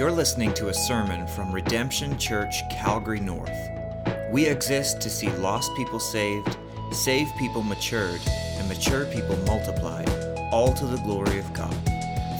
You're 0.00 0.10
listening 0.10 0.54
to 0.54 0.68
a 0.68 0.72
sermon 0.72 1.26
from 1.26 1.52
Redemption 1.52 2.16
Church, 2.16 2.66
Calgary 2.70 3.20
North. 3.20 3.52
We 4.32 4.46
exist 4.46 4.98
to 5.02 5.10
see 5.10 5.28
lost 5.32 5.76
people 5.76 6.00
saved, 6.00 6.56
saved 6.90 7.36
people 7.36 7.62
matured, 7.62 8.22
and 8.56 8.66
mature 8.66 9.04
people 9.04 9.36
multiplied, 9.44 10.08
all 10.52 10.72
to 10.72 10.86
the 10.86 10.96
glory 11.02 11.38
of 11.38 11.52
God. 11.52 11.74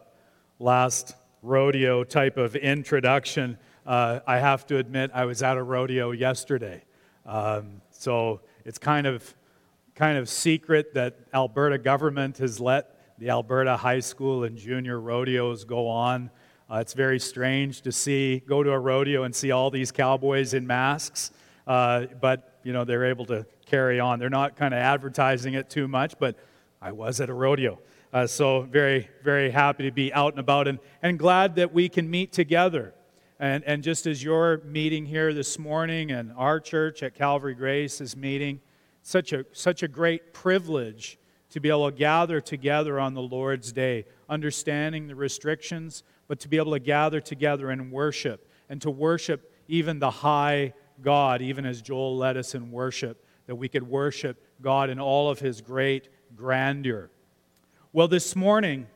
last 0.60 1.16
rodeo 1.42 2.04
type 2.04 2.38
of 2.38 2.56
introduction. 2.56 3.58
Uh, 3.88 4.20
I 4.28 4.40
have 4.40 4.68
to 4.68 4.78
admit, 4.80 5.12
I 5.14 5.24
was 5.24 5.42
at 5.42 5.56
a 5.56 5.64
rodeo 5.64 6.12
yesterday. 6.12 6.84
Um, 7.26 7.82
so 7.90 8.42
it's 8.66 8.78
kind 8.78 9.08
of, 9.08 9.34
kind 9.96 10.18
of 10.18 10.28
secret 10.28 10.94
that 10.96 11.18
Alberta 11.34 11.78
government 11.78 12.38
has 12.40 12.60
let 12.60 13.16
the 13.18 13.30
Alberta 13.30 13.78
high 13.78 14.02
school 14.02 14.44
and 14.44 14.58
junior 14.58 15.00
rodeos 15.00 15.64
go 15.64 15.88
on. 15.88 16.30
Uh, 16.70 16.80
it's 16.80 16.92
very 16.92 17.18
strange 17.18 17.80
to 17.84 17.94
see, 17.94 18.40
go 18.46 18.62
to 18.62 18.72
a 18.72 18.78
rodeo 18.78 19.24
and 19.24 19.34
see 19.34 19.52
all 19.52 19.72
these 19.72 19.90
cowboys 19.90 20.54
in 20.54 20.68
masks. 20.68 21.32
Uh, 21.66 22.08
but, 22.20 22.60
you 22.64 22.74
know, 22.74 22.84
they're 22.84 23.06
able 23.06 23.26
to 23.28 23.46
carry 23.66 24.02
on. 24.02 24.20
They're 24.20 24.30
not 24.30 24.58
kind 24.58 24.74
of 24.74 24.82
advertising 24.82 25.54
it 25.54 25.70
too 25.70 25.88
much, 25.88 26.20
but 26.20 26.36
I 26.82 26.92
was 26.92 27.22
at 27.22 27.30
a 27.30 27.34
rodeo. 27.34 27.80
Uh, 28.12 28.28
so 28.28 28.64
very, 28.64 29.10
very 29.24 29.50
happy 29.50 29.84
to 29.84 29.92
be 29.92 30.12
out 30.12 30.34
and 30.34 30.42
about 30.42 30.68
and, 30.68 30.80
and 31.02 31.18
glad 31.18 31.56
that 31.56 31.74
we 31.74 31.88
can 31.88 32.10
meet 32.10 32.34
together. 32.34 32.94
And, 33.40 33.64
and 33.66 33.84
just 33.84 34.08
as 34.08 34.24
your 34.24 34.62
meeting 34.66 35.06
here 35.06 35.32
this 35.32 35.60
morning 35.60 36.12
and 36.12 36.34
our 36.36 36.60
church 36.60 37.04
at 37.04 37.14
Calvary 37.14 37.54
Grace 37.54 38.02
is 38.02 38.18
meeting, 38.18 38.60
such 39.04 39.32
a, 39.32 39.46
such 39.52 39.84
a 39.84 39.88
great 39.88 40.34
privilege 40.34 41.20
to 41.52 41.60
be 41.60 41.70
able 41.70 41.90
to 41.90 41.96
gather 41.96 42.42
together 42.42 43.00
on 43.00 43.14
the 43.14 43.22
Lord's 43.22 43.72
day, 43.72 44.06
understanding 44.28 45.08
the 45.08 45.16
restrictions, 45.16 46.04
but 46.28 46.40
to 46.40 46.50
be 46.50 46.58
able 46.58 46.72
to 46.72 46.80
gather 46.80 47.22
together 47.22 47.70
and 47.70 47.92
worship, 47.92 48.50
and 48.70 48.82
to 48.82 48.90
worship 48.90 49.54
even 49.68 50.00
the 50.00 50.10
high 50.10 50.74
God, 51.04 51.44
even 51.44 51.64
as 51.66 51.82
Joel 51.82 52.18
led 52.18 52.38
us 52.38 52.56
in 52.56 52.72
worship, 52.72 53.24
that 53.46 53.56
we 53.56 53.70
could 53.70 53.88
worship 53.88 54.44
God 54.62 54.90
in 54.90 55.00
all 55.00 55.30
of 55.30 55.40
his 55.40 55.62
great 55.62 56.10
grandeur. 56.36 57.12
Well, 57.94 58.08
this 58.08 58.36
morning, 58.36 58.88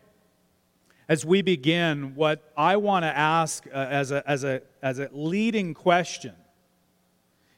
as 1.08 1.26
we 1.26 1.42
begin, 1.42 2.16
what 2.16 2.52
I 2.56 2.78
want 2.78 3.04
to 3.04 3.18
ask 3.18 3.66
uh, 3.68 3.72
as, 3.72 4.12
a, 4.12 4.30
as, 4.30 4.44
a, 4.44 4.62
as 4.82 5.00
a 5.00 5.10
leading 5.12 5.74
question 5.74 6.34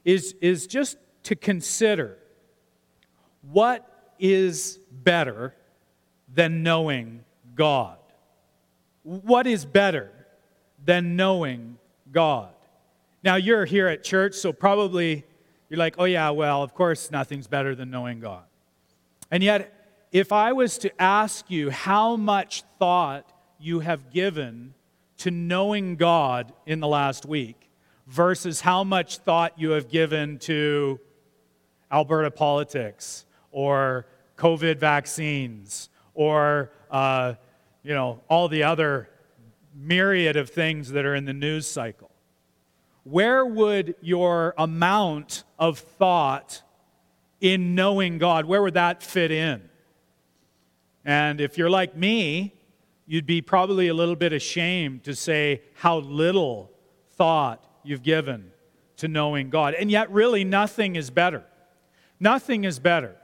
is, 0.05 0.35
is 0.41 0.67
just 0.67 0.97
to 1.23 1.35
consider 1.35 2.17
what 3.51 3.87
is 4.19 4.79
better 4.91 5.53
than 6.33 6.63
knowing 6.63 7.23
God? 7.55 7.97
What 9.03 9.47
is 9.47 9.65
better 9.65 10.11
than 10.83 11.15
knowing 11.15 11.77
God? 12.11 12.49
Now, 13.23 13.35
you're 13.35 13.65
here 13.65 13.87
at 13.87 14.03
church, 14.03 14.35
so 14.35 14.51
probably 14.51 15.25
you're 15.69 15.77
like, 15.77 15.95
oh, 15.97 16.05
yeah, 16.05 16.29
well, 16.29 16.63
of 16.63 16.73
course, 16.73 17.11
nothing's 17.11 17.47
better 17.47 17.75
than 17.75 17.89
knowing 17.89 18.19
God. 18.19 18.43
And 19.31 19.41
yet, 19.41 19.73
if 20.11 20.31
I 20.31 20.53
was 20.53 20.77
to 20.79 21.01
ask 21.01 21.49
you 21.49 21.69
how 21.71 22.15
much 22.15 22.63
thought 22.77 23.32
you 23.63 23.79
have 23.79 24.11
given 24.11 24.73
to 25.17 25.31
knowing 25.31 25.95
God 25.95 26.51
in 26.65 26.79
the 26.79 26.87
last 26.87 27.25
week 27.25 27.69
versus 28.07 28.61
how 28.61 28.83
much 28.83 29.19
thought 29.19 29.57
you 29.57 29.71
have 29.71 29.89
given 29.89 30.37
to 30.39 30.99
Alberta 31.91 32.29
politics 32.29 33.25
or 33.51 34.05
COVID 34.37 34.79
vaccines 34.79 35.89
or, 36.13 36.71
uh, 36.91 37.35
you 37.83 37.93
know, 37.93 38.21
all 38.27 38.49
the 38.49 38.63
other 38.63 39.09
myriad 39.73 40.35
of 40.35 40.49
things 40.49 40.91
that 40.91 41.05
are 41.05 41.15
in 41.15 41.25
the 41.25 41.33
news 41.33 41.65
cycle. 41.65 42.11
Where 43.03 43.45
would 43.45 43.95
your 44.01 44.53
amount 44.57 45.43
of 45.57 45.79
thought 45.79 46.61
in 47.39 47.75
knowing 47.75 48.17
God, 48.17 48.45
where 48.45 48.61
would 48.61 48.75
that 48.75 49.03
fit 49.03 49.31
in? 49.31 49.69
And 51.05 51.41
if 51.41 51.57
you're 51.57 51.69
like 51.69 51.95
me, 51.95 52.52
you'd 53.05 53.25
be 53.25 53.41
probably 53.41 53.87
a 53.87 53.93
little 53.93 54.15
bit 54.15 54.33
ashamed 54.33 55.03
to 55.03 55.15
say 55.15 55.61
how 55.75 55.97
little 55.97 56.71
thought 57.11 57.65
you've 57.83 58.03
given 58.03 58.51
to 58.97 59.07
knowing 59.07 59.49
God. 59.49 59.73
And 59.73 59.91
yet, 59.91 60.11
really, 60.11 60.43
nothing 60.43 60.95
is 60.95 61.09
better. 61.09 61.43
Nothing 62.19 62.63
is 62.63 62.79
better. 62.79 63.15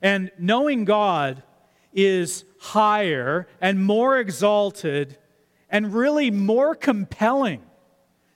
And 0.00 0.30
knowing 0.38 0.84
God 0.84 1.42
is 1.92 2.44
higher 2.60 3.48
and 3.60 3.84
more 3.84 4.18
exalted 4.18 5.18
and 5.70 5.94
really 5.94 6.30
more 6.30 6.74
compelling 6.74 7.62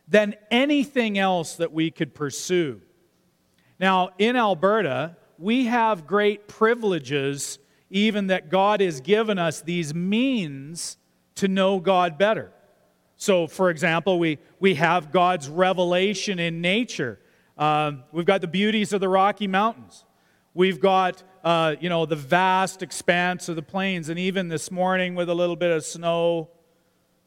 than 0.09 0.35
anything 0.51 1.19
else 1.19 1.57
that 1.57 1.73
we 1.73 1.91
could 1.91 2.15
pursue. 2.15 2.81
Now, 3.79 4.11
in 4.19 4.37
Alberta, 4.37 5.17
we 5.39 5.67
have 5.67 6.07
great 6.07 6.49
privileges 6.49 7.59
even 7.91 8.29
that 8.29 8.51
God 8.51 8.81
has 8.81 9.01
given 9.01 9.39
us 9.39 9.61
these 9.61 9.95
means 9.95 10.97
to 11.37 11.49
know 11.49 11.81
God 11.81 12.19
better. 12.19 12.53
So, 13.17 13.47
for 13.47 13.71
example, 13.71 14.19
we, 14.19 14.39
we 14.61 14.75
have 14.75 15.11
God's 15.11 15.49
revelation 15.49 16.39
in 16.39 16.61
nature. 16.61 17.19
Um, 17.57 18.05
we've 18.13 18.25
got 18.25 18.41
the 18.41 18.49
beauties 18.49 18.93
of 18.93 19.01
the 19.01 19.09
Rocky 19.09 19.49
Mountains. 19.49 20.05
We've 20.55 20.81
got, 20.81 21.23
uh, 21.43 21.77
you 21.81 21.89
know, 21.89 22.07
the 22.07 22.17
vast 22.17 22.83
expanse 22.83 23.49
of 23.49 23.57
the 23.57 23.63
plains. 23.63 24.09
And 24.09 24.19
even 24.19 24.49
this 24.49 24.71
morning 24.71 25.15
with 25.15 25.29
a 25.29 25.35
little 25.35 25.57
bit 25.57 25.71
of 25.71 25.85
snow, 25.85 26.51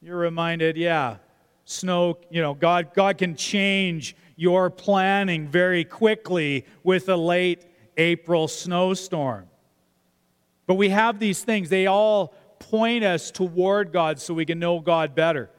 you're 0.02 0.18
reminded, 0.18 0.78
yeah, 0.78 1.18
snow, 1.66 2.18
you 2.30 2.42
know, 2.42 2.54
God, 2.54 2.94
God 2.94 3.18
can 3.18 3.36
change 3.36 4.16
your 4.36 4.70
planning 4.70 5.48
very 5.48 5.84
quickly 5.84 6.66
with 6.84 7.10
a 7.10 7.16
late 7.16 7.66
April 7.98 8.48
snowstorm. 8.48 9.51
But 10.72 10.76
we 10.76 10.88
have 10.88 11.20
these 11.20 11.44
things, 11.44 11.68
they 11.68 11.86
all 11.86 12.34
point 12.58 13.04
us 13.04 13.30
toward 13.30 13.92
God 13.92 14.22
so 14.22 14.34
we 14.34 14.46
can 14.46 14.58
know 14.58 14.80
God 14.80 15.16
better. 15.16 15.50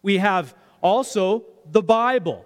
We 0.00 0.18
have 0.18 0.54
also 0.80 1.42
the 1.68 1.82
Bible. 1.82 2.44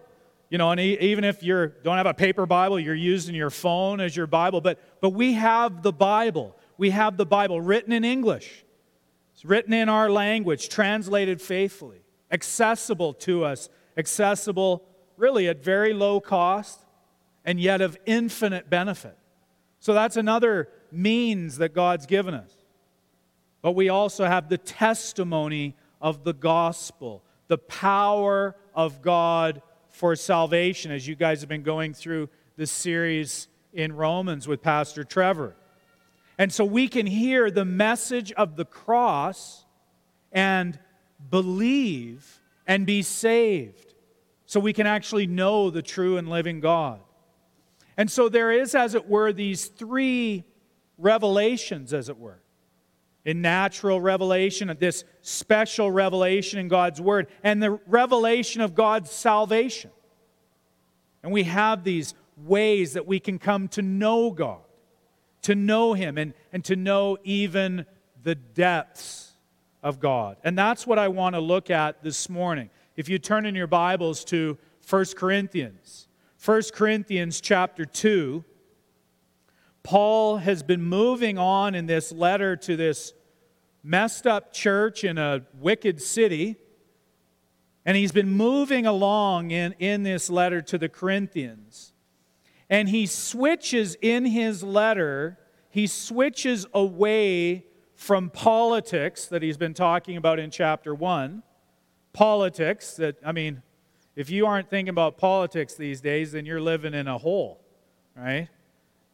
You 0.48 0.56
know, 0.56 0.70
and 0.70 0.80
even 0.80 1.22
if 1.22 1.42
you 1.42 1.70
don't 1.84 1.98
have 1.98 2.06
a 2.06 2.14
paper 2.14 2.46
Bible, 2.46 2.80
you're 2.80 2.94
using 2.94 3.34
your 3.34 3.50
phone 3.50 4.00
as 4.00 4.16
your 4.16 4.26
Bible, 4.26 4.62
but, 4.62 4.80
but 5.02 5.10
we 5.10 5.34
have 5.34 5.82
the 5.82 5.92
Bible. 5.92 6.56
We 6.78 6.88
have 6.88 7.18
the 7.18 7.26
Bible 7.26 7.60
written 7.60 7.92
in 7.92 8.06
English. 8.06 8.64
It's 9.34 9.44
written 9.44 9.74
in 9.74 9.90
our 9.90 10.08
language, 10.08 10.70
translated 10.70 11.42
faithfully, 11.42 12.00
accessible 12.32 13.12
to 13.12 13.44
us, 13.44 13.68
accessible 13.98 14.82
really 15.18 15.46
at 15.46 15.62
very 15.62 15.92
low 15.92 16.22
cost 16.22 16.86
and 17.44 17.60
yet 17.60 17.82
of 17.82 17.98
infinite 18.06 18.70
benefit. 18.70 19.18
So 19.78 19.92
that's 19.92 20.16
another 20.16 20.70
means 20.92 21.58
that 21.58 21.74
God's 21.74 22.06
given 22.06 22.34
us. 22.34 22.52
But 23.62 23.72
we 23.72 23.88
also 23.88 24.24
have 24.24 24.48
the 24.48 24.58
testimony 24.58 25.74
of 26.00 26.24
the 26.24 26.32
gospel, 26.32 27.22
the 27.48 27.58
power 27.58 28.56
of 28.74 29.02
God 29.02 29.62
for 29.88 30.14
salvation, 30.14 30.92
as 30.92 31.08
you 31.08 31.16
guys 31.16 31.40
have 31.40 31.48
been 31.48 31.62
going 31.62 31.94
through 31.94 32.28
this 32.56 32.70
series 32.70 33.48
in 33.72 33.92
Romans 33.92 34.46
with 34.46 34.62
Pastor 34.62 35.04
Trevor. 35.04 35.56
And 36.38 36.52
so 36.52 36.64
we 36.64 36.86
can 36.88 37.06
hear 37.06 37.50
the 37.50 37.64
message 37.64 38.30
of 38.32 38.56
the 38.56 38.64
cross 38.64 39.64
and 40.32 40.78
believe 41.30 42.40
and 42.66 42.86
be 42.86 43.02
saved. 43.02 43.94
So 44.44 44.60
we 44.60 44.72
can 44.72 44.86
actually 44.86 45.26
know 45.26 45.70
the 45.70 45.82
true 45.82 46.18
and 46.18 46.28
living 46.28 46.60
God. 46.60 47.00
And 47.96 48.10
so 48.10 48.28
there 48.28 48.52
is, 48.52 48.74
as 48.74 48.94
it 48.94 49.08
were, 49.08 49.32
these 49.32 49.66
three 49.66 50.44
revelations, 50.98 51.92
as 51.92 52.08
it 52.08 52.18
were. 52.18 52.40
In 53.24 53.42
natural 53.42 54.00
revelation, 54.00 54.74
this 54.78 55.04
special 55.20 55.90
revelation 55.90 56.58
in 56.58 56.68
God's 56.68 57.00
Word, 57.00 57.26
and 57.42 57.62
the 57.62 57.72
revelation 57.86 58.60
of 58.60 58.74
God's 58.74 59.10
salvation. 59.10 59.90
And 61.22 61.32
we 61.32 61.42
have 61.44 61.82
these 61.82 62.14
ways 62.36 62.92
that 62.92 63.06
we 63.06 63.18
can 63.18 63.38
come 63.38 63.68
to 63.68 63.82
know 63.82 64.30
God, 64.30 64.60
to 65.42 65.54
know 65.54 65.92
Him, 65.92 66.18
and, 66.18 66.34
and 66.52 66.64
to 66.66 66.76
know 66.76 67.18
even 67.24 67.84
the 68.22 68.34
depths 68.34 69.32
of 69.82 70.00
God. 70.00 70.36
And 70.44 70.56
that's 70.56 70.86
what 70.86 70.98
I 70.98 71.08
want 71.08 71.34
to 71.34 71.40
look 71.40 71.70
at 71.70 72.02
this 72.02 72.28
morning. 72.28 72.70
If 72.96 73.08
you 73.08 73.18
turn 73.18 73.46
in 73.46 73.54
your 73.54 73.66
Bibles 73.66 74.24
to 74.26 74.56
1 74.88 75.04
Corinthians, 75.16 76.08
1 76.44 76.62
Corinthians 76.72 77.40
chapter 77.40 77.84
2, 77.84 78.44
Paul 79.86 80.38
has 80.38 80.64
been 80.64 80.82
moving 80.82 81.38
on 81.38 81.76
in 81.76 81.86
this 81.86 82.10
letter 82.10 82.56
to 82.56 82.76
this 82.76 83.14
messed 83.84 84.26
up 84.26 84.52
church 84.52 85.04
in 85.04 85.16
a 85.16 85.46
wicked 85.60 86.02
city. 86.02 86.56
And 87.84 87.96
he's 87.96 88.10
been 88.10 88.28
moving 88.28 88.84
along 88.84 89.52
in, 89.52 89.76
in 89.78 90.02
this 90.02 90.28
letter 90.28 90.60
to 90.60 90.76
the 90.76 90.88
Corinthians. 90.88 91.92
And 92.68 92.88
he 92.88 93.06
switches 93.06 93.96
in 94.02 94.24
his 94.24 94.64
letter, 94.64 95.38
he 95.70 95.86
switches 95.86 96.66
away 96.74 97.66
from 97.94 98.28
politics 98.28 99.26
that 99.26 99.40
he's 99.40 99.56
been 99.56 99.72
talking 99.72 100.16
about 100.16 100.40
in 100.40 100.50
chapter 100.50 100.96
1. 100.96 101.44
Politics 102.12 102.94
that, 102.94 103.18
I 103.24 103.30
mean, 103.30 103.62
if 104.16 104.30
you 104.30 104.46
aren't 104.46 104.68
thinking 104.68 104.88
about 104.88 105.16
politics 105.16 105.74
these 105.76 106.00
days, 106.00 106.32
then 106.32 106.44
you're 106.44 106.60
living 106.60 106.92
in 106.92 107.06
a 107.06 107.18
hole, 107.18 107.60
right? 108.16 108.48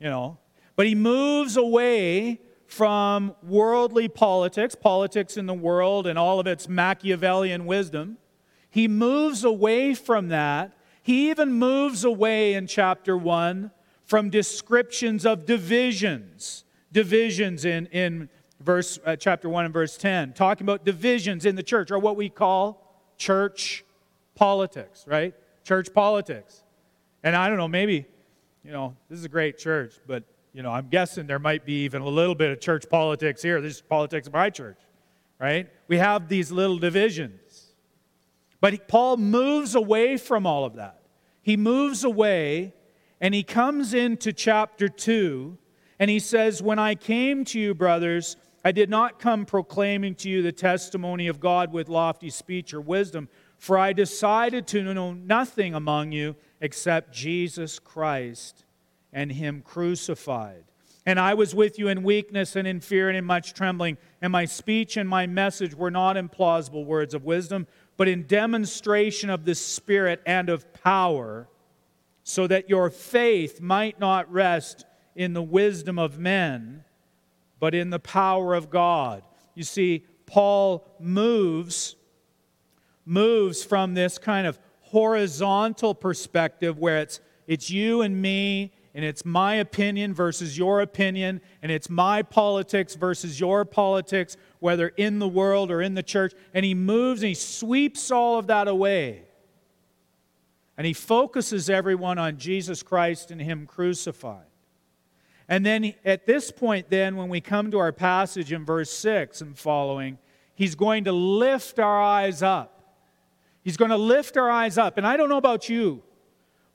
You 0.00 0.08
know. 0.08 0.38
But 0.76 0.86
he 0.86 0.94
moves 0.94 1.56
away 1.56 2.40
from 2.66 3.34
worldly 3.42 4.08
politics, 4.08 4.74
politics 4.74 5.36
in 5.36 5.46
the 5.46 5.54
world 5.54 6.06
and 6.06 6.18
all 6.18 6.40
of 6.40 6.46
its 6.46 6.68
Machiavellian 6.68 7.66
wisdom. 7.66 8.16
He 8.70 8.88
moves 8.88 9.44
away 9.44 9.94
from 9.94 10.28
that. 10.28 10.72
He 11.02 11.28
even 11.30 11.52
moves 11.52 12.04
away 12.04 12.54
in 12.54 12.66
chapter 12.66 13.16
1 13.16 13.70
from 14.06 14.30
descriptions 14.30 15.26
of 15.26 15.44
divisions. 15.44 16.64
Divisions 16.92 17.66
in, 17.66 17.86
in 17.86 18.30
verse, 18.60 18.98
uh, 19.04 19.16
chapter 19.16 19.48
1 19.48 19.66
and 19.66 19.74
verse 19.74 19.96
10, 19.96 20.32
talking 20.32 20.64
about 20.64 20.84
divisions 20.84 21.44
in 21.44 21.56
the 21.56 21.62
church, 21.62 21.90
or 21.90 21.98
what 21.98 22.16
we 22.16 22.28
call 22.28 23.04
church 23.18 23.84
politics, 24.34 25.04
right? 25.06 25.34
Church 25.64 25.92
politics. 25.92 26.62
And 27.22 27.36
I 27.36 27.48
don't 27.48 27.56
know, 27.56 27.68
maybe, 27.68 28.06
you 28.64 28.72
know, 28.72 28.96
this 29.08 29.18
is 29.18 29.24
a 29.24 29.28
great 29.28 29.58
church, 29.58 29.94
but, 30.06 30.24
you 30.52 30.62
know, 30.62 30.70
I'm 30.70 30.88
guessing 30.88 31.26
there 31.26 31.38
might 31.38 31.64
be 31.64 31.84
even 31.84 32.02
a 32.02 32.08
little 32.08 32.34
bit 32.34 32.50
of 32.50 32.60
church 32.60 32.84
politics 32.90 33.42
here. 33.42 33.60
This 33.60 33.76
is 33.76 33.80
politics 33.80 34.26
of 34.26 34.34
my 34.34 34.50
church, 34.50 34.78
right? 35.38 35.68
We 35.88 35.96
have 35.96 36.28
these 36.28 36.52
little 36.52 36.78
divisions. 36.78 37.68
But 38.60 38.86
Paul 38.86 39.16
moves 39.16 39.74
away 39.74 40.16
from 40.18 40.46
all 40.46 40.64
of 40.64 40.74
that. 40.74 41.00
He 41.40 41.56
moves 41.56 42.04
away 42.04 42.74
and 43.20 43.34
he 43.34 43.42
comes 43.42 43.94
into 43.94 44.32
chapter 44.32 44.88
2 44.88 45.56
and 45.98 46.10
he 46.10 46.18
says, 46.18 46.62
When 46.62 46.78
I 46.78 46.94
came 46.94 47.44
to 47.46 47.58
you, 47.58 47.74
brothers, 47.74 48.36
I 48.64 48.72
did 48.72 48.90
not 48.90 49.18
come 49.18 49.46
proclaiming 49.46 50.14
to 50.16 50.28
you 50.28 50.42
the 50.42 50.52
testimony 50.52 51.28
of 51.28 51.40
God 51.40 51.72
with 51.72 51.88
lofty 51.88 52.30
speech 52.30 52.74
or 52.74 52.80
wisdom, 52.80 53.28
for 53.58 53.78
I 53.78 53.92
decided 53.92 54.66
to 54.68 54.82
know 54.82 55.12
nothing 55.14 55.74
among 55.74 56.12
you 56.12 56.36
except 56.60 57.12
Jesus 57.12 57.78
Christ 57.78 58.61
and 59.12 59.32
Him 59.32 59.62
crucified. 59.62 60.64
And 61.04 61.18
I 61.18 61.34
was 61.34 61.54
with 61.54 61.78
you 61.78 61.88
in 61.88 62.04
weakness 62.04 62.54
and 62.54 62.66
in 62.66 62.80
fear 62.80 63.08
and 63.08 63.18
in 63.18 63.24
much 63.24 63.54
trembling, 63.54 63.98
and 64.20 64.30
my 64.30 64.44
speech 64.44 64.96
and 64.96 65.08
my 65.08 65.26
message 65.26 65.74
were 65.74 65.90
not 65.90 66.16
in 66.16 66.28
plausible 66.28 66.84
words 66.84 67.12
of 67.12 67.24
wisdom 67.24 67.66
but 67.96 68.08
in 68.08 68.26
demonstration 68.26 69.30
of 69.30 69.44
the 69.44 69.54
Spirit 69.54 70.20
and 70.26 70.48
of 70.48 70.72
power, 70.72 71.48
so 72.24 72.46
that 72.46 72.68
your 72.68 72.90
faith 72.90 73.60
might 73.60 73.98
not 74.00 74.32
rest 74.32 74.84
in 75.14 75.32
the 75.34 75.42
wisdom 75.42 75.98
of 75.98 76.18
men, 76.18 76.84
but 77.60 77.74
in 77.74 77.90
the 77.90 77.98
power 77.98 78.54
of 78.54 78.70
God. 78.70 79.22
You 79.54 79.64
see, 79.64 80.04
Paul 80.26 80.86
moves 80.98 81.96
moves 83.04 83.64
from 83.64 83.94
this 83.94 84.16
kind 84.16 84.46
of 84.46 84.58
horizontal 84.80 85.94
perspective 85.94 86.78
where 86.78 86.98
it's 86.98 87.20
it's 87.46 87.68
you 87.68 88.02
and 88.02 88.22
me 88.22 88.72
and 88.94 89.04
it's 89.04 89.24
my 89.24 89.54
opinion 89.54 90.12
versus 90.12 90.58
your 90.58 90.80
opinion, 90.80 91.40
and 91.62 91.72
it's 91.72 91.88
my 91.88 92.22
politics 92.22 92.94
versus 92.94 93.40
your 93.40 93.64
politics, 93.64 94.36
whether 94.58 94.88
in 94.88 95.18
the 95.18 95.28
world 95.28 95.70
or 95.70 95.80
in 95.80 95.94
the 95.94 96.02
church. 96.02 96.34
And 96.52 96.64
he 96.64 96.74
moves 96.74 97.22
and 97.22 97.28
he 97.28 97.34
sweeps 97.34 98.10
all 98.10 98.38
of 98.38 98.48
that 98.48 98.68
away. 98.68 99.24
And 100.76 100.86
he 100.86 100.94
focuses 100.94 101.70
everyone 101.70 102.18
on 102.18 102.38
Jesus 102.38 102.82
Christ 102.82 103.30
and 103.30 103.40
Him 103.40 103.66
crucified. 103.66 104.46
And 105.48 105.64
then 105.66 105.94
at 106.04 106.26
this 106.26 106.50
point, 106.50 106.88
then, 106.88 107.14
when 107.16 107.28
we 107.28 107.40
come 107.40 107.70
to 107.70 107.78
our 107.78 107.92
passage 107.92 108.52
in 108.52 108.64
verse 108.64 108.90
6 108.90 109.42
and 109.42 109.56
following, 109.56 110.18
he's 110.54 110.74
going 110.74 111.04
to 111.04 111.12
lift 111.12 111.78
our 111.78 112.02
eyes 112.02 112.42
up. 112.42 112.82
He's 113.62 113.76
going 113.76 113.90
to 113.90 113.96
lift 113.96 114.36
our 114.36 114.50
eyes 114.50 114.78
up. 114.78 114.96
And 114.96 115.06
I 115.06 115.16
don't 115.16 115.28
know 115.28 115.36
about 115.36 115.68
you, 115.68 116.02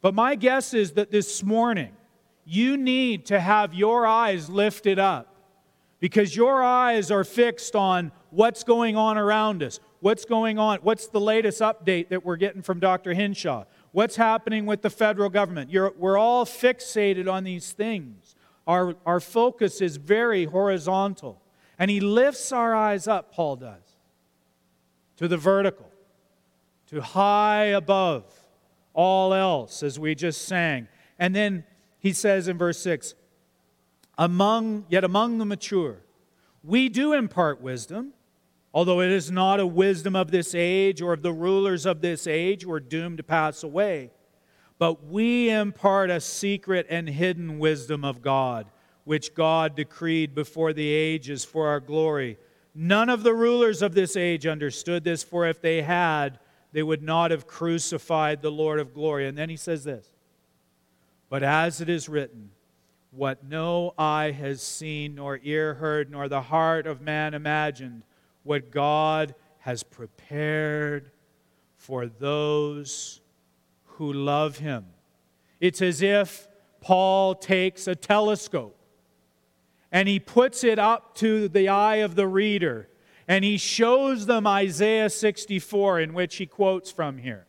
but 0.02 0.14
my 0.14 0.36
guess 0.36 0.74
is 0.74 0.92
that 0.92 1.12
this 1.12 1.44
morning, 1.44 1.97
you 2.48 2.78
need 2.78 3.26
to 3.26 3.40
have 3.42 3.74
your 3.74 4.08
eyes 4.08 4.50
lifted 4.50 4.98
up 4.98 5.36
because 6.00 6.34
your 6.34 6.64
eyes 6.64 7.12
are 7.12 7.26
fixed 7.26 7.76
on 7.76 8.12
what's 8.30 8.64
going 8.64 8.96
on 8.96 9.18
around 9.18 9.62
us. 9.62 9.82
What's 10.00 10.24
going 10.24 10.58
on? 10.58 10.80
What's 10.80 11.08
the 11.08 11.20
latest 11.20 11.60
update 11.60 12.08
that 12.10 12.24
we're 12.24 12.38
getting 12.38 12.62
from 12.62 12.80
Dr. 12.80 13.14
Hinshaw? 13.14 13.66
What's 13.92 14.16
happening 14.16 14.66
with 14.66 14.82
the 14.82 14.90
federal 14.90 15.30
government? 15.30 15.72
You're, 15.72 15.92
we're 15.98 16.18
all 16.18 16.46
fixated 16.46 17.30
on 17.30 17.44
these 17.44 17.74
things. 17.74 18.36
Our, 18.66 18.96
our 19.06 19.20
focus 19.20 19.82
is 19.82 19.98
very 19.98 20.46
horizontal. 20.46 21.42
And 21.78 21.92
he 21.92 22.00
lifts 22.00 22.54
our 22.54 22.74
eyes 22.74 23.10
up, 23.10 23.34
Paul 23.34 23.58
does, 23.58 23.98
to 25.18 25.28
the 25.28 25.38
vertical, 25.38 25.92
to 26.88 27.02
high 27.02 27.66
above 27.66 28.24
all 28.94 29.34
else, 29.34 29.84
as 29.84 30.00
we 30.00 30.16
just 30.16 30.46
sang. 30.46 30.88
And 31.20 31.36
then 31.36 31.66
he 32.00 32.14
says 32.14 32.48
in 32.48 32.58
verse 32.58 32.80
6 32.80 33.16
among 34.18 34.86
yet 34.90 35.04
among 35.04 35.38
the 35.38 35.46
mature 35.46 36.02
we 36.64 36.90
do 36.90 37.14
impart 37.14 37.62
wisdom 37.62 38.14
although 38.74 39.02
it 39.02 39.12
is 39.12 39.32
not 39.32 39.60
a 39.60 39.68
wisdom 39.68 40.16
of 40.16 40.32
this 40.32 40.54
age 40.56 41.02
or 41.02 41.14
of 41.14 41.22
the 41.22 41.34
rulers 41.34 41.86
of 41.86 42.02
this 42.02 42.28
age 42.28 42.64
who 42.64 42.72
are 42.72 42.80
doomed 42.80 43.18
to 43.18 43.24
pass 43.24 43.64
away 43.64 44.12
but 44.80 45.06
we 45.06 45.50
impart 45.50 46.10
a 46.10 46.20
secret 46.20 46.86
and 46.90 47.10
hidden 47.10 47.60
wisdom 47.60 48.06
of 48.06 48.22
God 48.22 48.68
which 49.08 49.34
God 49.34 49.74
decreed 49.74 50.36
before 50.36 50.74
the 50.74 50.90
ages 50.90 51.46
for 51.46 51.68
our 51.68 51.80
glory. 51.80 52.38
None 52.76 53.10
of 53.10 53.24
the 53.24 53.34
rulers 53.34 53.82
of 53.82 53.96
this 53.96 54.18
age 54.18 54.46
understood 54.46 55.06
this 55.06 55.24
for 55.24 55.48
if 55.48 55.62
they 55.62 55.82
had 55.82 56.40
they 56.74 56.84
would 56.84 57.02
not 57.02 57.32
have 57.32 57.48
crucified 57.48 58.42
the 58.42 58.52
Lord 58.52 58.82
of 58.82 58.94
glory. 58.94 59.26
And 59.26 59.38
then 59.38 59.50
he 59.50 59.56
says 59.56 59.86
this 59.86 60.12
but 61.30 61.44
as 61.44 61.82
it 61.82 61.90
is 61.90 62.08
written, 62.08 62.52
what 63.12 63.44
no 63.44 63.94
eye 63.98 64.32
has 64.32 64.62
seen, 64.62 65.16
nor 65.16 65.40
ear 65.44 65.76
heard, 65.76 66.12
nor 66.12 66.28
the 66.28 66.42
heart 66.42 66.86
of 66.88 67.02
man 67.02 67.34
imagined, 67.34 68.04
what 68.44 68.72
God 68.72 69.34
has 69.60 69.84
prepared 69.84 71.12
for 71.76 72.08
those 72.08 73.22
who 73.84 74.14
love 74.14 74.58
him. 74.60 74.86
It's 75.60 75.82
as 75.82 76.02
if 76.02 76.48
Paul 76.82 77.36
takes 77.36 77.88
a 77.88 77.96
telescope 77.96 78.78
and 79.92 80.08
he 80.08 80.20
puts 80.20 80.64
it 80.64 80.80
up 80.80 81.16
to 81.16 81.48
the 81.48 81.70
eye 81.70 81.98
of 81.98 82.16
the 82.16 82.28
reader 82.28 82.90
and 83.28 83.44
he 83.44 83.58
shows 83.58 84.26
them 84.26 84.48
Isaiah 84.48 85.10
64, 85.10 86.00
in 86.00 86.14
which 86.14 86.38
he 86.38 86.46
quotes 86.46 86.92
from 86.92 87.18
here. 87.18 87.46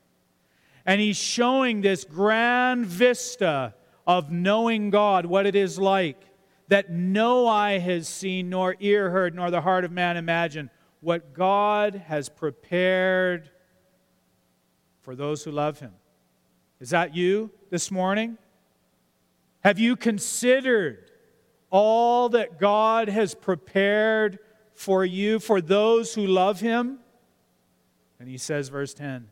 And 0.85 1.01
he's 1.01 1.17
showing 1.17 1.83
this 1.83 2.05
grand 2.05 2.87
vista 2.87 3.75
of 4.09 4.33
knowing 4.33 4.89
God, 4.89 5.27
what 5.27 5.47
it 5.47 5.55
is 5.55 5.79
like, 5.79 6.25
that 6.69 6.91
no 6.91 7.47
eye 7.47 7.79
has 7.79 8.09
seen, 8.09 8.49
nor 8.49 8.75
ear 8.81 9.11
heard, 9.11 9.35
nor 9.35 9.51
the 9.51 9.61
heart 9.61 9.85
of 9.85 9.93
man 9.93 10.17
imagined, 10.17 10.71
what 11.01 11.35
God 11.35 12.03
has 12.07 12.31
prepared 12.31 13.51
for 15.03 15.15
those 15.15 15.45
who 15.45 15.51
love 15.51 15.79
him. 15.79 15.93
Is 16.81 16.91
that 16.91 17.15
you 17.15 17.51
this 17.71 17.91
morning? 17.91 18.39
Have 19.61 19.79
you 19.79 19.95
considered 19.95 21.11
all 21.71 22.31
that 22.31 22.59
God 22.59 23.09
has 23.09 23.35
prepared 23.35 24.39
for 24.73 25.05
you, 25.05 25.39
for 25.39 25.61
those 25.61 26.15
who 26.15 26.27
love 26.27 26.61
him? 26.61 26.99
And 28.19 28.29
he 28.29 28.39
says, 28.39 28.71
verse 28.71 28.95
10 28.95 29.29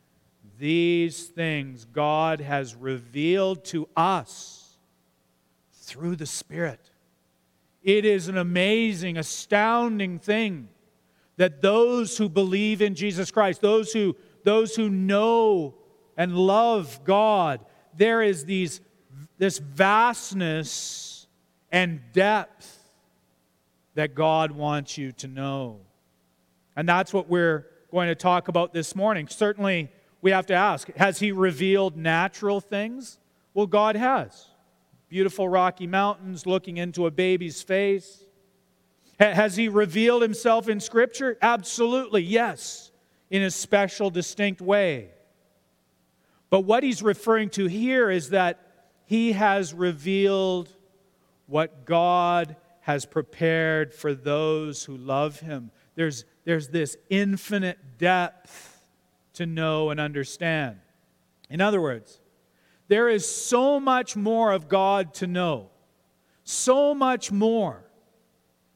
these 0.58 1.26
things 1.26 1.84
God 1.84 2.40
has 2.40 2.74
revealed 2.74 3.62
to 3.66 3.88
us 3.94 4.55
through 5.86 6.16
the 6.16 6.26
Spirit. 6.26 6.90
It 7.82 8.04
is 8.04 8.28
an 8.28 8.36
amazing, 8.36 9.16
astounding 9.16 10.18
thing 10.18 10.68
that 11.36 11.62
those 11.62 12.18
who 12.18 12.28
believe 12.28 12.82
in 12.82 12.94
Jesus 12.94 13.30
Christ, 13.30 13.60
those 13.60 13.92
who, 13.92 14.16
those 14.42 14.74
who 14.74 14.90
know 14.90 15.74
and 16.16 16.36
love 16.36 17.00
God, 17.04 17.60
there 17.96 18.22
is 18.22 18.44
these, 18.44 18.80
this 19.38 19.58
vastness 19.58 21.26
and 21.70 22.00
depth 22.12 22.90
that 23.94 24.14
God 24.14 24.50
wants 24.50 24.98
you 24.98 25.12
to 25.12 25.28
know. 25.28 25.80
And 26.74 26.88
that's 26.88 27.12
what 27.12 27.28
we're 27.28 27.66
going 27.90 28.08
to 28.08 28.14
talk 28.14 28.48
about 28.48 28.74
this 28.74 28.96
morning. 28.96 29.28
Certainly, 29.28 29.90
we 30.22 30.32
have 30.32 30.46
to 30.46 30.54
ask 30.54 30.92
Has 30.96 31.18
He 31.18 31.32
revealed 31.32 31.96
natural 31.96 32.60
things? 32.60 33.18
Well, 33.54 33.66
God 33.66 33.96
has. 33.96 34.48
Beautiful 35.08 35.48
rocky 35.48 35.86
mountains 35.86 36.46
looking 36.46 36.76
into 36.76 37.06
a 37.06 37.10
baby's 37.10 37.62
face. 37.62 38.24
Has 39.18 39.56
He 39.56 39.68
revealed 39.68 40.22
Himself 40.22 40.68
in 40.68 40.80
Scripture? 40.80 41.38
Absolutely, 41.40 42.22
yes. 42.22 42.90
in 43.30 43.42
a 43.42 43.50
special, 43.50 44.10
distinct 44.10 44.60
way. 44.60 45.10
But 46.50 46.60
what 46.60 46.82
he's 46.82 47.02
referring 47.02 47.50
to 47.50 47.66
here 47.66 48.10
is 48.10 48.30
that 48.30 48.60
he 49.04 49.32
has 49.32 49.74
revealed 49.74 50.68
what 51.46 51.84
God 51.84 52.56
has 52.80 53.04
prepared 53.04 53.92
for 53.92 54.14
those 54.14 54.84
who 54.84 54.96
love 54.96 55.40
him. 55.40 55.70
There's, 55.96 56.24
there's 56.44 56.68
this 56.68 56.96
infinite 57.10 57.98
depth 57.98 58.80
to 59.34 59.46
know 59.46 59.90
and 59.90 59.98
understand. 59.98 60.78
In 61.50 61.60
other 61.60 61.80
words, 61.80 62.20
there 62.88 63.08
is 63.08 63.26
so 63.28 63.80
much 63.80 64.16
more 64.16 64.52
of 64.52 64.68
God 64.68 65.14
to 65.14 65.26
know, 65.26 65.70
so 66.44 66.94
much 66.94 67.32
more 67.32 67.84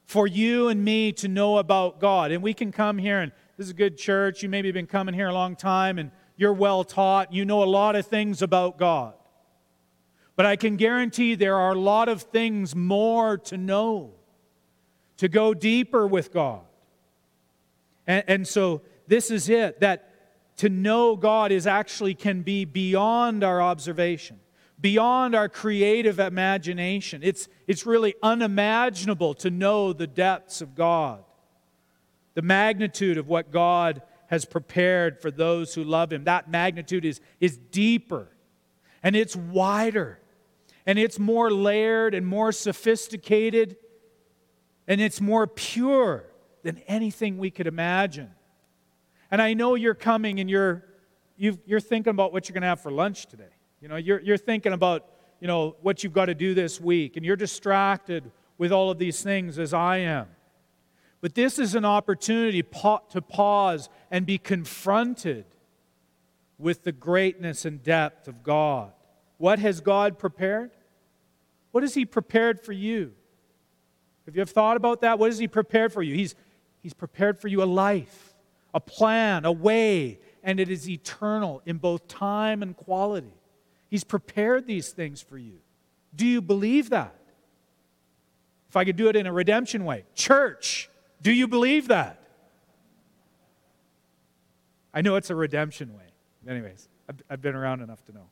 for 0.07 0.27
you 0.27 0.69
and 0.69 0.85
me 0.85 1.13
to 1.13 1.29
know 1.29 1.59
about 1.59 2.01
God. 2.01 2.33
And 2.33 2.43
we 2.43 2.53
can 2.53 2.73
come 2.73 2.99
here, 2.99 3.21
and 3.21 3.31
this 3.57 3.67
is 3.67 3.71
a 3.71 3.75
good 3.75 3.97
church. 3.97 4.43
You 4.43 4.49
maybe 4.49 4.69
have 4.69 4.75
been 4.75 4.87
coming 4.87 5.15
here 5.15 5.29
a 5.29 5.33
long 5.33 5.55
time, 5.55 5.99
and 5.99 6.11
you're 6.37 6.53
well 6.53 6.83
taught. 6.83 7.33
You 7.33 7.45
know 7.45 7.63
a 7.63 7.65
lot 7.65 7.95
of 7.95 8.07
things 8.07 8.43
about 8.43 8.79
God. 8.79 9.15
But 10.35 10.47
I 10.47 10.57
can 10.57 10.77
guarantee 10.77 11.35
there 11.37 11.57
are 11.57 11.73
a 11.73 11.79
lot 11.79 12.09
of 12.09 12.23
things 12.23 12.75
more 12.75 13.39
to 13.39 13.57
know, 13.57 14.15
to 15.19 15.29
go 15.29 15.55
deeper 15.55 16.07
with 16.07 16.33
God. 16.33 16.63
And, 18.07 18.25
and 18.27 18.49
so 18.49 18.83
this 19.07 19.31
is 19.31 19.49
it 19.49 19.81
that 19.81 20.10
to 20.61 20.69
know 20.69 21.17
God 21.17 21.53
is 21.53 21.67
actually 21.67 22.13
can 22.13 22.43
be 22.43 22.67
beyond 22.67 23.43
our 23.43 23.63
observation, 23.63 24.39
beyond 24.79 25.35
our 25.35 25.49
creative 25.49 26.19
imagination. 26.19 27.23
It's, 27.25 27.49
it's 27.67 27.87
really 27.87 28.15
unimaginable 28.23 29.33
to 29.37 29.49
know 29.49 29.95
the 29.95 30.07
depths 30.07 30.61
of 30.61 30.75
God, 30.75 31.25
the 32.35 32.43
magnitude 32.43 33.17
of 33.17 33.27
what 33.27 33.51
God 33.51 34.03
has 34.27 34.45
prepared 34.45 35.23
for 35.23 35.31
those 35.31 35.75
who 35.75 35.83
love 35.83 36.13
Him. 36.13 36.25
That 36.25 36.51
magnitude 36.51 37.07
is, 37.07 37.23
is 37.41 37.57
deeper 37.57 38.29
and 39.03 39.17
it's 39.17 39.35
wider 39.35 40.21
and 40.85 40.99
it's 40.99 41.19
more 41.19 41.51
layered 41.51 42.15
and 42.15 42.27
more 42.27 42.53
sophisticated 42.53 43.79
and 44.87 45.01
it's 45.01 45.23
more 45.23 45.47
pure 45.47 46.27
than 46.65 46.83
anything 46.87 47.39
we 47.39 47.51
could 47.51 47.67
imagine. 47.67 48.33
And 49.31 49.41
I 49.41 49.55
know 49.55 49.75
you're 49.77 49.95
coming 49.95 50.41
and 50.41 50.51
you're, 50.51 50.85
you 51.37 51.57
are 51.73 51.81
thinking 51.81 52.11
about 52.11 52.33
what 52.33 52.49
you're 52.49 52.55
going 52.55 52.63
to 52.63 52.69
have 52.69 52.81
for 52.81 52.91
lunch 52.91 53.27
today. 53.27 53.45
You 53.81 53.89
know, 53.89 53.97
you're, 53.97 54.21
you're 54.21 54.37
thinking 54.37 54.73
about, 54.73 55.07
you 55.41 55.47
know, 55.47 55.77
what 55.81 56.03
you've 56.03 56.13
got 56.13 56.27
to 56.27 56.35
do 56.35 56.53
this 56.53 56.81
week. 56.81 57.17
And 57.17 57.25
you're 57.25 57.37
distracted 57.37 58.31
with 58.59 58.73
all 58.73 58.91
of 58.91 58.99
these 58.99 59.23
things 59.23 59.59
as 59.59 59.73
I 59.73 59.99
am. 59.99 60.27
But 61.21 61.35
this 61.35 61.59
is 61.59 61.75
an 61.75 61.85
opportunity 61.85 62.63
to 62.63 63.23
pause 63.23 63.89
and 64.11 64.27
be 64.27 64.39
confronted 64.39 65.45
with 66.59 66.83
the 66.83 66.93
greatness 66.93 67.65
and 67.65 67.83
depth 67.83 68.27
of 68.27 68.43
God. 68.43 68.93
What 69.39 69.59
has 69.59 69.81
God 69.81 70.19
prepared? 70.19 70.71
What 71.73 71.83
has 71.83 71.95
He 71.95 72.05
prepared 72.05 72.61
for 72.61 72.73
you? 72.73 73.13
Have 74.27 74.35
you 74.35 74.43
ever 74.43 74.51
thought 74.51 74.77
about 74.77 75.03
that? 75.03 75.19
What 75.19 75.31
has 75.31 75.39
He 75.39 75.49
prepared 75.49 75.93
for 75.93 76.03
you? 76.03 76.15
He's, 76.15 76.35
he's 76.81 76.95
prepared 76.95 77.39
for 77.39 77.49
you 77.49 77.63
a 77.63 77.65
life 77.65 78.30
a 78.75 78.81
plan, 78.81 79.45
a 79.45 79.53
way, 79.53 80.19
and 80.43 80.61
it 80.61 80.71
is 80.71 80.89
eternal 80.89 81.63
in 81.67 81.79
both 81.79 82.09
time 82.09 82.63
and 82.63 82.77
quality. 82.77 83.35
He's 83.89 84.05
prepared 84.05 84.67
these 84.67 84.91
things 84.91 85.21
for 85.21 85.37
you. 85.37 85.59
Do 86.15 86.27
you 86.27 86.41
believe 86.41 86.91
that? 86.91 87.15
If 88.69 88.77
I 88.77 88.85
could 88.85 88.97
do 88.97 89.09
it 89.09 89.17
in 89.17 89.27
a 89.27 89.33
redemption 89.33 89.85
way, 89.85 90.05
church, 90.15 90.89
do 91.21 91.33
you 91.33 91.49
believe 91.49 91.89
that? 91.89 92.23
I 94.95 95.03
know 95.03 95.17
it's 95.17 95.31
a 95.31 95.35
redemption 95.35 95.95
way. 95.95 96.05
Anyways, 96.49 96.89
I've, 97.29 97.43
been 97.43 97.55
around 97.55 97.81
enough 97.81 98.05
to 98.07 98.13
know. 98.13 98.29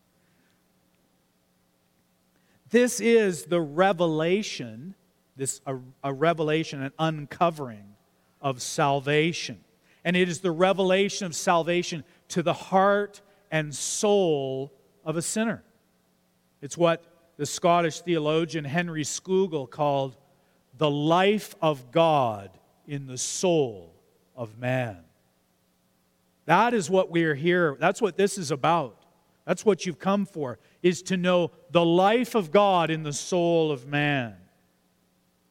This 2.71 3.01
is 3.01 3.45
the 3.45 3.61
revelation, 3.61 4.95
this 5.37 5.61
a, 5.67 5.77
a 6.05 6.13
revelation, 6.13 6.83
an 6.83 6.93
uncovering 6.99 7.95
of 8.41 8.63
salvation 8.63 9.59
and 10.09 10.17
it 10.17 10.27
is 10.27 10.41
the 10.41 10.51
revelation 10.51 11.27
of 11.27 11.35
salvation 11.35 12.03
to 12.29 12.43
the 12.43 12.55
heart 12.55 13.21
and 13.51 13.75
soul 13.75 14.73
of 15.05 15.19
a 15.19 15.23
sinner. 15.23 15.63
It's 16.63 16.79
what 16.79 17.05
the 17.37 17.45
Scottish 17.45 18.01
theologian 18.01 18.65
Henry 18.65 19.03
Scougal 19.03 19.69
called 19.69 20.17
the 20.79 20.91
life 20.91 21.55
of 21.61 21.91
God 21.91 22.59
in 22.87 23.07
the 23.07 23.19
soul 23.19 23.95
of 24.35 24.59
man. 24.59 24.97
That 26.47 26.73
is 26.73 26.89
what 26.89 27.11
we 27.11 27.25
are 27.25 27.35
here. 27.35 27.77
That's 27.79 28.01
what 28.01 28.17
this 28.17 28.39
is 28.39 28.51
about. 28.51 29.05
That's 29.45 29.67
what 29.67 29.85
you've 29.85 29.99
come 29.99 30.25
for, 30.25 30.59
is 30.83 31.03
to 31.03 31.19
know 31.19 31.51
the 31.71 31.85
life 31.85 32.35
of 32.35 32.51
God 32.51 32.91
in 32.91 33.03
the 33.03 33.13
soul 33.13 33.71
of 33.71 33.87
man. 33.87 34.37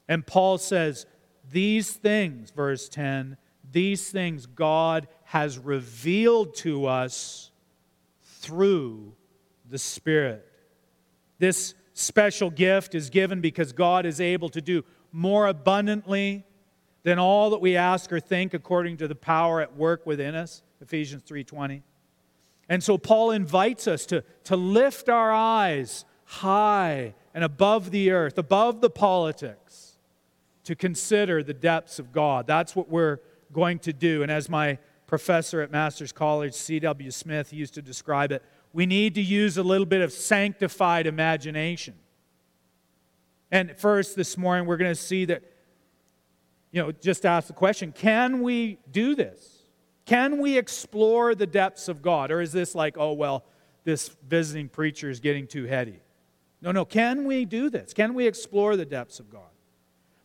And 0.07 0.25
Paul 0.25 0.57
says, 0.57 1.05
These 1.47 1.91
things, 1.91 2.49
verse 2.49 2.89
10, 2.89 3.37
these 3.71 4.09
things 4.09 4.45
God 4.45 5.07
has 5.25 5.57
revealed 5.57 6.55
to 6.57 6.85
us 6.85 7.51
through 8.23 9.13
the 9.69 9.77
Spirit. 9.77 10.45
This 11.39 11.75
special 11.93 12.49
gift 12.49 12.95
is 12.95 13.09
given 13.09 13.41
because 13.41 13.73
God 13.73 14.05
is 14.05 14.21
able 14.21 14.49
to 14.49 14.61
do 14.61 14.83
more 15.11 15.47
abundantly 15.47 16.45
than 17.03 17.19
all 17.19 17.51
that 17.51 17.61
we 17.61 17.75
ask 17.75 18.11
or 18.11 18.19
think 18.19 18.53
according 18.53 18.97
to 18.97 19.07
the 19.07 19.15
power 19.15 19.61
at 19.61 19.75
work 19.75 20.05
within 20.05 20.35
us 20.35 20.61
ephesians 20.81 21.23
3.20 21.23 21.81
and 22.67 22.83
so 22.83 22.97
paul 22.97 23.31
invites 23.31 23.87
us 23.87 24.05
to, 24.05 24.23
to 24.43 24.55
lift 24.57 25.07
our 25.07 25.31
eyes 25.31 26.05
high 26.25 27.15
and 27.33 27.43
above 27.43 27.91
the 27.91 28.11
earth 28.11 28.37
above 28.37 28.81
the 28.81 28.89
politics 28.89 29.97
to 30.65 30.75
consider 30.75 31.41
the 31.41 31.53
depths 31.53 31.97
of 31.97 32.11
god 32.11 32.45
that's 32.45 32.75
what 32.75 32.89
we're 32.89 33.19
going 33.51 33.79
to 33.79 33.93
do. 33.93 34.23
And 34.23 34.31
as 34.31 34.49
my 34.49 34.77
professor 35.07 35.61
at 35.61 35.71
Master's 35.71 36.11
College, 36.11 36.53
C.W. 36.53 37.11
Smith, 37.11 37.53
used 37.53 37.73
to 37.75 37.81
describe 37.81 38.31
it, 38.31 38.43
we 38.73 38.85
need 38.85 39.15
to 39.15 39.21
use 39.21 39.57
a 39.57 39.63
little 39.63 39.85
bit 39.85 40.01
of 40.01 40.11
sanctified 40.11 41.07
imagination. 41.07 41.95
And 43.51 43.77
first, 43.77 44.15
this 44.15 44.37
morning, 44.37 44.67
we're 44.67 44.77
going 44.77 44.93
to 44.93 45.01
see 45.01 45.25
that, 45.25 45.41
you 46.71 46.81
know, 46.81 46.91
just 46.91 47.25
ask 47.25 47.47
the 47.47 47.53
question 47.53 47.91
can 47.93 48.41
we 48.41 48.77
do 48.91 49.15
this? 49.15 49.63
Can 50.05 50.39
we 50.39 50.57
explore 50.57 51.35
the 51.35 51.47
depths 51.47 51.87
of 51.87 52.01
God? 52.01 52.31
Or 52.31 52.41
is 52.41 52.51
this 52.51 52.75
like, 52.75 52.97
oh, 52.97 53.13
well, 53.13 53.43
this 53.83 54.09
visiting 54.27 54.69
preacher 54.69 55.09
is 55.09 55.19
getting 55.19 55.47
too 55.47 55.65
heady? 55.65 55.99
No, 56.61 56.71
no. 56.71 56.85
Can 56.85 57.25
we 57.25 57.45
do 57.45 57.69
this? 57.69 57.93
Can 57.93 58.13
we 58.13 58.25
explore 58.25 58.75
the 58.75 58.85
depths 58.85 59.19
of 59.19 59.29
God? 59.29 59.49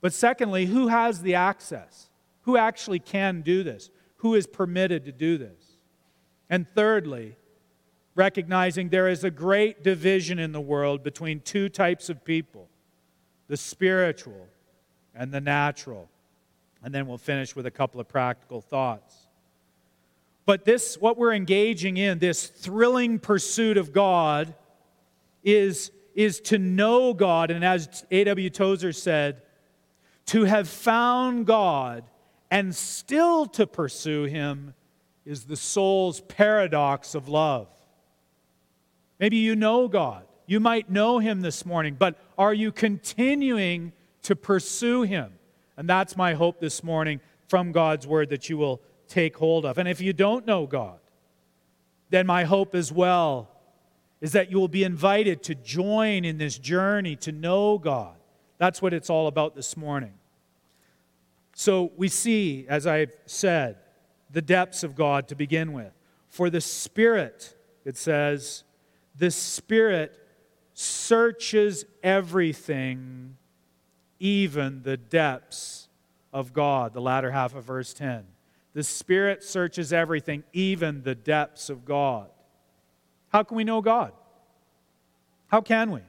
But 0.00 0.12
secondly, 0.12 0.67
who 0.67 0.88
has 0.88 1.23
the 1.23 1.35
access? 1.35 2.11
Who 2.43 2.57
actually 2.57 2.99
can 2.99 3.43
do 3.43 3.63
this? 3.63 3.91
Who 4.17 4.35
is 4.35 4.47
permitted 4.47 5.05
to 5.07 5.13
do 5.13 5.39
this? 5.39 5.79
And 6.51 6.67
thirdly, 6.75 7.37
recognizing 8.15 8.89
there 8.89 9.09
is 9.09 9.25
a 9.25 9.31
great 9.31 9.83
division 9.83 10.39
in 10.39 10.53
the 10.53 10.61
world 10.61 11.03
between 11.03 11.41
two 11.41 11.69
types 11.69 12.09
of 12.09 12.25
people 12.25 12.69
the 13.49 13.57
spiritual 13.57 14.49
and 15.15 15.33
the 15.33 15.41
natural. 15.41 16.09
And 16.83 16.95
then 16.95 17.07
we'll 17.07 17.19
finish 17.19 17.55
with 17.55 17.67
a 17.67 17.71
couple 17.71 18.01
of 18.01 18.09
practical 18.09 18.61
thoughts. 18.61 19.15
But 20.47 20.65
this, 20.65 20.97
what 20.99 21.19
we're 21.19 21.35
engaging 21.35 21.97
in, 21.97 22.19
this 22.19 22.47
thrilling 22.47 23.19
pursuit 23.19 23.77
of 23.77 23.93
God, 23.93 24.55
is, 25.45 25.91
is 26.15 26.41
to 26.41 26.59
know 26.59 27.13
God. 27.13 27.51
And 27.51 27.65
as 27.65 28.05
A.W. 28.11 28.51
Tozer 28.51 28.93
said, 28.93 29.43
to 30.27 30.45
have 30.45 30.69
found 30.69 31.47
God 31.47 32.05
and 32.53 32.77
still 32.77 33.47
to 33.47 33.67
pursue 33.67 34.25
him 34.25 34.75
is 35.25 35.45
the 35.45 35.57
soul's 35.57 36.21
paradox 36.21 37.15
of 37.15 37.27
love. 37.27 37.67
Maybe 39.19 39.39
you 39.39 39.57
know 39.57 39.89
God. 39.89 40.27
You 40.45 40.61
might 40.61 40.91
know 40.91 41.19
him 41.19 41.41
this 41.41 41.65
morning, 41.65 41.97
but 41.99 42.19
are 42.37 42.53
you 42.53 42.71
continuing 42.71 43.95
to 44.25 44.37
pursue 44.37 45.01
him? 45.01 45.33
And 45.79 45.89
that's 45.89 46.15
my 46.15 46.35
hope 46.35 46.61
this 46.61 46.85
morning 46.85 47.21
from 47.49 47.73
God's 47.73 48.07
word 48.07 48.29
that 48.29 48.51
you 48.51 48.59
will 48.59 48.83
take 49.09 49.39
hold 49.39 49.65
of. 49.65 49.79
And 49.79 49.89
if 49.89 50.03
you 50.03 50.13
don't 50.13 50.47
know 50.47 50.67
God, 50.67 50.99
then 52.11 52.27
my 52.27 52.45
hope 52.45 52.75
as 52.75 52.93
well 52.93 53.49
is 54.21 54.33
that 54.33 54.51
you 54.51 54.61
will 54.61 54.69
be 54.69 54.85
invited 54.85 55.43
to 55.45 55.55
join 55.55 56.27
in 56.27 56.37
this 56.37 56.59
journey 56.59 57.17
to 57.17 57.33
know 57.33 57.79
God. 57.79 58.17
That's 58.59 58.83
what 58.83 58.93
it's 58.93 59.09
all 59.09 59.27
about 59.27 59.57
this 59.57 59.75
morning. 59.75 60.13
So 61.55 61.93
we 61.97 62.09
see, 62.09 62.67
as 62.69 62.87
I've 62.87 63.13
said, 63.27 63.77
the 64.31 64.43
depths 64.43 64.83
of 64.83 64.95
God 64.95 65.29
to 65.29 65.35
begin 65.35 65.73
with. 65.73 65.93
For 66.29 66.49
the 66.49 66.61
Spirit, 66.61 67.55
it 67.85 67.97
says, 67.97 68.65
the 69.17 69.31
Spirit 69.31 70.19
searches 70.75 71.85
everything, 72.03 73.37
even 74.19 74.83
the 74.83 74.97
depths 74.97 75.89
of 76.33 76.53
God. 76.53 76.95
The 76.95 77.03
latter 77.03 77.31
half 77.31 77.55
of 77.55 77.65
verse 77.65 77.93
10. 77.93 78.25
The 78.73 78.83
Spirit 78.83 79.45
searches 79.45 79.93
everything, 79.93 80.45
even 80.55 81.03
the 81.03 81.15
depths 81.15 81.69
of 81.69 81.85
God. 81.85 82.31
How 83.29 83.43
can 83.43 83.57
we 83.57 83.65
know 83.65 83.83
God? 83.83 84.13
How 85.49 85.61
can 85.61 85.91
we? 85.91 86.01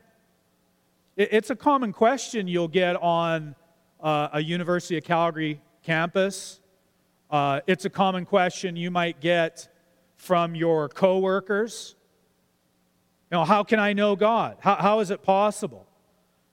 It's 1.18 1.50
a 1.50 1.56
common 1.56 1.92
question 1.92 2.48
you'll 2.48 2.70
get 2.70 2.96
on 2.96 3.56
uh, 4.04 4.28
a 4.34 4.44
University 4.44 4.98
of 4.98 5.04
Calgary 5.04 5.62
campus. 5.82 6.60
Uh, 7.32 7.62
it's 7.66 7.86
a 7.86 7.90
common 7.90 8.26
question 8.26 8.76
you 8.76 8.92
might 8.92 9.22
get 9.22 9.70
from 10.18 10.54
your 10.54 10.90
coworkers. 10.90 11.96
You 13.32 13.38
know, 13.38 13.46
how 13.46 13.64
can 13.64 13.80
I 13.80 13.94
know 13.94 14.16
God? 14.16 14.58
How, 14.60 14.76
how 14.76 15.00
is 15.00 15.10
it 15.10 15.24
possible? 15.24 15.88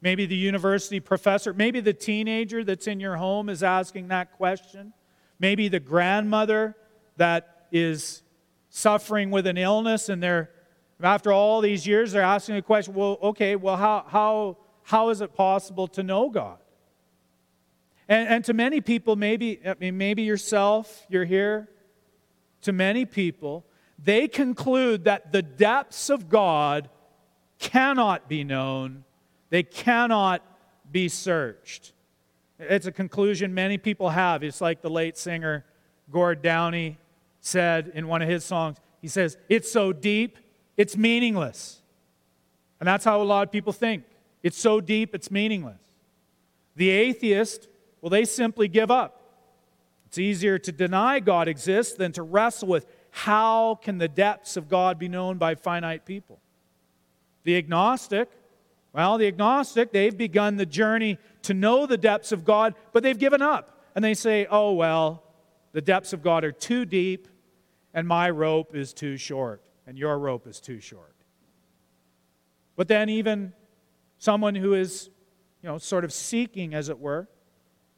Maybe 0.00 0.24
the 0.24 0.36
university 0.36 1.00
professor, 1.00 1.52
maybe 1.52 1.80
the 1.80 1.92
teenager 1.92 2.64
that's 2.64 2.86
in 2.86 3.00
your 3.00 3.16
home 3.16 3.50
is 3.50 3.62
asking 3.62 4.08
that 4.08 4.32
question. 4.32 4.94
Maybe 5.38 5.68
the 5.68 5.80
grandmother 5.80 6.74
that 7.16 7.66
is 7.70 8.22
suffering 8.70 9.30
with 9.30 9.46
an 9.46 9.58
illness 9.58 10.08
and 10.08 10.22
they're 10.22 10.50
after 11.02 11.32
all 11.32 11.62
these 11.62 11.86
years, 11.86 12.12
they're 12.12 12.22
asking 12.22 12.56
the 12.56 12.62
question 12.62 12.94
well, 12.94 13.18
okay, 13.22 13.56
well, 13.56 13.76
how, 13.76 14.04
how, 14.06 14.58
how 14.82 15.08
is 15.08 15.20
it 15.20 15.34
possible 15.34 15.88
to 15.88 16.02
know 16.02 16.30
God? 16.30 16.59
And, 18.10 18.28
and 18.28 18.44
to 18.46 18.52
many 18.52 18.80
people, 18.80 19.14
maybe, 19.14 19.60
I 19.64 19.76
mean, 19.78 19.96
maybe 19.96 20.22
yourself, 20.22 21.06
you're 21.08 21.24
here. 21.24 21.68
To 22.62 22.72
many 22.72 23.06
people, 23.06 23.64
they 24.02 24.26
conclude 24.26 25.04
that 25.04 25.30
the 25.30 25.40
depths 25.40 26.10
of 26.10 26.28
God 26.28 26.90
cannot 27.60 28.28
be 28.28 28.42
known, 28.42 29.04
they 29.48 29.62
cannot 29.62 30.42
be 30.90 31.08
searched. 31.08 31.92
It's 32.58 32.86
a 32.86 32.92
conclusion 32.92 33.54
many 33.54 33.78
people 33.78 34.10
have. 34.10 34.42
It's 34.42 34.60
like 34.60 34.82
the 34.82 34.90
late 34.90 35.16
singer 35.16 35.64
Gord 36.10 36.42
Downie 36.42 36.98
said 37.40 37.92
in 37.94 38.08
one 38.08 38.20
of 38.20 38.28
his 38.28 38.44
songs. 38.44 38.76
He 39.00 39.08
says, 39.08 39.38
It's 39.48 39.70
so 39.70 39.92
deep, 39.92 40.36
it's 40.76 40.96
meaningless. 40.96 41.80
And 42.80 42.86
that's 42.86 43.04
how 43.04 43.22
a 43.22 43.24
lot 43.24 43.46
of 43.46 43.52
people 43.52 43.72
think. 43.72 44.04
It's 44.42 44.58
so 44.58 44.80
deep, 44.80 45.14
it's 45.14 45.30
meaningless. 45.30 45.80
The 46.76 46.90
atheist, 46.90 47.68
well, 48.00 48.10
they 48.10 48.24
simply 48.24 48.68
give 48.68 48.90
up. 48.90 49.16
It's 50.06 50.18
easier 50.18 50.58
to 50.58 50.72
deny 50.72 51.20
God 51.20 51.48
exists 51.48 51.94
than 51.94 52.12
to 52.12 52.22
wrestle 52.22 52.68
with 52.68 52.86
how 53.10 53.76
can 53.76 53.98
the 53.98 54.08
depths 54.08 54.56
of 54.56 54.68
God 54.68 54.98
be 54.98 55.08
known 55.08 55.38
by 55.38 55.54
finite 55.54 56.04
people. 56.04 56.40
The 57.44 57.56
agnostic, 57.56 58.28
well, 58.92 59.18
the 59.18 59.26
agnostic, 59.26 59.92
they've 59.92 60.16
begun 60.16 60.56
the 60.56 60.66
journey 60.66 61.18
to 61.42 61.54
know 61.54 61.86
the 61.86 61.96
depths 61.96 62.32
of 62.32 62.44
God, 62.44 62.74
but 62.92 63.02
they've 63.02 63.18
given 63.18 63.42
up. 63.42 63.78
And 63.94 64.04
they 64.04 64.14
say, 64.14 64.46
oh, 64.50 64.72
well, 64.72 65.22
the 65.72 65.80
depths 65.80 66.12
of 66.12 66.22
God 66.22 66.44
are 66.44 66.52
too 66.52 66.84
deep, 66.84 67.28
and 67.94 68.06
my 68.06 68.30
rope 68.30 68.74
is 68.74 68.92
too 68.92 69.16
short 69.16 69.62
and 69.90 69.98
your 69.98 70.16
rope 70.20 70.46
is 70.46 70.60
too 70.60 70.78
short. 70.78 71.16
But 72.76 72.86
then, 72.86 73.08
even 73.08 73.52
someone 74.18 74.54
who 74.54 74.74
is, 74.74 75.10
you 75.64 75.68
know, 75.68 75.78
sort 75.78 76.04
of 76.04 76.12
seeking, 76.12 76.74
as 76.74 76.88
it 76.88 77.00
were, 77.00 77.28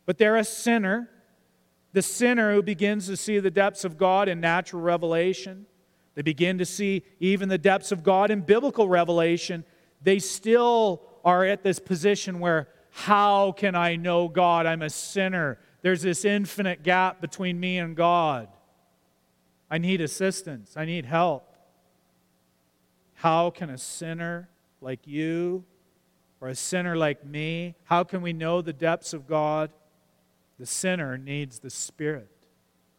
but 0.07 0.19
they're 0.19 0.37
a 0.37 0.45
sinner, 0.45 1.09
the 1.93 2.03
sinner 2.03 2.55
who 2.55 2.63
begins 2.63 3.07
to 3.07 3.17
see 3.17 3.39
the 3.39 3.51
depths 3.51 3.85
of 3.85 3.99
God 3.99 4.29
in 4.29 4.41
natural 4.41 4.83
revelation, 4.83 5.67
they 6.15 6.23
begin 6.23 6.59
to 6.59 6.67
see 6.67 7.03
even 7.21 7.49
the 7.49 7.59
depths 7.59 7.93
of 7.93 8.03
God 8.03 8.31
in 8.31 8.41
biblical 8.41 8.89
revelation, 8.89 9.65
they 10.03 10.19
still 10.19 11.03
are 11.25 11.45
at 11.45 11.63
this 11.63 11.79
position 11.79 12.41
where, 12.41 12.69
how 12.91 13.53
can 13.53 13.75
I 13.75 13.97
know 13.97 14.29
God? 14.29 14.67
I'm 14.67 14.83
a 14.83 14.91
sinner. 14.91 15.59
There's 15.81 16.03
this 16.03 16.25
infinite 16.25 16.83
gap 16.83 17.21
between 17.21 17.59
me 17.59 17.79
and 17.79 17.97
God. 17.97 18.49
I 19.71 19.79
need 19.79 20.03
assistance. 20.03 20.77
I 20.77 20.85
need 20.85 21.07
help. 21.07 21.57
How 23.15 23.51
can 23.51 23.71
a 23.71 23.79
sinner 23.79 24.51
like 24.81 25.07
you 25.07 25.65
or 26.43 26.49
a 26.49 26.55
sinner 26.57 26.97
like 26.97 27.25
me, 27.25 27.77
how 27.85 28.03
can 28.03 28.21
we 28.21 28.33
know 28.33 28.61
the 28.61 28.73
depths 28.73 29.15
of 29.15 29.29
God? 29.29 29.71
The 30.59 30.67
sinner 30.67 31.19
needs 31.19 31.59
the 31.59 31.71
Spirit. 31.71 32.29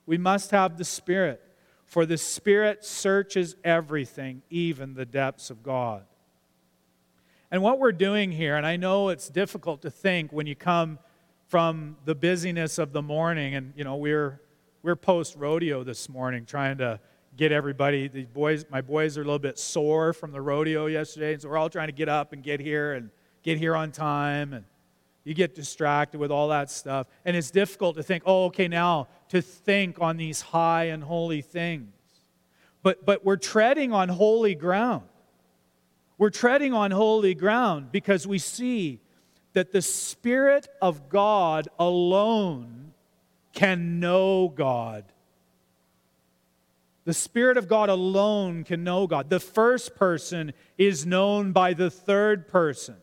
We 0.06 0.18
must 0.18 0.52
have 0.52 0.78
the 0.78 0.84
Spirit, 0.84 1.42
for 1.86 2.06
the 2.06 2.18
Spirit 2.18 2.84
searches 2.84 3.56
everything, 3.64 4.42
even 4.50 4.94
the 4.96 5.06
depths 5.06 5.50
of 5.50 5.64
God. 5.64 6.04
And 7.52 7.62
what 7.62 7.80
we're 7.80 7.92
doing 7.92 8.32
here, 8.32 8.56
and 8.58 8.66
I 8.66 8.78
know 8.78 9.10
it's 9.10 9.30
difficult 9.30 9.84
to 9.84 9.92
think 9.92 10.34
when 10.34 10.48
you 10.48 10.56
come 10.56 10.98
from 11.48 11.98
the 12.04 12.16
busyness 12.16 12.80
of 12.80 12.94
the 12.94 13.02
morning, 13.02 13.54
and 13.54 13.74
you 13.76 13.84
know, 13.84 13.96
we're 13.96 14.42
we're 14.82 14.96
post 14.96 15.36
rodeo 15.38 15.84
this 15.84 16.10
morning 16.10 16.46
trying 16.46 16.78
to 16.80 17.00
get 17.38 17.52
everybody. 17.52 18.08
The 18.08 18.26
boys, 18.26 18.66
my 18.70 18.82
boys 18.82 19.18
are 19.18 19.22
a 19.22 19.24
little 19.24 19.40
bit 19.40 19.58
sore 19.58 20.14
from 20.14 20.32
the 20.32 20.42
rodeo 20.42 20.88
yesterday, 20.88 21.34
and 21.34 21.42
so 21.42 21.50
we're 21.50 21.58
all 21.58 21.70
trying 21.70 21.88
to 21.88 21.94
get 21.94 22.10
up 22.10 22.34
and 22.34 22.44
get 22.44 22.60
here 22.60 22.94
and 22.94 23.10
get 23.44 23.58
here 23.58 23.76
on 23.76 23.92
time. 23.92 24.54
And 24.54 24.66
you 25.24 25.34
get 25.34 25.56
distracted 25.56 26.20
with 26.20 26.32
all 26.32 26.50
that 26.50 26.70
stuff, 26.70 27.08
and 27.26 27.36
it's 27.36 27.52
difficult 27.52 27.96
to 27.96 28.04
think, 28.04 28.24
oh, 28.26 28.46
okay, 28.46 28.68
now 28.68 29.08
to 29.30 29.42
think 29.42 29.98
on 30.02 30.18
these 30.18 30.42
high 30.42 30.86
and 30.86 31.04
holy 31.04 31.42
things. 31.42 31.94
But 32.82 33.06
but 33.06 33.24
we're 33.24 33.38
treading 33.38 33.94
on 33.94 34.10
holy 34.10 34.56
ground. 34.56 35.04
We're 36.18 36.30
treading 36.30 36.74
on 36.74 36.92
holy 36.92 37.34
ground 37.34 37.92
because 37.92 38.28
we 38.28 38.38
see 38.38 39.00
that 39.54 39.72
the 39.72 39.82
Spirit 39.82 40.68
of 40.82 41.10
God 41.10 41.68
alone 41.80 42.94
can 43.54 44.00
know 44.00 44.50
God 44.50 45.06
the 47.06 47.14
Spirit 47.14 47.58
of 47.58 47.68
God 47.68 47.90
alone 47.90 48.64
can 48.64 48.84
know 48.84 49.08
God. 49.08 49.30
The 49.30 49.40
first 49.40 49.96
person 49.96 50.54
is 50.78 51.06
known 51.06 51.52
by 51.52 51.74
the 51.74 51.90
third 51.90 52.48
person, 52.48 52.96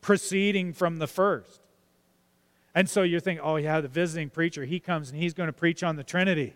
proceeding 0.00 0.72
from 0.72 0.98
the 0.98 1.06
first. 1.06 1.60
And 2.74 2.90
so 2.90 3.02
you're 3.02 3.20
thinking, 3.20 3.44
oh, 3.44 3.56
yeah, 3.56 3.80
the 3.80 3.88
visiting 3.88 4.28
preacher, 4.28 4.64
he 4.64 4.80
comes 4.80 5.10
and 5.10 5.18
he's 5.18 5.32
going 5.32 5.46
to 5.46 5.52
preach 5.52 5.82
on 5.82 5.96
the 5.96 6.04
Trinity. 6.04 6.54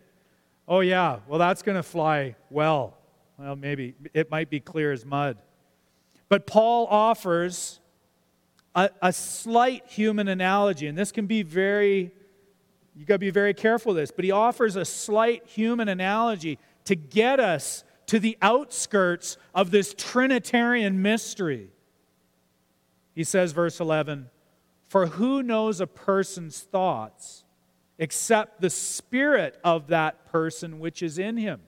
Oh, 0.69 0.81
yeah, 0.81 1.21
well, 1.27 1.39
that's 1.39 1.63
going 1.63 1.77
to 1.77 1.83
fly 1.83 2.37
well. 2.51 2.97
Well, 3.39 3.57
maybe 3.57 3.95
it 4.13 4.31
might 4.31 4.51
be 4.51 4.61
clear 4.61 4.93
as 4.93 5.07
mud. 5.07 5.39
But 6.29 6.47
Paul 6.47 6.87
offers 6.89 7.81
a, 8.75 8.91
a 9.01 9.13
slight 9.13 9.87
human 9.87 10.29
analogy, 10.29 10.87
and 10.87 10.97
this 10.97 11.11
can 11.11 11.27
be 11.27 11.43
very, 11.43 12.13
you 12.95 13.07
got 13.07 13.15
to 13.15 13.19
be 13.19 13.31
very 13.31 13.55
careful 13.55 13.95
with 13.95 14.03
this, 14.03 14.11
but 14.11 14.25
he 14.25 14.31
offers 14.31 14.77
a 14.77 14.85
slight 14.85 15.47
human 15.47 15.89
analogy 15.89 16.59
to 16.85 16.95
get 16.95 17.41
us 17.41 17.83
to 18.07 18.19
the 18.19 18.37
outskirts 18.43 19.39
of 19.55 19.71
this 19.71 19.95
Trinitarian 19.97 21.01
mystery. 21.01 21.71
He 23.15 23.25
says, 23.25 23.53
verse 23.53 23.81
11, 23.81 24.31
For 24.89 25.07
who 25.07 25.43
knows 25.43 25.81
a 25.81 25.87
person's 25.87 26.61
thoughts 26.61 27.45
except 27.99 28.61
the 28.61 28.71
spirit 28.71 29.59
of 29.63 29.89
that 29.89 30.27
person 30.27 30.79
which 30.79 31.03
is 31.03 31.19
in 31.19 31.37
him? 31.37 31.61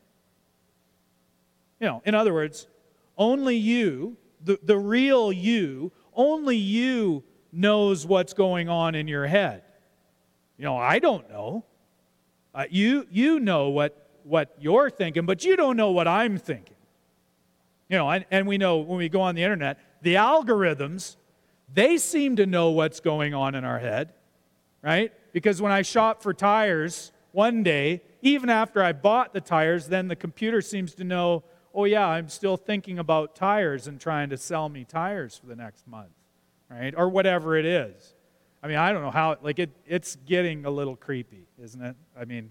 You 1.81 1.89
know, 1.89 2.03
in 2.05 2.15
other 2.15 2.33
words, 2.33 2.69
only 3.19 3.57
you, 3.57 4.17
the, 4.43 4.59
the 4.63 4.79
real 4.79 5.33
you, 5.33 5.93
only 6.15 6.57
you 6.57 7.25
knows 7.53 8.07
what's 8.07 8.33
going 8.33 8.69
on 8.69 8.95
in 8.95 9.09
your 9.09 9.27
head. 9.27 9.63
You 10.57 10.65
know, 10.65 10.77
I 10.77 10.99
don't 10.99 11.29
know. 11.29 11.65
Uh, 12.55 12.65
you, 12.71 13.07
you 13.11 13.41
know 13.41 13.71
what 13.71 14.03
what 14.25 14.55
you're 14.59 14.91
thinking, 14.91 15.27
but 15.27 15.45
you 15.45 15.57
don't 15.57 15.77
know 15.77 15.91
what 15.91 16.09
I'm 16.09 16.39
thinking. 16.39 16.77
You 17.89 17.99
know, 17.99 18.09
and, 18.11 18.25
and 18.31 18.47
we 18.47 18.59
know 18.59 18.79
when 18.79 18.99
we 18.99 19.09
go 19.09 19.21
on 19.21 19.35
the 19.35 19.43
internet, 19.43 19.79
the 20.01 20.15
algorithms, 20.15 21.17
they 21.75 21.99
seem 21.99 22.37
to 22.37 22.47
know 22.47 22.71
what's 22.71 23.01
going 23.01 23.35
on 23.35 23.55
in 23.55 23.65
our 23.65 23.79
head, 23.79 24.13
right? 24.83 25.13
Because 25.33 25.63
when 25.63 25.73
I 25.73 25.83
shop 25.83 26.23
for 26.23 26.35
tires 26.35 27.13
one 27.33 27.63
day, 27.63 28.03
even 28.21 28.51
after 28.51 28.83
I 28.83 28.93
bought 28.93 29.33
the 29.33 29.41
tires, 29.41 29.89
then 29.89 30.09
the 30.09 30.17
computer 30.17 30.61
seems 30.61 30.95
to 30.97 31.05
know, 31.05 31.43
oh, 31.75 31.85
yeah, 31.85 32.07
I'm 32.07 32.29
still 32.29 32.57
thinking 32.57 32.99
about 32.99 33.35
tires 33.35 33.87
and 33.87 34.01
trying 34.01 34.31
to 34.31 34.37
sell 34.37 34.69
me 34.69 34.85
tires 34.85 35.39
for 35.39 35.47
the 35.47 35.57
next 35.57 35.87
month, 35.89 36.13
right? 36.71 36.95
Or 36.97 37.09
whatever 37.09 37.57
it 37.57 37.65
is. 37.65 38.15
I 38.63 38.69
mean, 38.69 38.77
I 38.77 38.93
don't 38.93 39.03
know 39.03 39.11
how, 39.11 39.37
like, 39.43 39.59
it, 39.59 39.71
it's 39.87 40.17
getting 40.27 40.67
a 40.67 40.71
little 40.71 40.95
creepy, 40.95 41.47
isn't 41.61 41.83
it? 41.83 41.97
I 42.19 42.27
mean, 42.27 42.51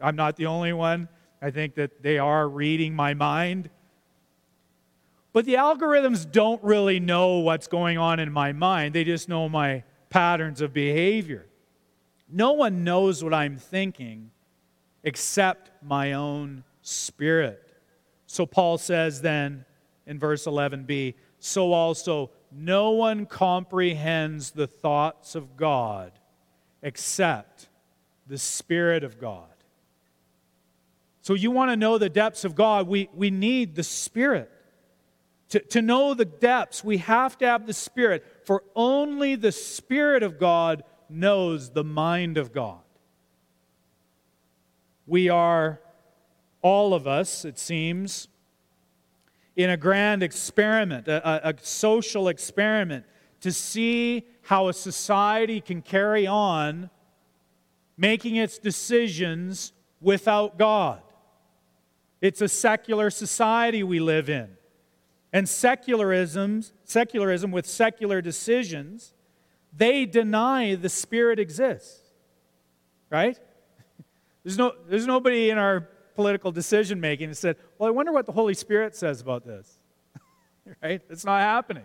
I'm 0.00 0.14
not 0.14 0.36
the 0.36 0.46
only 0.46 0.72
one. 0.72 1.08
I 1.40 1.50
think 1.50 1.74
that 1.76 2.02
they 2.02 2.18
are 2.18 2.48
reading 2.48 2.94
my 2.94 3.14
mind. 3.14 3.70
But 5.32 5.44
the 5.44 5.54
algorithms 5.54 6.30
don't 6.30 6.62
really 6.62 7.00
know 7.00 7.38
what's 7.38 7.66
going 7.66 7.98
on 7.98 8.18
in 8.18 8.32
my 8.32 8.52
mind, 8.52 8.94
they 8.94 9.04
just 9.04 9.28
know 9.28 9.48
my 9.48 9.84
patterns 10.10 10.60
of 10.60 10.72
behavior. 10.72 11.46
No 12.30 12.52
one 12.52 12.84
knows 12.84 13.22
what 13.24 13.32
I'm 13.32 13.56
thinking 13.56 14.30
except 15.02 15.70
my 15.82 16.12
own 16.12 16.64
spirit. 16.82 17.72
So 18.26 18.44
Paul 18.44 18.78
says 18.78 19.22
then 19.22 19.64
in 20.06 20.18
verse 20.18 20.44
11b 20.44 21.14
so 21.38 21.72
also 21.72 22.30
no 22.50 22.90
one 22.90 23.26
comprehends 23.26 24.50
the 24.50 24.66
thoughts 24.66 25.34
of 25.34 25.56
God 25.56 26.12
except 26.82 27.68
the 28.26 28.38
Spirit 28.38 29.04
of 29.04 29.18
God. 29.18 29.46
So, 31.22 31.34
you 31.34 31.50
want 31.50 31.70
to 31.70 31.76
know 31.76 31.98
the 31.98 32.08
depths 32.08 32.44
of 32.44 32.54
God, 32.54 32.86
we, 32.86 33.08
we 33.14 33.30
need 33.30 33.74
the 33.74 33.82
Spirit. 33.82 34.50
To, 35.50 35.60
to 35.60 35.80
know 35.80 36.12
the 36.12 36.26
depths, 36.26 36.84
we 36.84 36.98
have 36.98 37.38
to 37.38 37.46
have 37.46 37.66
the 37.66 37.72
Spirit, 37.72 38.24
for 38.44 38.64
only 38.76 39.34
the 39.34 39.52
Spirit 39.52 40.22
of 40.22 40.38
God 40.38 40.84
knows 41.08 41.70
the 41.70 41.84
mind 41.84 42.36
of 42.36 42.52
God. 42.52 42.80
We 45.06 45.30
are, 45.30 45.80
all 46.60 46.92
of 46.92 47.06
us, 47.06 47.46
it 47.46 47.58
seems, 47.58 48.28
in 49.56 49.70
a 49.70 49.76
grand 49.78 50.22
experiment, 50.22 51.08
a, 51.08 51.48
a, 51.48 51.52
a 51.52 51.54
social 51.62 52.28
experiment, 52.28 53.06
to 53.40 53.50
see 53.50 54.26
how 54.42 54.68
a 54.68 54.74
society 54.74 55.62
can 55.62 55.80
carry 55.80 56.26
on 56.26 56.90
making 57.96 58.36
its 58.36 58.58
decisions 58.58 59.72
without 60.00 60.58
God. 60.58 61.00
It's 62.20 62.42
a 62.42 62.48
secular 62.48 63.08
society 63.08 63.82
we 63.82 63.98
live 63.98 64.28
in. 64.28 64.57
And 65.32 65.48
secularism, 65.48 66.62
secularism 66.84 67.50
with 67.50 67.66
secular 67.66 68.22
decisions, 68.22 69.12
they 69.76 70.06
deny 70.06 70.74
the 70.74 70.88
Spirit 70.88 71.38
exists. 71.38 72.00
Right? 73.10 73.38
There's, 74.44 74.56
no, 74.56 74.72
there's 74.88 75.06
nobody 75.06 75.50
in 75.50 75.58
our 75.58 75.88
political 76.14 76.50
decision 76.52 77.00
making 77.00 77.28
that 77.28 77.34
said, 77.36 77.56
Well, 77.78 77.88
I 77.88 77.90
wonder 77.90 78.12
what 78.12 78.26
the 78.26 78.32
Holy 78.32 78.54
Spirit 78.54 78.96
says 78.96 79.20
about 79.20 79.46
this. 79.46 79.78
right? 80.82 81.02
It's 81.10 81.24
not 81.24 81.40
happening. 81.42 81.84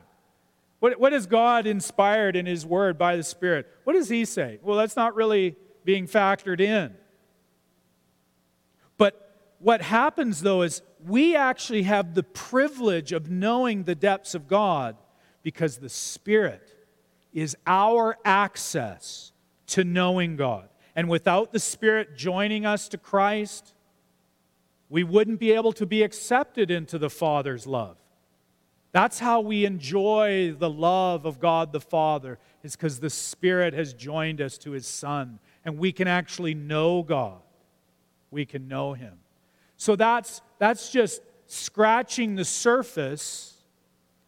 What, 0.79 0.99
what 0.99 1.13
is 1.13 1.25
God 1.27 1.67
inspired 1.67 2.35
in 2.35 2.45
His 2.45 2.65
Word 2.65 2.97
by 2.97 3.15
the 3.15 3.23
Spirit? 3.23 3.67
What 3.83 3.93
does 3.93 4.09
He 4.09 4.25
say? 4.25 4.59
Well, 4.61 4.77
that's 4.77 4.95
not 4.95 5.15
really 5.15 5.55
being 5.85 6.07
factored 6.07 6.59
in. 6.59 6.93
But 8.97 9.55
what 9.59 9.81
happens, 9.81 10.41
though, 10.41 10.61
is 10.61 10.81
we 11.07 11.35
actually 11.35 11.83
have 11.83 12.13
the 12.13 12.23
privilege 12.23 13.11
of 13.11 13.29
knowing 13.29 13.83
the 13.83 13.95
depths 13.95 14.35
of 14.35 14.47
God 14.47 14.95
because 15.41 15.77
the 15.77 15.89
Spirit 15.89 16.75
is 17.33 17.57
our 17.65 18.17
access 18.23 19.31
to 19.67 19.83
knowing 19.83 20.35
God. 20.35 20.69
And 20.95 21.09
without 21.09 21.51
the 21.51 21.59
Spirit 21.59 22.15
joining 22.15 22.65
us 22.65 22.87
to 22.89 22.97
Christ, 22.97 23.73
we 24.89 25.03
wouldn't 25.03 25.39
be 25.39 25.51
able 25.51 25.73
to 25.73 25.85
be 25.85 26.03
accepted 26.03 26.69
into 26.69 26.97
the 26.97 27.09
Father's 27.09 27.65
love. 27.65 27.97
That's 28.91 29.17
how 29.17 29.41
we 29.41 29.65
enjoy 29.65 30.53
the 30.53 30.69
love 30.69 31.25
of 31.25 31.39
God 31.39 31.71
the 31.71 31.79
Father, 31.79 32.37
is 32.61 32.75
because 32.75 32.99
the 32.99 33.09
Spirit 33.09 33.73
has 33.73 33.93
joined 33.93 34.39
us 34.39 34.57
to 34.59 34.71
His 34.71 34.85
Son, 34.85 35.39
and 35.65 35.79
we 35.79 35.91
can 35.91 36.07
actually 36.07 36.53
know 36.53 37.01
God. 37.01 37.41
We 38.29 38.45
can 38.45 38.67
know 38.67 38.93
Him. 38.93 39.17
So 39.83 39.97
that's, 39.97 40.41
that's 40.59 40.89
just 40.91 41.21
scratching 41.45 42.35
the 42.35 42.45
surface 42.45 43.65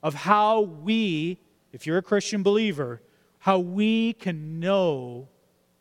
of 0.03 0.13
how 0.13 0.59
we, 0.59 1.39
if 1.71 1.87
you're 1.87 1.97
a 1.97 2.01
Christian 2.01 2.43
believer, 2.43 3.01
how 3.39 3.59
we 3.59 4.11
can 4.11 4.59
know 4.59 5.29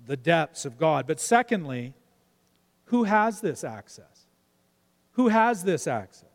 the 0.06 0.16
depths 0.16 0.64
of 0.64 0.78
God. 0.78 1.08
But 1.08 1.18
secondly, 1.18 1.92
who 2.84 3.02
has 3.02 3.40
this 3.40 3.64
access? 3.64 4.26
Who 5.14 5.26
has 5.26 5.64
this 5.64 5.88
access? 5.88 6.28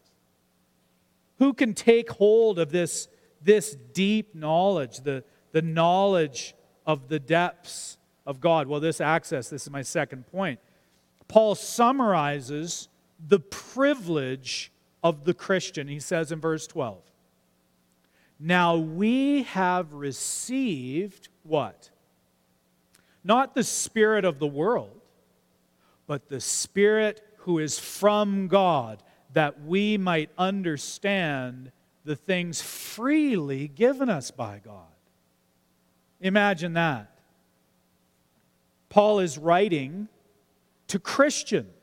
Who 1.38 1.54
can 1.54 1.73
take 1.73 2.10
hold 2.10 2.60
of 2.60 2.71
this, 2.71 3.08
this 3.41 3.73
deep 3.93 4.36
knowledge, 4.36 4.97
the, 4.97 5.23
the 5.54 5.62
knowledge 5.62 6.56
of 6.86 7.08
the 7.08 7.19
depths 7.19 7.99
of 8.25 8.41
God? 8.41 8.67
Well, 8.67 8.82
this 8.82 8.99
access, 8.99 9.47
this 9.47 9.62
is 9.62 9.69
my 9.69 9.82
second 9.82 10.28
point. 10.28 10.60
Paul 11.30 11.56
summarizes 11.56 12.89
the 13.27 13.39
privilege 13.39 14.71
of 15.03 15.25
the 15.25 15.34
Christian. 15.34 15.88
He 15.88 15.99
says 15.99 16.32
in 16.32 16.39
verse 16.39 16.67
12, 16.67 17.01
Now 18.39 18.77
we 18.77 19.43
have 19.43 19.93
received 19.93 21.29
what? 21.43 21.89
Not 23.23 23.55
the 23.55 23.63
Spirit 23.63 24.25
of 24.25 24.39
the 24.39 24.47
world, 24.47 25.01
but 26.08 26.29
the 26.29 26.39
Spirit 26.39 27.21
who 27.39 27.60
is 27.60 27.79
from 27.79 28.47
God, 28.47 29.03
that 29.34 29.62
we 29.63 29.97
might 29.97 30.29
understand 30.38 31.71
the 32.05 32.15
things 32.15 32.62
freely 32.62 33.67
given 33.67 34.10
us 34.10 34.32
by 34.32 34.62
God. 34.63 34.88
Imagine 36.21 36.73
that. 36.73 37.19
Paul 38.89 39.19
is 39.19 39.38
writing 39.38 40.08
to 40.88 40.99
Christians 40.99 41.79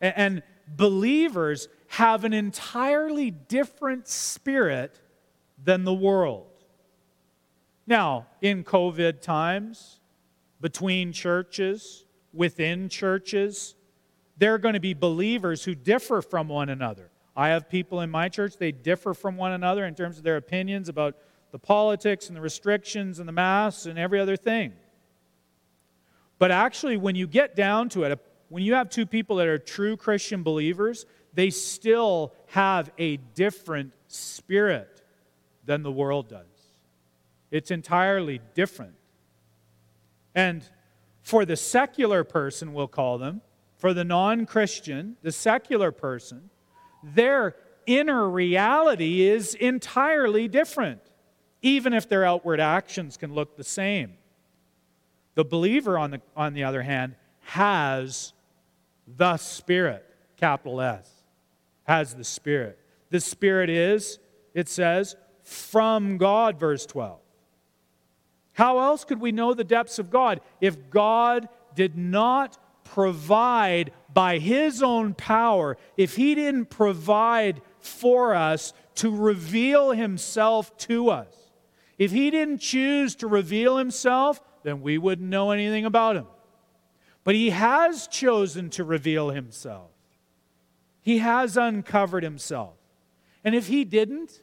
and 0.00 0.42
believers 0.66 1.68
have 1.88 2.24
an 2.24 2.32
entirely 2.32 3.30
different 3.30 4.08
spirit 4.08 5.00
than 5.62 5.84
the 5.84 5.94
world. 5.94 6.46
Now, 7.86 8.26
in 8.40 8.62
COVID 8.62 9.20
times, 9.20 9.98
between 10.60 11.12
churches, 11.12 12.04
within 12.32 12.88
churches, 12.88 13.74
there 14.36 14.54
are 14.54 14.58
going 14.58 14.74
to 14.74 14.80
be 14.80 14.94
believers 14.94 15.64
who 15.64 15.74
differ 15.74 16.22
from 16.22 16.48
one 16.48 16.68
another. 16.68 17.10
I 17.36 17.48
have 17.48 17.68
people 17.68 18.00
in 18.00 18.10
my 18.10 18.28
church, 18.28 18.56
they 18.56 18.72
differ 18.72 19.14
from 19.14 19.36
one 19.36 19.52
another 19.52 19.84
in 19.86 19.94
terms 19.94 20.18
of 20.18 20.24
their 20.24 20.36
opinions 20.36 20.88
about 20.88 21.16
the 21.52 21.58
politics 21.58 22.28
and 22.28 22.36
the 22.36 22.40
restrictions 22.40 23.18
and 23.18 23.28
the 23.28 23.32
masks 23.32 23.86
and 23.86 23.98
every 23.98 24.20
other 24.20 24.36
thing. 24.36 24.72
But 26.38 26.50
actually, 26.50 26.96
when 26.96 27.16
you 27.16 27.26
get 27.26 27.56
down 27.56 27.88
to 27.90 28.04
it, 28.04 28.18
when 28.50 28.64
you 28.64 28.74
have 28.74 28.90
two 28.90 29.06
people 29.06 29.36
that 29.36 29.46
are 29.46 29.58
true 29.58 29.96
Christian 29.96 30.42
believers, 30.42 31.06
they 31.32 31.50
still 31.50 32.34
have 32.48 32.90
a 32.98 33.16
different 33.16 33.92
spirit 34.08 35.02
than 35.64 35.82
the 35.82 35.92
world 35.92 36.28
does. 36.28 36.46
It's 37.52 37.70
entirely 37.70 38.40
different. 38.54 38.94
And 40.34 40.68
for 41.22 41.44
the 41.44 41.56
secular 41.56 42.24
person, 42.24 42.72
we'll 42.72 42.88
call 42.88 43.18
them, 43.18 43.40
for 43.76 43.94
the 43.94 44.04
non 44.04 44.46
Christian, 44.46 45.16
the 45.22 45.32
secular 45.32 45.92
person, 45.92 46.50
their 47.04 47.54
inner 47.86 48.28
reality 48.28 49.22
is 49.22 49.54
entirely 49.54 50.48
different, 50.48 51.00
even 51.62 51.92
if 51.92 52.08
their 52.08 52.24
outward 52.24 52.58
actions 52.58 53.16
can 53.16 53.32
look 53.32 53.56
the 53.56 53.64
same. 53.64 54.14
The 55.36 55.44
believer, 55.44 55.96
on 55.96 56.10
the, 56.10 56.20
on 56.36 56.54
the 56.54 56.64
other 56.64 56.82
hand, 56.82 57.14
has 57.40 58.32
the 59.16 59.36
Spirit, 59.36 60.04
capital 60.36 60.80
S, 60.80 61.08
has 61.84 62.14
the 62.14 62.24
Spirit. 62.24 62.78
The 63.10 63.20
Spirit 63.20 63.70
is, 63.70 64.18
it 64.54 64.68
says, 64.68 65.16
from 65.42 66.18
God, 66.18 66.58
verse 66.58 66.86
12. 66.86 67.18
How 68.52 68.78
else 68.78 69.04
could 69.04 69.20
we 69.20 69.32
know 69.32 69.54
the 69.54 69.64
depths 69.64 69.98
of 69.98 70.10
God 70.10 70.40
if 70.60 70.90
God 70.90 71.48
did 71.74 71.96
not 71.96 72.58
provide 72.84 73.92
by 74.12 74.38
His 74.38 74.82
own 74.82 75.14
power, 75.14 75.76
if 75.96 76.16
He 76.16 76.34
didn't 76.34 76.66
provide 76.66 77.62
for 77.78 78.34
us 78.34 78.72
to 78.96 79.14
reveal 79.14 79.92
Himself 79.92 80.76
to 80.78 81.10
us? 81.10 81.34
If 81.98 82.10
He 82.10 82.30
didn't 82.30 82.58
choose 82.58 83.14
to 83.16 83.26
reveal 83.26 83.76
Himself, 83.76 84.40
then 84.62 84.82
we 84.82 84.98
wouldn't 84.98 85.28
know 85.28 85.50
anything 85.50 85.84
about 85.84 86.16
Him. 86.16 86.26
But 87.24 87.34
he 87.34 87.50
has 87.50 88.06
chosen 88.08 88.70
to 88.70 88.84
reveal 88.84 89.30
himself. 89.30 89.90
He 91.02 91.18
has 91.18 91.56
uncovered 91.56 92.22
himself. 92.22 92.74
And 93.44 93.54
if 93.54 93.68
he 93.68 93.84
didn't, 93.84 94.40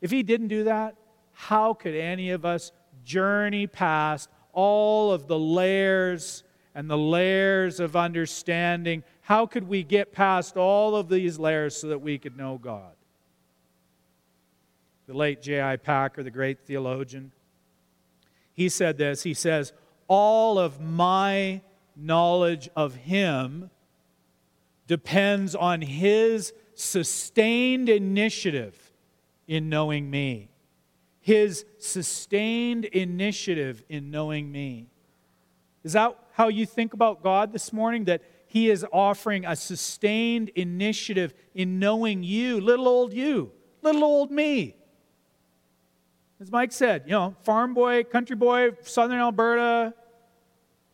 if 0.00 0.10
he 0.10 0.22
didn't 0.22 0.48
do 0.48 0.64
that, 0.64 0.96
how 1.32 1.74
could 1.74 1.94
any 1.94 2.30
of 2.30 2.44
us 2.44 2.72
journey 3.04 3.66
past 3.66 4.28
all 4.52 5.12
of 5.12 5.26
the 5.26 5.38
layers 5.38 6.44
and 6.74 6.88
the 6.88 6.98
layers 6.98 7.80
of 7.80 7.96
understanding? 7.96 9.02
How 9.22 9.46
could 9.46 9.68
we 9.68 9.82
get 9.82 10.12
past 10.12 10.56
all 10.56 10.94
of 10.96 11.08
these 11.08 11.38
layers 11.38 11.76
so 11.76 11.88
that 11.88 12.00
we 12.00 12.18
could 12.18 12.36
know 12.36 12.58
God? 12.58 12.92
The 15.06 15.14
late 15.16 15.42
J.I. 15.42 15.76
Packer, 15.76 16.22
the 16.22 16.30
great 16.30 16.60
theologian, 16.60 17.32
he 18.52 18.68
said 18.68 18.98
this. 18.98 19.22
He 19.22 19.34
says, 19.34 19.72
all 20.10 20.58
of 20.58 20.80
my 20.80 21.62
knowledge 21.94 22.68
of 22.74 22.96
Him 22.96 23.70
depends 24.88 25.54
on 25.54 25.80
His 25.80 26.52
sustained 26.74 27.88
initiative 27.88 28.92
in 29.46 29.68
knowing 29.68 30.10
me. 30.10 30.50
His 31.20 31.64
sustained 31.78 32.86
initiative 32.86 33.84
in 33.88 34.10
knowing 34.10 34.50
me. 34.50 34.88
Is 35.84 35.92
that 35.92 36.18
how 36.32 36.48
you 36.48 36.66
think 36.66 36.92
about 36.92 37.22
God 37.22 37.52
this 37.52 37.72
morning? 37.72 38.06
That 38.06 38.22
He 38.48 38.68
is 38.68 38.84
offering 38.92 39.46
a 39.46 39.54
sustained 39.54 40.48
initiative 40.56 41.34
in 41.54 41.78
knowing 41.78 42.24
you, 42.24 42.60
little 42.60 42.88
old 42.88 43.14
you, 43.14 43.52
little 43.80 44.02
old 44.02 44.32
me. 44.32 44.74
As 46.40 46.50
Mike 46.50 46.72
said, 46.72 47.04
you 47.06 47.12
know, 47.12 47.36
farm 47.42 47.74
boy, 47.74 48.02
country 48.02 48.34
boy, 48.34 48.70
southern 48.82 49.20
Alberta, 49.20 49.94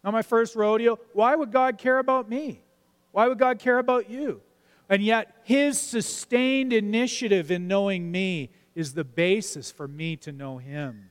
not 0.06 0.12
my 0.12 0.22
first 0.22 0.54
rodeo. 0.54 1.00
Why 1.14 1.34
would 1.34 1.50
God 1.50 1.78
care 1.78 1.98
about 1.98 2.30
me? 2.30 2.62
Why 3.10 3.26
would 3.26 3.40
God 3.40 3.58
care 3.58 3.78
about 3.78 4.08
you? 4.08 4.40
And 4.88 5.02
yet, 5.02 5.34
His 5.42 5.80
sustained 5.80 6.72
initiative 6.72 7.50
in 7.50 7.66
knowing 7.66 8.12
me 8.12 8.50
is 8.76 8.94
the 8.94 9.02
basis 9.02 9.72
for 9.72 9.88
me 9.88 10.14
to 10.18 10.30
know 10.30 10.58
Him. 10.58 11.10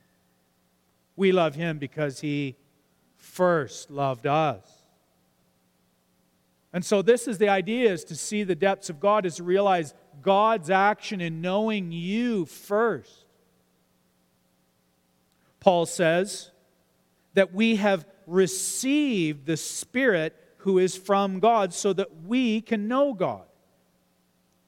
We 1.18 1.34
love 1.34 1.56
Him 1.56 1.78
because 1.78 2.22
He 2.22 2.56
first 3.18 3.92
loved 3.92 4.26
us. 4.26 4.66
And 6.72 6.86
so 6.86 7.02
this 7.02 7.28
is 7.28 7.38
the 7.38 7.50
idea 7.50 7.92
is 7.92 8.06
to 8.06 8.16
see 8.16 8.44
the 8.44 8.56
depths 8.56 8.90
of 8.90 9.02
God 9.02 9.26
is 9.26 9.36
to 9.36 9.44
realize 9.44 9.94
God's 10.22 10.70
action 10.70 11.20
in 11.20 11.42
knowing 11.42 11.92
you 11.92 12.46
first. 12.46 13.26
Paul 15.60 15.86
says 15.86 16.52
that 17.34 17.54
we 17.54 17.76
have 17.76 18.06
received 18.28 19.46
the 19.46 19.58
Spirit 19.58 20.36
who 20.58 20.80
is 20.80 20.96
from 20.98 21.40
God 21.40 21.74
so 21.74 21.94
that 21.94 22.24
we 22.26 22.62
can 22.62 22.88
know 22.88 23.14
God. 23.14 23.44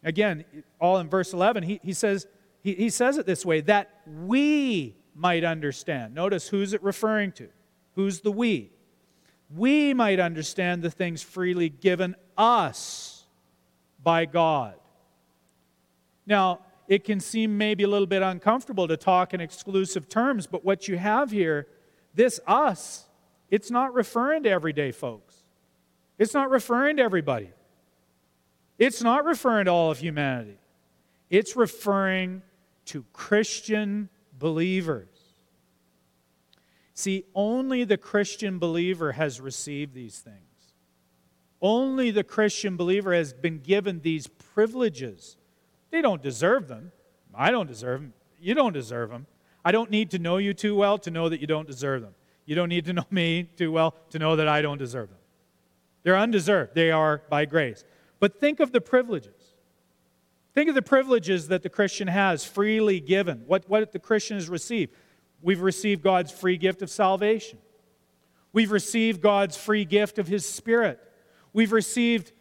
Again, 0.04 0.46
all 0.80 1.00
in 1.00 1.10
verse 1.10 1.34
11, 1.34 1.64
he, 1.64 1.80
he, 1.84 1.94
says, 1.94 2.28
he, 2.62 2.76
he 2.76 2.90
says 2.90 3.18
it 3.18 3.26
this 3.26 3.46
way 3.46 3.62
that 3.62 3.90
we 4.06 4.96
might 5.16 5.44
understand. 5.44 6.14
Notice 6.14 6.48
who's 6.48 6.74
it 6.74 6.84
referring 6.84 7.32
to? 7.34 7.50
Who's 7.96 8.22
the 8.22 8.32
we? 8.32 8.72
We 9.56 9.94
might 9.94 10.20
understand 10.20 10.84
the 10.84 10.92
things 10.92 11.24
freely 11.24 11.70
given 11.70 12.16
us 12.38 13.26
by 14.04 14.26
God. 14.26 14.76
Now, 16.28 16.60
it 16.88 17.04
can 17.04 17.20
seem 17.20 17.58
maybe 17.58 17.84
a 17.84 17.88
little 17.88 18.08
bit 18.08 18.22
uncomfortable 18.22 18.88
to 18.88 18.98
talk 18.98 19.34
in 19.34 19.42
exclusive 19.42 20.08
terms, 20.08 20.48
but 20.48 20.64
what 20.64 20.88
you 20.88 20.98
have 20.98 21.32
here, 21.32 21.68
this 22.14 22.40
us, 22.46 23.07
it's 23.50 23.72
not 23.72 23.94
referring 23.94 24.44
to 24.44 24.50
everyday 24.50 24.92
folks. 24.92 25.36
It's 26.18 26.34
not 26.34 26.50
referring 26.50 26.98
to 26.98 27.04
everybody. 27.04 27.52
It's 28.78 29.02
not 29.02 29.26
referring 29.26 29.66
to 29.66 29.72
all 29.72 29.92
of 29.92 30.00
humanity. 30.00 30.58
It's 31.30 31.56
referring 31.56 32.42
to 32.86 33.06
Christian 33.14 34.10
believers. 34.38 35.10
See, 36.94 37.26
only 37.36 37.84
the 37.84 37.98
Christian 37.98 38.60
believer 38.60 39.12
has 39.14 39.40
received 39.40 39.94
these 39.94 40.20
things. 40.20 40.38
Only 41.62 42.12
the 42.12 42.24
Christian 42.24 42.78
believer 42.78 43.14
has 43.14 43.34
been 43.34 43.60
given 43.60 44.02
these 44.02 44.28
privileges. 44.28 45.38
They 45.92 46.02
don't 46.02 46.22
deserve 46.22 46.68
them. 46.68 46.92
I 47.34 47.52
don't 47.52 47.68
deserve 47.68 48.02
them. 48.02 48.14
You 48.40 48.54
don't 48.54 48.74
deserve 48.74 49.10
them. 49.10 49.28
I 49.66 49.72
don't 49.72 49.92
need 49.92 50.12
to 50.12 50.20
know 50.20 50.38
you 50.38 50.54
too 50.54 50.76
well 50.76 50.98
to 51.00 51.12
know 51.12 51.30
that 51.30 51.42
you 51.42 51.48
don't 51.48 51.68
deserve 51.68 52.02
them. 52.02 52.16
You 52.48 52.56
don't 52.56 52.70
need 52.70 52.86
to 52.86 52.94
know 52.94 53.06
me 53.12 53.50
too 53.56 53.72
well 53.72 53.94
to 54.10 54.18
know 54.18 54.38
that 54.38 54.48
I 54.48 54.64
don't 54.64 54.80
deserve 54.80 55.10
them. 55.10 55.20
They're 56.02 56.18
undeserved, 56.18 56.74
they 56.74 56.90
are 56.90 57.22
by 57.30 57.46
grace. 57.46 57.84
But 58.20 58.40
think 58.40 58.60
of 58.60 58.72
the 58.72 58.82
privileges. 58.82 59.54
Think 60.56 60.70
of 60.70 60.76
the 60.76 60.82
privileges 60.82 61.50
that 61.50 61.62
the 61.62 61.70
Christian 61.70 62.08
has 62.08 62.44
freely 62.44 63.00
given, 63.00 63.44
what, 63.46 63.70
what 63.70 63.92
the 63.92 64.00
Christian 64.00 64.38
has 64.38 64.50
received. 64.50 64.92
We've 65.42 65.62
received 65.62 66.02
God's 66.02 66.32
free 66.32 66.58
gift 66.58 66.82
of 66.82 66.90
salvation. 66.90 67.60
We've 68.54 68.72
received 68.72 69.22
God's 69.22 69.56
free 69.56 69.86
gift 69.86 70.18
of 70.18 70.28
His 70.28 70.48
Spirit. 70.48 71.00
We've 71.54 71.74
received 71.74 72.32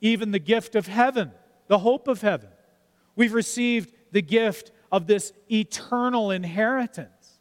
even 0.00 0.30
the 0.30 0.38
gift 0.38 0.76
of 0.76 0.86
heaven, 0.86 1.32
the 1.66 1.78
hope 1.78 2.06
of 2.06 2.20
heaven. 2.20 2.50
We've 3.16 3.34
received 3.34 3.92
the 4.12 4.22
gift 4.22 4.70
of 4.92 5.06
this 5.06 5.32
eternal 5.50 6.30
inheritance. 6.30 7.40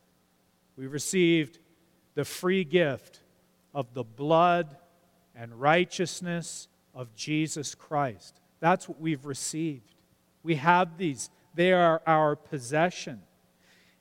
We've 0.78 0.92
received 0.92 1.60
the 2.18 2.26
free 2.26 2.64
gift 2.64 3.20
of 3.76 3.94
the 3.94 4.04
blood 4.04 4.76
and 5.36 5.62
righteousness 5.62 6.68
of 6.96 7.14
Jesus 7.14 7.76
Christ. 7.76 8.42
That's 8.60 8.90
what 8.90 9.00
we've 9.00 9.24
received. 9.24 9.94
We 10.42 10.56
have 10.56 10.98
these, 10.98 11.30
they 11.54 11.74
are 11.74 12.02
our 12.08 12.36
possession. 12.36 13.22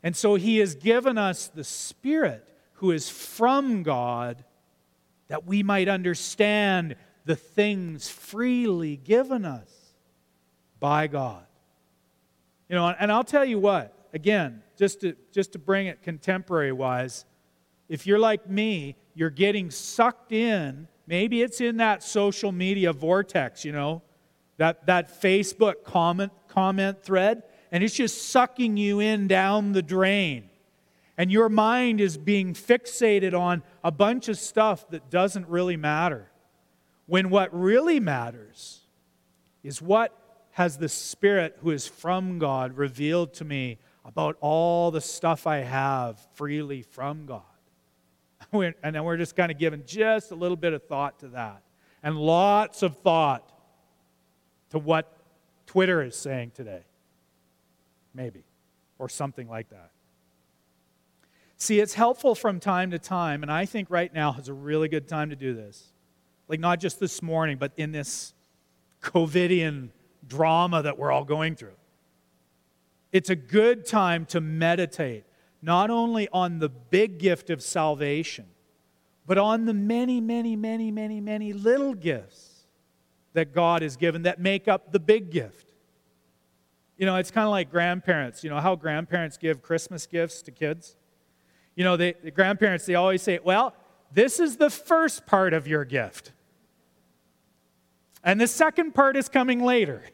And 0.03 0.17
so 0.17 0.37
he 0.37 0.57
has 0.61 0.75
given 0.75 1.19
us 1.19 1.49
the 1.49 1.63
Spirit 1.63 2.49
who 2.77 2.91
is 2.91 3.11
from 3.11 3.83
God 3.83 4.43
that 5.29 5.47
we 5.47 5.63
might 5.63 5.87
understand 5.87 6.97
the 7.27 7.37
things 7.37 8.09
freely 8.09 8.97
given 8.97 9.45
us 9.45 9.71
by 10.81 11.07
God. 11.07 11.45
You 12.71 12.77
know, 12.77 12.95
and 12.99 13.13
I'll 13.13 13.25
tell 13.25 13.45
you 13.45 13.59
what, 13.59 14.09
again, 14.15 14.63
just 14.79 15.03
to, 15.03 15.17
just 15.33 15.53
to 15.53 15.59
bring 15.59 15.87
it 15.87 16.01
contemporary 16.01 16.73
wise, 16.73 17.27
if 17.89 18.07
you're 18.07 18.19
like 18.19 18.49
me, 18.49 18.97
you're 19.15 19.31
getting 19.31 19.71
sucked 19.71 20.33
in. 20.33 20.89
Maybe 21.07 21.43
it's 21.43 21.61
in 21.61 21.77
that 21.77 22.03
social 22.03 22.53
media 22.53 22.93
vortex, 22.93 23.65
you 23.65 23.73
know, 23.73 24.03
that, 24.57 24.87
that 24.87 25.21
Facebook 25.21 25.85
comment, 25.85 26.33
comment 26.49 27.03
thread 27.03 27.43
and 27.73 27.83
it's 27.83 27.95
just 27.95 28.31
sucking 28.31 28.77
you 28.77 29.01
in 29.01 29.29
down 29.29 29.73
the 29.73 29.83
drain. 29.83 30.49
And 31.19 31.31
your 31.33 31.49
mind 31.49 32.01
is 32.01 32.17
being 32.17 32.55
fixated 32.55 33.39
on 33.39 33.63
a 33.83 33.91
bunch 33.91 34.29
of 34.29 34.39
stuff 34.39 34.89
that 34.91 35.11
doesn't 35.11 35.49
really 35.49 35.77
matter. 35.77 36.31
When 37.07 37.31
what 37.31 37.55
really 37.59 38.01
matters 38.01 38.81
is 39.63 39.81
what 39.81 40.13
has 40.53 40.79
the 40.79 40.89
Spirit 40.89 41.57
who 41.61 41.71
is 41.71 41.87
from 41.87 42.39
God 42.39 42.77
revealed 42.77 43.35
to 43.35 43.45
me 43.45 43.79
about 44.05 44.37
all 44.41 44.91
the 44.91 45.01
stuff 45.01 45.47
I 45.47 45.59
have 45.59 46.19
freely 46.35 46.83
from 46.83 47.27
God. 47.27 47.43
And 48.63 48.75
then 48.83 49.05
we're 49.05 49.17
just 49.17 49.37
kind 49.37 49.51
of 49.51 49.59
giving 49.59 49.85
just 49.87 50.31
a 50.31 50.35
little 50.35 50.57
bit 50.57 50.73
of 50.73 50.83
thought 50.85 51.19
to 51.21 51.29
that. 51.29 51.63
And 52.03 52.17
lots 52.17 52.83
of 52.83 52.99
thought 52.99 53.53
to 54.71 54.79
what 54.79 55.17
Twitter 55.67 56.03
is 56.03 56.17
saying 56.17 56.53
today 56.55 56.83
maybe, 58.17 58.43
or 58.99 59.09
something 59.09 59.47
like 59.47 59.69
that. 59.69 59.91
See, 61.59 61.79
it's 61.81 61.95
helpful 61.95 62.35
from 62.35 62.59
time 62.59 62.91
to 62.91 62.99
time, 62.99 63.43
and 63.43 63.53
I 63.53 63.67
think 63.67 63.89
right 63.91 64.13
now 64.13 64.35
is 64.39 64.49
a 64.49 64.55
really 64.55 64.89
good 64.89 65.07
time 65.07 65.31
to 65.31 65.37
do 65.37 65.55
this. 65.55 65.93
Like, 66.49 66.61
not 66.61 66.81
just 66.81 66.99
this 66.99 67.23
morning, 67.23 67.59
but 67.59 67.73
in 67.77 67.93
this 67.93 68.35
COVIDian 69.03 69.91
drama 70.27 70.83
that 70.83 70.99
we're 70.99 71.13
all 71.13 71.25
going 71.25 71.55
through. 71.55 71.77
It's 73.13 73.31
a 73.31 73.37
good 73.37 73.87
time 73.87 74.27
to 74.27 74.41
meditate 74.41 75.25
not 75.67 75.91
only 75.91 76.29
on 76.33 76.61
the 76.61 76.69
big 76.69 77.19
gift 77.19 77.51
of 77.51 77.61
salvation, 77.61 78.47
but 79.27 79.37
on 79.37 79.65
the 79.65 79.75
many, 79.75 80.21
many, 80.21 80.55
many, 80.55 80.93
many, 80.93 81.21
many 81.21 81.53
little 81.53 81.93
gifts 81.93 82.69
that 83.33 83.53
God 83.53 83.83
has 83.83 83.97
given 83.97 84.23
that 84.23 84.41
make 84.41 84.69
up 84.69 84.93
the 84.93 85.01
big 85.01 85.29
gift. 85.33 85.73
You 86.97 87.05
know, 87.05 87.17
it's 87.17 87.33
kind 87.33 87.47
of 87.47 87.51
like 87.51 87.69
grandparents. 87.69 88.45
You 88.45 88.51
know 88.51 88.61
how 88.61 88.77
grandparents 88.77 89.37
give 89.37 89.61
Christmas 89.61 90.07
gifts 90.07 90.41
to 90.43 90.53
kids? 90.53 90.95
You 91.75 91.83
know, 91.83 91.97
they, 91.97 92.15
the 92.23 92.31
grandparents, 92.31 92.87
they 92.87 92.95
always 92.95 93.21
say, 93.21 93.41
well, 93.43 93.75
this 94.13 94.39
is 94.39 94.59
the 94.59 94.71
first 94.71 95.27
part 95.27 95.53
of 95.53 95.67
your 95.67 95.85
gift. 95.85 96.31
And 98.23 98.41
the 98.41 98.47
second 98.47 98.95
part 98.95 99.17
is 99.17 99.29
coming 99.29 99.65
later. 99.65 100.05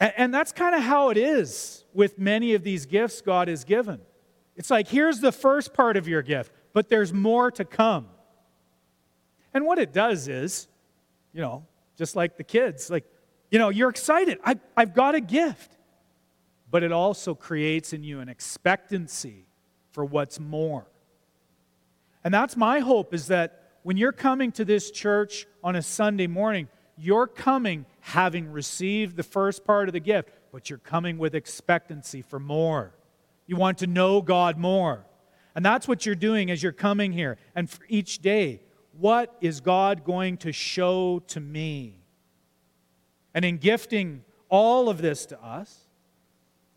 And, 0.00 0.12
and 0.16 0.34
that's 0.34 0.52
kind 0.52 0.74
of 0.74 0.82
how 0.82 1.10
it 1.10 1.16
is 1.16 1.84
with 1.92 2.18
many 2.18 2.54
of 2.54 2.62
these 2.62 2.86
gifts 2.86 3.20
God 3.20 3.48
has 3.48 3.64
given. 3.64 4.00
It's 4.56 4.70
like, 4.70 4.88
here's 4.88 5.20
the 5.20 5.32
first 5.32 5.74
part 5.74 5.96
of 5.96 6.06
your 6.06 6.22
gift, 6.22 6.52
but 6.72 6.88
there's 6.88 7.12
more 7.12 7.50
to 7.52 7.64
come. 7.64 8.06
And 9.52 9.64
what 9.66 9.78
it 9.78 9.92
does 9.92 10.28
is, 10.28 10.68
you 11.32 11.40
know, 11.40 11.66
just 11.96 12.16
like 12.16 12.36
the 12.36 12.44
kids, 12.44 12.90
like 12.90 13.04
you 13.54 13.60
know, 13.60 13.68
you're 13.68 13.88
excited. 13.88 14.38
I, 14.44 14.58
I've 14.76 14.94
got 14.94 15.14
a 15.14 15.20
gift. 15.20 15.76
But 16.72 16.82
it 16.82 16.90
also 16.90 17.36
creates 17.36 17.92
in 17.92 18.02
you 18.02 18.18
an 18.18 18.28
expectancy 18.28 19.46
for 19.92 20.04
what's 20.04 20.40
more. 20.40 20.88
And 22.24 22.34
that's 22.34 22.56
my 22.56 22.80
hope 22.80 23.14
is 23.14 23.28
that 23.28 23.78
when 23.84 23.96
you're 23.96 24.10
coming 24.10 24.50
to 24.52 24.64
this 24.64 24.90
church 24.90 25.46
on 25.62 25.76
a 25.76 25.82
Sunday 25.82 26.26
morning, 26.26 26.66
you're 26.96 27.26
coming 27.26 27.86
having 28.00 28.50
received 28.50 29.16
the 29.16 29.22
first 29.22 29.64
part 29.64 29.88
of 29.88 29.92
the 29.92 30.00
gift, 30.00 30.30
but 30.52 30.70
you're 30.70 30.78
coming 30.78 31.18
with 31.18 31.34
expectancy 31.34 32.22
for 32.22 32.38
more. 32.38 32.94
You 33.46 33.56
want 33.56 33.78
to 33.78 33.86
know 33.86 34.22
God 34.22 34.58
more. 34.58 35.04
And 35.54 35.64
that's 35.64 35.86
what 35.86 36.06
you're 36.06 36.14
doing 36.14 36.50
as 36.50 36.62
you're 36.62 36.72
coming 36.72 37.12
here. 37.12 37.38
And 37.54 37.68
for 37.70 37.84
each 37.88 38.18
day, 38.18 38.62
what 38.98 39.36
is 39.40 39.60
God 39.60 40.04
going 40.04 40.36
to 40.38 40.52
show 40.52 41.20
to 41.28 41.40
me? 41.40 42.04
and 43.34 43.44
in 43.44 43.58
gifting 43.58 44.22
all 44.48 44.88
of 44.88 45.02
this 45.02 45.26
to 45.26 45.44
us, 45.44 45.88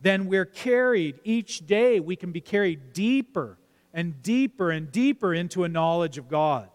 then 0.02 0.28
we're 0.28 0.46
carried 0.46 1.20
each 1.24 1.66
day, 1.66 2.00
we 2.00 2.16
can 2.16 2.32
be 2.32 2.42
carried 2.42 2.94
deeper 2.94 3.58
and 3.94 4.22
deeper 4.22 4.72
and 4.72 4.92
deeper 4.92 5.34
into 5.34 5.64
a 5.64 5.70
knowledge 5.70 6.18
of 6.18 6.28
God. 6.28 6.70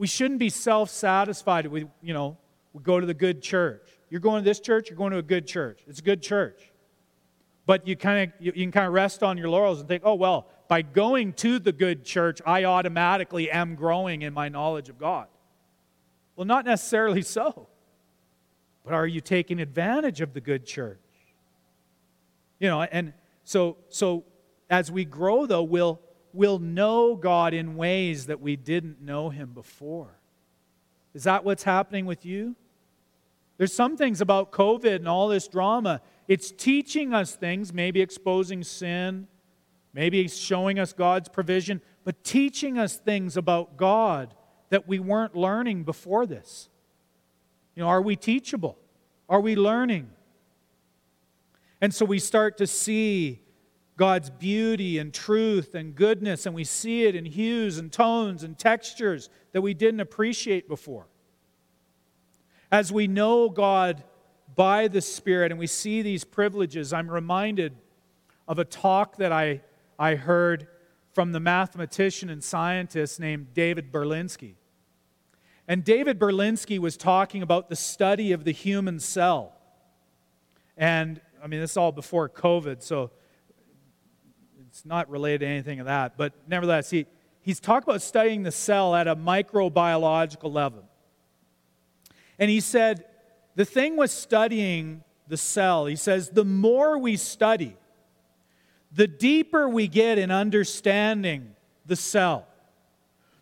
We 0.00 0.06
shouldn't 0.06 0.40
be 0.40 0.48
self 0.48 0.88
satisfied. 0.88 1.66
We, 1.66 1.84
you 2.00 2.14
know, 2.14 2.38
we 2.72 2.82
go 2.82 3.00
to 3.00 3.04
the 3.04 3.12
good 3.12 3.42
church. 3.42 3.86
You're 4.08 4.22
going 4.22 4.42
to 4.42 4.48
this 4.48 4.58
church, 4.58 4.88
you're 4.88 4.96
going 4.96 5.12
to 5.12 5.18
a 5.18 5.22
good 5.22 5.46
church. 5.46 5.82
It's 5.86 5.98
a 5.98 6.02
good 6.02 6.22
church. 6.22 6.72
But 7.66 7.86
you 7.86 7.96
kind 7.96 8.30
of 8.32 8.40
you, 8.40 8.50
you 8.56 8.64
can 8.64 8.72
kind 8.72 8.86
of 8.86 8.94
rest 8.94 9.22
on 9.22 9.36
your 9.36 9.50
laurels 9.50 9.78
and 9.78 9.86
think, 9.86 10.02
oh 10.06 10.14
well, 10.14 10.48
by 10.68 10.80
going 10.80 11.34
to 11.34 11.58
the 11.58 11.70
good 11.70 12.06
church, 12.06 12.40
I 12.46 12.64
automatically 12.64 13.50
am 13.50 13.74
growing 13.74 14.22
in 14.22 14.32
my 14.32 14.48
knowledge 14.48 14.88
of 14.88 14.98
God. 14.98 15.26
Well, 16.34 16.46
not 16.46 16.64
necessarily 16.64 17.20
so. 17.20 17.68
But 18.86 18.94
are 18.94 19.06
you 19.06 19.20
taking 19.20 19.60
advantage 19.60 20.22
of 20.22 20.32
the 20.32 20.40
good 20.40 20.64
church? 20.64 20.98
You 22.58 22.68
know, 22.68 22.80
and 22.80 23.12
so 23.44 23.76
so 23.90 24.24
as 24.70 24.90
we 24.90 25.04
grow 25.04 25.44
though, 25.44 25.62
we'll 25.62 26.00
we'll 26.32 26.58
know 26.58 27.16
God 27.16 27.54
in 27.54 27.76
ways 27.76 28.26
that 28.26 28.40
we 28.40 28.56
didn't 28.56 29.00
know 29.00 29.30
him 29.30 29.50
before. 29.50 30.18
Is 31.14 31.24
that 31.24 31.44
what's 31.44 31.62
happening 31.62 32.06
with 32.06 32.24
you? 32.24 32.54
There's 33.58 33.72
some 33.72 33.96
things 33.96 34.20
about 34.20 34.52
COVID 34.52 34.96
and 34.96 35.08
all 35.08 35.28
this 35.28 35.46
drama. 35.48 36.00
It's 36.28 36.50
teaching 36.50 37.12
us 37.12 37.34
things, 37.34 37.74
maybe 37.74 38.00
exposing 38.00 38.62
sin, 38.62 39.26
maybe 39.92 40.26
showing 40.28 40.78
us 40.78 40.92
God's 40.92 41.28
provision, 41.28 41.82
but 42.04 42.24
teaching 42.24 42.78
us 42.78 42.96
things 42.96 43.36
about 43.36 43.76
God 43.76 44.34
that 44.70 44.88
we 44.88 44.98
weren't 44.98 45.36
learning 45.36 45.82
before 45.82 46.26
this. 46.26 46.68
You 47.74 47.82
know, 47.82 47.88
are 47.88 48.00
we 48.00 48.16
teachable? 48.16 48.78
Are 49.28 49.40
we 49.40 49.56
learning? 49.56 50.10
And 51.80 51.94
so 51.94 52.04
we 52.04 52.18
start 52.18 52.56
to 52.58 52.66
see 52.66 53.40
God's 54.00 54.30
beauty 54.30 54.96
and 54.96 55.12
truth 55.12 55.74
and 55.74 55.94
goodness, 55.94 56.46
and 56.46 56.54
we 56.54 56.64
see 56.64 57.04
it 57.04 57.14
in 57.14 57.26
hues 57.26 57.76
and 57.76 57.92
tones 57.92 58.42
and 58.42 58.58
textures 58.58 59.28
that 59.52 59.60
we 59.60 59.74
didn't 59.74 60.00
appreciate 60.00 60.68
before. 60.68 61.06
As 62.72 62.90
we 62.90 63.06
know 63.06 63.50
God 63.50 64.02
by 64.56 64.88
the 64.88 65.02
Spirit 65.02 65.52
and 65.52 65.58
we 65.58 65.66
see 65.66 66.00
these 66.00 66.24
privileges, 66.24 66.94
I'm 66.94 67.10
reminded 67.10 67.74
of 68.48 68.58
a 68.58 68.64
talk 68.64 69.18
that 69.18 69.32
I, 69.32 69.60
I 69.98 70.14
heard 70.14 70.66
from 71.12 71.32
the 71.32 71.40
mathematician 71.40 72.30
and 72.30 72.42
scientist 72.42 73.20
named 73.20 73.52
David 73.52 73.92
Berlinski. 73.92 74.54
And 75.68 75.84
David 75.84 76.18
Berlinski 76.18 76.78
was 76.78 76.96
talking 76.96 77.42
about 77.42 77.68
the 77.68 77.76
study 77.76 78.32
of 78.32 78.44
the 78.44 78.52
human 78.52 78.98
cell. 78.98 79.52
And 80.74 81.20
I 81.44 81.48
mean, 81.48 81.60
this 81.60 81.72
is 81.72 81.76
all 81.76 81.92
before 81.92 82.30
COVID, 82.30 82.82
so 82.82 83.10
it's 84.70 84.86
not 84.86 85.10
related 85.10 85.40
to 85.40 85.46
anything 85.46 85.80
of 85.80 85.86
that. 85.86 86.16
But 86.16 86.32
nevertheless, 86.46 86.90
he, 86.90 87.06
he's 87.42 87.58
talked 87.58 87.88
about 87.88 88.02
studying 88.02 88.44
the 88.44 88.52
cell 88.52 88.94
at 88.94 89.08
a 89.08 89.16
microbiological 89.16 90.52
level. 90.52 90.84
And 92.38 92.48
he 92.48 92.60
said, 92.60 93.04
the 93.56 93.64
thing 93.64 93.96
with 93.96 94.12
studying 94.12 95.02
the 95.26 95.36
cell, 95.36 95.86
he 95.86 95.96
says, 95.96 96.30
the 96.30 96.44
more 96.44 96.98
we 96.98 97.16
study, 97.16 97.76
the 98.92 99.08
deeper 99.08 99.68
we 99.68 99.88
get 99.88 100.18
in 100.18 100.30
understanding 100.30 101.56
the 101.84 101.96
cell, 101.96 102.46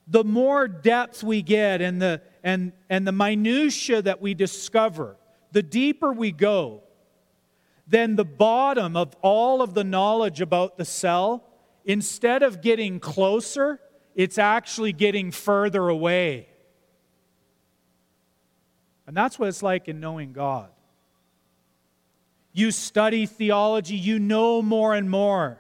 the 0.07 0.25
more 0.25 0.67
depth 0.67 1.23
we 1.23 1.43
get 1.43 1.83
and 1.83 2.01
the, 2.01 2.23
and, 2.43 2.73
and 2.89 3.07
the 3.07 3.13
minutiae 3.13 4.01
that 4.01 4.23
we 4.23 4.33
discover, 4.33 5.17
the 5.53 5.63
deeper 5.63 6.11
we 6.11 6.33
go, 6.33 6.85
then 7.89 8.17
the 8.17 8.25
bottom 8.25 8.97
of 8.97 9.17
all 9.23 9.63
of 9.63 9.75
the 9.75 9.85
knowledge 9.85 10.41
about 10.41 10.77
the 10.77 10.85
cell, 10.85 11.45
instead 11.85 12.43
of 12.43 12.61
getting 12.61 13.01
closer, 13.01 13.81
it's 14.15 14.37
actually 14.37 14.93
getting 14.93 15.31
further 15.31 15.89
away. 15.89 16.49
And 19.07 19.17
that's 19.17 19.39
what 19.39 19.49
it's 19.49 19.63
like 19.63 19.89
in 19.89 20.01
knowing 20.01 20.33
God. 20.33 20.69
You 22.53 22.71
study 22.71 23.25
theology, 23.25 23.97
you 23.97 24.19
know 24.19 24.61
more 24.61 24.95
and 24.95 25.09
more. 25.09 25.59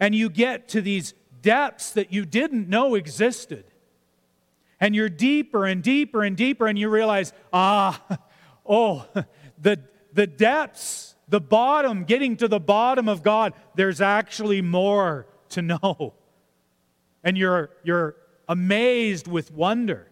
And 0.00 0.14
you 0.14 0.30
get 0.30 0.68
to 0.68 0.80
these 0.80 1.12
depths 1.42 1.92
that 1.92 2.10
you 2.10 2.24
didn't 2.24 2.68
know 2.68 2.94
existed. 2.94 3.64
And 4.80 4.94
you're 4.94 5.10
deeper 5.10 5.66
and 5.66 5.82
deeper 5.82 6.22
and 6.22 6.36
deeper, 6.36 6.66
and 6.66 6.78
you 6.78 6.88
realize, 6.88 7.34
ah, 7.52 8.02
oh, 8.66 9.06
the, 9.60 9.80
the 10.14 10.26
depths, 10.26 11.16
the 11.28 11.40
bottom, 11.40 12.04
getting 12.04 12.36
to 12.38 12.48
the 12.48 12.60
bottom 12.60 13.08
of 13.08 13.22
God, 13.22 13.52
there's 13.74 14.00
actually 14.00 14.62
more 14.62 15.26
to 15.50 15.62
know. 15.62 16.14
And 17.22 17.36
you're, 17.36 17.70
you're 17.82 18.16
amazed 18.48 19.26
with 19.26 19.50
wonder. 19.50 20.08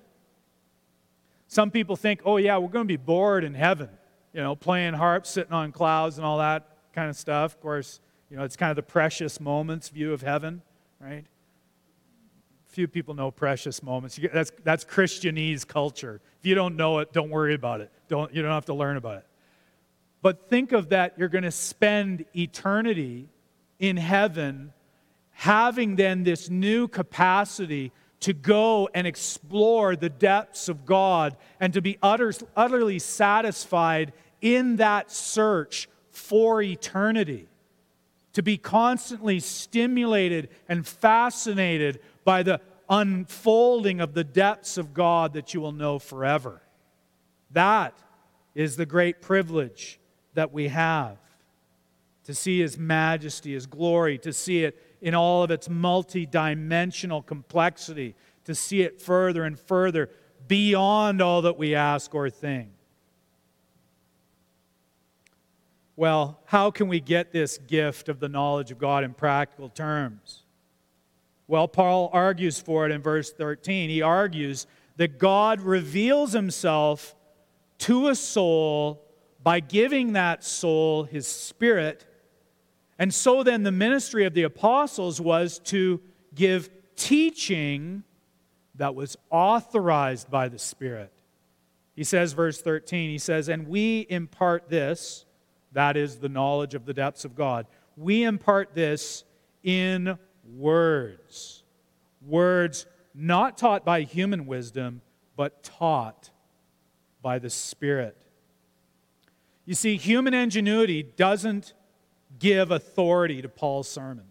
Some 1.46 1.70
people 1.70 1.96
think, 1.96 2.22
oh, 2.24 2.38
yeah, 2.38 2.56
we're 2.58 2.68
going 2.68 2.84
to 2.86 2.92
be 2.92 2.96
bored 2.96 3.44
in 3.44 3.54
heaven, 3.54 3.90
you 4.32 4.40
know, 4.40 4.56
playing 4.56 4.94
harps, 4.94 5.30
sitting 5.30 5.52
on 5.52 5.70
clouds, 5.70 6.16
and 6.16 6.26
all 6.26 6.38
that 6.38 6.66
kind 6.94 7.10
of 7.10 7.16
stuff. 7.16 7.54
Of 7.54 7.60
course, 7.60 8.00
you 8.30 8.36
know, 8.36 8.44
it's 8.44 8.56
kind 8.56 8.70
of 8.70 8.76
the 8.76 8.82
precious 8.82 9.38
moments 9.38 9.90
view 9.90 10.14
of 10.14 10.22
heaven, 10.22 10.62
right? 10.98 11.26
Few 12.68 12.88
people 12.88 13.12
know 13.12 13.30
precious 13.30 13.82
moments. 13.82 14.18
That's, 14.32 14.50
that's 14.64 14.86
Christianese 14.86 15.68
culture. 15.68 16.22
If 16.40 16.46
you 16.46 16.54
don't 16.54 16.76
know 16.76 17.00
it, 17.00 17.12
don't 17.12 17.28
worry 17.28 17.52
about 17.52 17.82
it. 17.82 17.90
Don't, 18.08 18.34
you 18.34 18.40
don't 18.40 18.50
have 18.50 18.64
to 18.64 18.74
learn 18.74 18.96
about 18.96 19.18
it. 19.18 19.26
But 20.22 20.48
think 20.48 20.70
of 20.70 20.90
that, 20.90 21.14
you're 21.18 21.28
going 21.28 21.44
to 21.44 21.50
spend 21.50 22.24
eternity 22.34 23.28
in 23.80 23.96
heaven, 23.96 24.72
having 25.32 25.96
then 25.96 26.22
this 26.22 26.48
new 26.48 26.86
capacity 26.86 27.90
to 28.20 28.32
go 28.32 28.88
and 28.94 29.04
explore 29.04 29.96
the 29.96 30.08
depths 30.08 30.68
of 30.68 30.86
God 30.86 31.36
and 31.58 31.72
to 31.72 31.82
be 31.82 31.98
utter, 32.00 32.32
utterly 32.56 33.00
satisfied 33.00 34.12
in 34.40 34.76
that 34.76 35.10
search 35.10 35.88
for 36.10 36.62
eternity. 36.62 37.48
To 38.34 38.42
be 38.42 38.56
constantly 38.56 39.40
stimulated 39.40 40.50
and 40.68 40.86
fascinated 40.86 42.00
by 42.24 42.44
the 42.44 42.60
unfolding 42.88 44.00
of 44.00 44.14
the 44.14 44.24
depths 44.24 44.78
of 44.78 44.94
God 44.94 45.32
that 45.32 45.52
you 45.52 45.60
will 45.60 45.72
know 45.72 45.98
forever. 45.98 46.62
That 47.50 47.98
is 48.54 48.76
the 48.76 48.86
great 48.86 49.20
privilege 49.20 49.98
that 50.34 50.52
we 50.52 50.68
have 50.68 51.18
to 52.24 52.34
see 52.34 52.60
His 52.60 52.78
majesty, 52.78 53.54
His 53.54 53.66
glory, 53.66 54.18
to 54.18 54.32
see 54.32 54.64
it 54.64 54.80
in 55.00 55.14
all 55.14 55.42
of 55.42 55.50
its 55.50 55.68
multidimensional 55.68 57.24
complexity, 57.24 58.14
to 58.44 58.54
see 58.54 58.82
it 58.82 59.00
further 59.00 59.44
and 59.44 59.58
further 59.58 60.08
beyond 60.48 61.20
all 61.20 61.42
that 61.42 61.58
we 61.58 61.74
ask 61.74 62.14
or 62.14 62.30
think. 62.30 62.70
Well, 65.96 66.40
how 66.46 66.70
can 66.70 66.88
we 66.88 67.00
get 67.00 67.32
this 67.32 67.58
gift 67.58 68.08
of 68.08 68.18
the 68.18 68.28
knowledge 68.28 68.70
of 68.70 68.78
God 68.78 69.04
in 69.04 69.12
practical 69.12 69.68
terms? 69.68 70.42
Well, 71.46 71.68
Paul 71.68 72.08
argues 72.12 72.58
for 72.58 72.86
it 72.86 72.92
in 72.92 73.02
verse 73.02 73.30
13. 73.30 73.90
He 73.90 74.00
argues 74.00 74.66
that 74.96 75.18
God 75.18 75.60
reveals 75.60 76.32
himself 76.32 77.14
to 77.78 78.08
a 78.08 78.14
soul 78.14 79.01
by 79.42 79.60
giving 79.60 80.12
that 80.12 80.44
soul 80.44 81.04
his 81.04 81.26
spirit 81.26 82.06
and 83.02 83.12
so 83.12 83.42
then 83.42 83.64
the 83.64 83.72
ministry 83.72 84.26
of 84.26 84.34
the 84.34 84.44
apostles 84.44 85.20
was 85.20 85.58
to 85.64 86.00
give 86.36 86.70
teaching 86.94 88.04
that 88.76 88.94
was 88.94 89.16
authorized 89.28 90.30
by 90.30 90.48
the 90.48 90.58
Spirit. 90.60 91.12
He 91.96 92.04
says, 92.04 92.32
verse 92.32 92.62
13, 92.62 93.10
he 93.10 93.18
says, 93.18 93.48
And 93.48 93.66
we 93.66 94.06
impart 94.08 94.68
this, 94.68 95.24
that 95.72 95.96
is 95.96 96.18
the 96.18 96.28
knowledge 96.28 96.76
of 96.76 96.86
the 96.86 96.94
depths 96.94 97.24
of 97.24 97.34
God, 97.34 97.66
we 97.96 98.22
impart 98.22 98.72
this 98.72 99.24
in 99.64 100.16
words. 100.56 101.64
Words 102.24 102.86
not 103.14 103.58
taught 103.58 103.84
by 103.84 104.02
human 104.02 104.46
wisdom, 104.46 105.02
but 105.34 105.64
taught 105.64 106.30
by 107.20 107.40
the 107.40 107.50
Spirit. 107.50 108.21
You 109.64 109.74
see, 109.74 109.96
human 109.96 110.34
ingenuity 110.34 111.02
doesn't 111.02 111.74
give 112.38 112.70
authority 112.70 113.42
to 113.42 113.48
Paul's 113.48 113.88
sermons. 113.88 114.28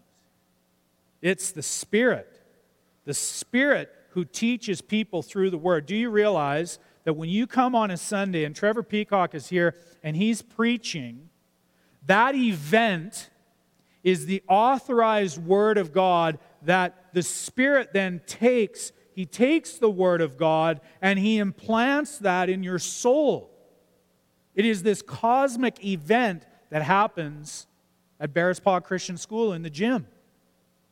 It's 1.20 1.52
the 1.52 1.62
Spirit, 1.62 2.28
the 3.04 3.14
Spirit 3.14 3.90
who 4.10 4.24
teaches 4.24 4.80
people 4.80 5.22
through 5.22 5.50
the 5.50 5.58
Word. 5.58 5.86
Do 5.86 5.96
you 5.96 6.10
realize 6.10 6.78
that 7.04 7.14
when 7.14 7.28
you 7.28 7.46
come 7.46 7.74
on 7.74 7.90
a 7.90 7.96
Sunday 7.96 8.44
and 8.44 8.54
Trevor 8.54 8.82
Peacock 8.82 9.34
is 9.34 9.48
here 9.48 9.74
and 10.02 10.16
he's 10.16 10.42
preaching, 10.42 11.30
that 12.06 12.34
event 12.34 13.30
is 14.02 14.26
the 14.26 14.42
authorized 14.48 15.42
Word 15.42 15.78
of 15.78 15.92
God 15.92 16.38
that 16.62 17.14
the 17.14 17.22
Spirit 17.22 17.92
then 17.92 18.20
takes. 18.26 18.92
He 19.14 19.24
takes 19.24 19.78
the 19.78 19.90
Word 19.90 20.20
of 20.20 20.36
God 20.36 20.80
and 21.00 21.18
he 21.18 21.38
implants 21.38 22.18
that 22.18 22.50
in 22.50 22.62
your 22.62 22.80
soul. 22.80 23.51
It 24.54 24.64
is 24.64 24.82
this 24.82 25.02
cosmic 25.02 25.84
event 25.84 26.46
that 26.70 26.82
happens 26.82 27.66
at 28.20 28.32
Bearspaw 28.32 28.84
Christian 28.84 29.16
School 29.16 29.52
in 29.52 29.62
the 29.62 29.70
gym 29.70 30.06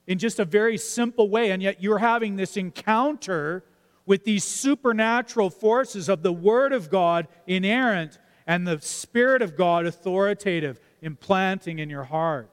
in 0.07 0.19
just 0.19 0.41
a 0.41 0.45
very 0.45 0.77
simple 0.77 1.29
way. 1.29 1.51
And 1.51 1.63
yet 1.63 1.83
you're 1.83 1.99
having 1.99 2.37
this 2.37 2.57
encounter 2.57 3.65
with 4.07 4.25
these 4.25 4.45
supernatural 4.45 5.51
forces 5.51 6.09
of 6.09 6.23
the 6.23 6.33
Word 6.33 6.73
of 6.73 6.91
God 6.91 7.29
inerrant 7.47 8.19
and 8.47 8.67
the 8.67 8.81
Spirit 8.81 9.43
of 9.43 9.57
God 9.57 9.87
authoritative, 9.87 10.81
implanting 11.01 11.79
in 11.79 11.89
your 11.89 12.05
heart. 12.05 12.51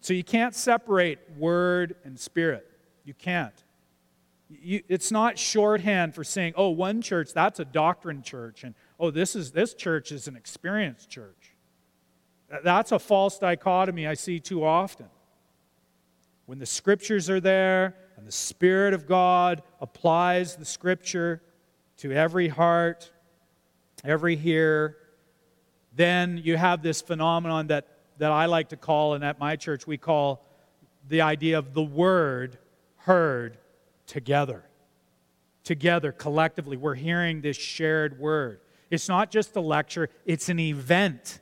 So 0.00 0.12
you 0.12 0.24
can't 0.24 0.54
separate 0.54 1.18
Word 1.38 1.96
and 2.04 2.18
Spirit. 2.18 2.68
You 3.04 3.14
can't. 3.14 3.63
You, 4.62 4.82
it's 4.88 5.10
not 5.10 5.38
shorthand 5.38 6.14
for 6.14 6.24
saying, 6.24 6.54
oh, 6.56 6.70
one 6.70 7.02
church, 7.02 7.32
that's 7.32 7.60
a 7.60 7.64
doctrine 7.64 8.22
church, 8.22 8.64
and 8.64 8.74
oh, 8.98 9.10
this, 9.10 9.34
is, 9.36 9.52
this 9.52 9.74
church 9.74 10.12
is 10.12 10.28
an 10.28 10.36
experience 10.36 11.06
church. 11.06 11.54
That's 12.62 12.92
a 12.92 12.98
false 12.98 13.38
dichotomy 13.38 14.06
I 14.06 14.14
see 14.14 14.38
too 14.38 14.64
often. 14.64 15.06
When 16.46 16.58
the 16.58 16.66
scriptures 16.66 17.30
are 17.30 17.40
there 17.40 17.96
and 18.16 18.26
the 18.26 18.32
Spirit 18.32 18.92
of 18.94 19.06
God 19.06 19.62
applies 19.80 20.56
the 20.56 20.64
scripture 20.64 21.42
to 21.98 22.12
every 22.12 22.48
heart, 22.48 23.10
every 24.04 24.36
hearer, 24.36 24.96
then 25.96 26.40
you 26.44 26.56
have 26.56 26.82
this 26.82 27.00
phenomenon 27.00 27.68
that, 27.68 27.88
that 28.18 28.30
I 28.30 28.46
like 28.46 28.68
to 28.70 28.76
call, 28.76 29.14
and 29.14 29.24
at 29.24 29.38
my 29.38 29.56
church 29.56 29.86
we 29.86 29.96
call 29.96 30.46
the 31.08 31.22
idea 31.22 31.58
of 31.58 31.72
the 31.72 31.82
word 31.82 32.58
heard 32.96 33.58
together. 34.06 34.64
Together, 35.62 36.12
collectively, 36.12 36.76
we're 36.76 36.94
hearing 36.94 37.40
this 37.40 37.56
shared 37.56 38.18
word. 38.18 38.60
It's 38.90 39.08
not 39.08 39.30
just 39.30 39.56
a 39.56 39.60
lecture, 39.60 40.10
it's 40.26 40.48
an 40.48 40.58
event. 40.58 41.40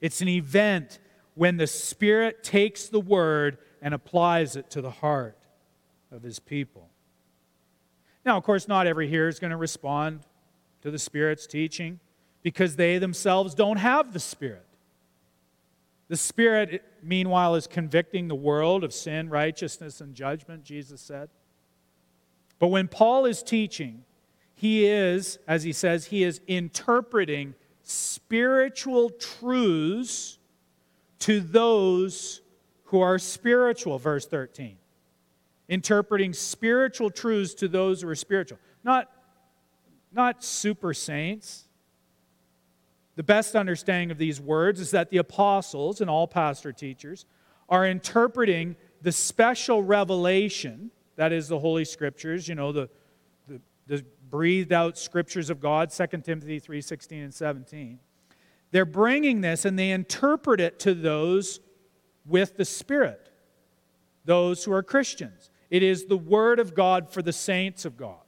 It's 0.00 0.20
an 0.20 0.28
event 0.28 1.00
when 1.34 1.56
the 1.56 1.66
Spirit 1.66 2.44
takes 2.44 2.88
the 2.88 3.00
word 3.00 3.58
and 3.82 3.94
applies 3.94 4.56
it 4.56 4.70
to 4.70 4.80
the 4.80 4.90
heart 4.90 5.38
of 6.10 6.22
his 6.22 6.38
people. 6.38 6.88
Now, 8.24 8.36
of 8.36 8.44
course, 8.44 8.68
not 8.68 8.86
every 8.86 9.08
hearer 9.08 9.28
is 9.28 9.38
going 9.38 9.50
to 9.50 9.56
respond 9.56 10.20
to 10.82 10.90
the 10.90 10.98
Spirit's 10.98 11.46
teaching 11.46 12.00
because 12.42 12.76
they 12.76 12.98
themselves 12.98 13.54
don't 13.54 13.78
have 13.78 14.12
the 14.12 14.20
Spirit. 14.20 14.64
The 16.08 16.16
Spirit, 16.16 16.82
meanwhile, 17.02 17.54
is 17.54 17.66
convicting 17.66 18.28
the 18.28 18.34
world 18.34 18.82
of 18.82 18.92
sin, 18.92 19.28
righteousness, 19.28 20.00
and 20.00 20.14
judgment, 20.14 20.64
Jesus 20.64 21.00
said. 21.00 21.28
But 22.58 22.68
when 22.68 22.88
Paul 22.88 23.24
is 23.24 23.42
teaching, 23.42 24.04
he 24.54 24.86
is, 24.86 25.38
as 25.46 25.62
he 25.62 25.72
says, 25.72 26.06
he 26.06 26.24
is 26.24 26.40
interpreting 26.46 27.54
spiritual 27.82 29.10
truths 29.10 30.38
to 31.20 31.40
those 31.40 32.40
who 32.84 33.00
are 33.00 33.18
spiritual, 33.18 33.98
verse 33.98 34.26
13. 34.26 34.76
Interpreting 35.68 36.32
spiritual 36.32 37.10
truths 37.10 37.54
to 37.54 37.68
those 37.68 38.02
who 38.02 38.08
are 38.08 38.14
spiritual. 38.14 38.58
Not, 38.82 39.10
not 40.12 40.42
super 40.42 40.94
saints. 40.94 41.64
The 43.16 43.22
best 43.22 43.54
understanding 43.54 44.10
of 44.10 44.18
these 44.18 44.40
words 44.40 44.80
is 44.80 44.90
that 44.92 45.10
the 45.10 45.18
apostles 45.18 46.00
and 46.00 46.08
all 46.08 46.26
pastor 46.26 46.72
teachers 46.72 47.26
are 47.68 47.86
interpreting 47.86 48.76
the 49.02 49.12
special 49.12 49.82
revelation, 49.82 50.90
that 51.18 51.32
is 51.32 51.48
the 51.48 51.58
Holy 51.58 51.84
Scriptures, 51.84 52.46
you 52.46 52.54
know, 52.54 52.70
the, 52.70 52.88
the, 53.48 53.60
the 53.88 54.04
breathed 54.30 54.72
out 54.72 54.96
scriptures 54.96 55.50
of 55.50 55.60
God, 55.60 55.90
2 55.90 56.06
Timothy 56.22 56.60
3 56.60 56.80
16 56.80 57.22
and 57.24 57.34
17. 57.34 57.98
They're 58.70 58.84
bringing 58.84 59.40
this 59.40 59.64
and 59.64 59.76
they 59.76 59.90
interpret 59.90 60.60
it 60.60 60.78
to 60.80 60.94
those 60.94 61.58
with 62.24 62.56
the 62.56 62.64
Spirit, 62.64 63.32
those 64.26 64.62
who 64.62 64.72
are 64.72 64.82
Christians. 64.82 65.50
It 65.70 65.82
is 65.82 66.06
the 66.06 66.16
Word 66.16 66.60
of 66.60 66.76
God 66.76 67.10
for 67.10 67.20
the 67.20 67.32
saints 67.32 67.84
of 67.84 67.96
God. 67.96 68.22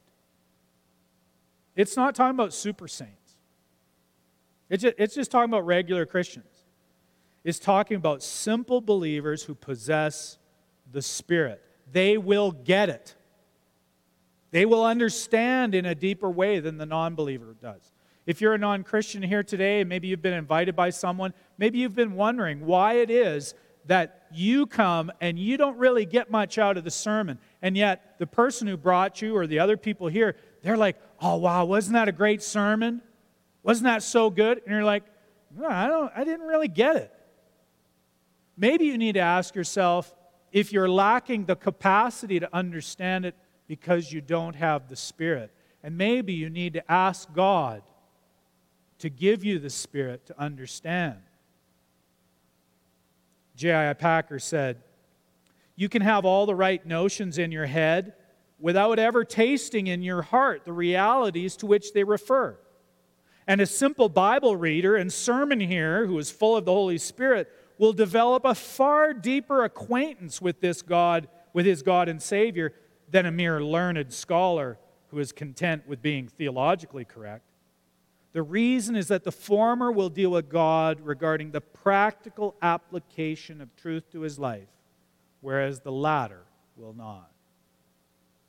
It's 1.77 1.95
not 1.95 2.13
talking 2.13 2.35
about 2.35 2.53
super 2.53 2.89
saints, 2.89 3.37
it's 4.69 4.83
just, 4.83 4.95
it's 4.97 5.15
just 5.15 5.31
talking 5.31 5.49
about 5.49 5.65
regular 5.65 6.05
Christians. 6.05 6.45
It's 7.45 7.57
talking 7.57 7.95
about 7.95 8.21
simple 8.21 8.81
believers 8.81 9.43
who 9.43 9.55
possess 9.55 10.37
the 10.91 11.01
Spirit. 11.01 11.63
They 11.91 12.17
will 12.17 12.51
get 12.51 12.89
it. 12.89 13.15
They 14.51 14.65
will 14.65 14.85
understand 14.85 15.73
in 15.73 15.85
a 15.85 15.95
deeper 15.95 16.29
way 16.29 16.59
than 16.59 16.77
the 16.77 16.85
non 16.85 17.15
believer 17.15 17.55
does. 17.61 17.91
If 18.25 18.41
you're 18.41 18.53
a 18.53 18.57
non 18.57 18.83
Christian 18.83 19.23
here 19.23 19.43
today, 19.43 19.81
and 19.81 19.89
maybe 19.89 20.07
you've 20.07 20.21
been 20.21 20.33
invited 20.33 20.75
by 20.75 20.89
someone, 20.89 21.33
maybe 21.57 21.79
you've 21.79 21.95
been 21.95 22.13
wondering 22.13 22.65
why 22.65 22.95
it 22.95 23.09
is 23.09 23.55
that 23.85 24.27
you 24.31 24.67
come 24.67 25.11
and 25.21 25.39
you 25.39 25.57
don't 25.57 25.77
really 25.77 26.05
get 26.05 26.29
much 26.29 26.57
out 26.57 26.77
of 26.77 26.83
the 26.83 26.91
sermon. 26.91 27.39
And 27.61 27.75
yet, 27.75 28.15
the 28.19 28.27
person 28.27 28.67
who 28.67 28.77
brought 28.77 29.21
you 29.21 29.35
or 29.35 29.47
the 29.47 29.59
other 29.59 29.77
people 29.77 30.07
here, 30.07 30.35
they're 30.61 30.77
like, 30.77 30.97
oh, 31.19 31.37
wow, 31.37 31.65
wasn't 31.65 31.93
that 31.93 32.07
a 32.07 32.11
great 32.11 32.43
sermon? 32.43 33.01
Wasn't 33.63 33.85
that 33.85 34.03
so 34.03 34.29
good? 34.29 34.59
And 34.59 34.67
you're 34.67 34.83
like, 34.83 35.03
no, 35.55 35.67
I, 35.67 35.87
don't, 35.87 36.11
I 36.15 36.23
didn't 36.23 36.45
really 36.45 36.67
get 36.67 36.95
it. 36.97 37.11
Maybe 38.57 38.85
you 38.85 38.97
need 38.97 39.13
to 39.13 39.21
ask 39.21 39.55
yourself 39.55 40.13
if 40.51 40.73
you're 40.73 40.89
lacking 40.89 41.45
the 41.45 41.55
capacity 41.55 42.39
to 42.39 42.49
understand 42.55 43.25
it 43.25 43.35
because 43.67 44.11
you 44.11 44.21
don't 44.21 44.55
have 44.55 44.89
the 44.89 44.95
Spirit. 44.95 45.51
And 45.83 45.97
maybe 45.97 46.33
you 46.33 46.49
need 46.49 46.73
to 46.73 46.91
ask 46.91 47.31
God 47.33 47.83
to 48.99 49.09
give 49.09 49.43
you 49.43 49.59
the 49.59 49.69
Spirit 49.69 50.25
to 50.27 50.39
understand. 50.39 51.17
J.I. 53.55 53.93
Packer 53.93 54.39
said, 54.39 54.81
You 55.75 55.89
can 55.89 56.01
have 56.01 56.25
all 56.25 56.45
the 56.45 56.55
right 56.55 56.85
notions 56.85 57.37
in 57.37 57.51
your 57.51 57.65
head 57.65 58.13
without 58.59 58.99
ever 58.99 59.23
tasting 59.23 59.87
in 59.87 60.01
your 60.01 60.21
heart 60.21 60.65
the 60.65 60.73
realities 60.73 61.55
to 61.57 61.65
which 61.65 61.93
they 61.93 62.03
refer. 62.03 62.57
And 63.47 63.59
a 63.59 63.65
simple 63.65 64.07
Bible 64.07 64.55
reader 64.55 64.95
and 64.95 65.11
sermon 65.11 65.59
hearer 65.59 66.05
who 66.05 66.17
is 66.19 66.29
full 66.29 66.55
of 66.55 66.65
the 66.65 66.71
Holy 66.71 66.97
Spirit 66.97 67.49
will 67.81 67.93
develop 67.93 68.45
a 68.45 68.53
far 68.53 69.11
deeper 69.11 69.63
acquaintance 69.63 70.39
with 70.39 70.61
this 70.61 70.83
God, 70.83 71.27
with 71.51 71.65
his 71.65 71.81
God 71.81 72.09
and 72.09 72.21
Savior, 72.21 72.73
than 73.09 73.25
a 73.25 73.31
mere 73.31 73.63
learned 73.63 74.13
scholar 74.13 74.77
who 75.07 75.17
is 75.17 75.31
content 75.31 75.87
with 75.87 75.99
being 75.99 76.27
theologically 76.27 77.03
correct. 77.03 77.43
The 78.33 78.43
reason 78.43 78.95
is 78.95 79.07
that 79.07 79.23
the 79.23 79.31
former 79.31 79.91
will 79.91 80.09
deal 80.09 80.29
with 80.29 80.47
God 80.47 81.01
regarding 81.01 81.49
the 81.49 81.59
practical 81.59 82.55
application 82.61 83.61
of 83.61 83.75
truth 83.75 84.11
to 84.11 84.21
his 84.21 84.37
life, 84.37 84.69
whereas 85.41 85.79
the 85.79 85.91
latter 85.91 86.43
will 86.75 86.93
not. 86.93 87.31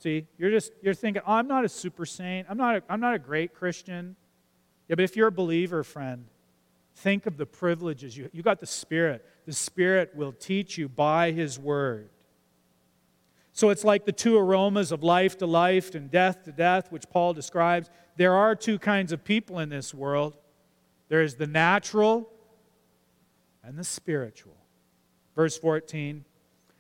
See, 0.01 0.27
you're 0.37 0.51
just 0.51 0.73
you're 0.83 0.93
thinking, 0.93 1.23
oh, 1.27 1.33
I'm 1.33 1.49
not 1.49 1.65
a 1.65 1.71
super 1.71 2.05
saint. 2.05 2.49
I'm 2.51 2.59
not 2.59 2.77
a, 2.77 2.83
I'm 2.87 3.01
not 3.01 3.15
a 3.15 3.19
great 3.19 3.55
Christian. 3.55 4.15
Yeah, 4.89 4.97
but 4.97 5.05
if 5.05 5.17
you're 5.17 5.29
a 5.29 5.33
believer, 5.33 5.83
friend, 5.83 6.27
think 6.97 7.27
of 7.27 7.37
the 7.37 7.47
privileges. 7.47 8.17
You, 8.17 8.29
you 8.33 8.43
got 8.43 8.61
the 8.61 8.67
Spirit. 8.67 9.25
The 9.47 9.53
Spirit 9.53 10.13
will 10.15 10.33
teach 10.33 10.79
you 10.79 10.89
by 10.89 11.33
His 11.33 11.59
Word. 11.59 12.11
So 13.53 13.69
it's 13.69 13.85
like 13.85 14.07
the 14.07 14.13
two 14.13 14.39
aromas 14.39 14.93
of 14.93 15.03
life 15.03 15.37
to 15.39 15.47
life 15.47 15.95
and 15.95 16.11
death 16.11 16.45
to 16.45 16.53
death, 16.53 16.91
which 16.91 17.05
Paul 17.11 17.35
describes. 17.35 17.91
There 18.17 18.35
are 18.35 18.55
two 18.55 18.79
kinds 18.79 19.13
of 19.13 19.25
people 19.25 19.59
in 19.59 19.69
this 19.69 19.93
world 19.93 20.37
there 21.13 21.21
is 21.21 21.35
the 21.35 21.47
natural 21.47 22.31
and 23.63 23.77
the 23.77 23.85
spiritual. 23.85 24.57
Verse 25.37 25.59
14 25.59 26.25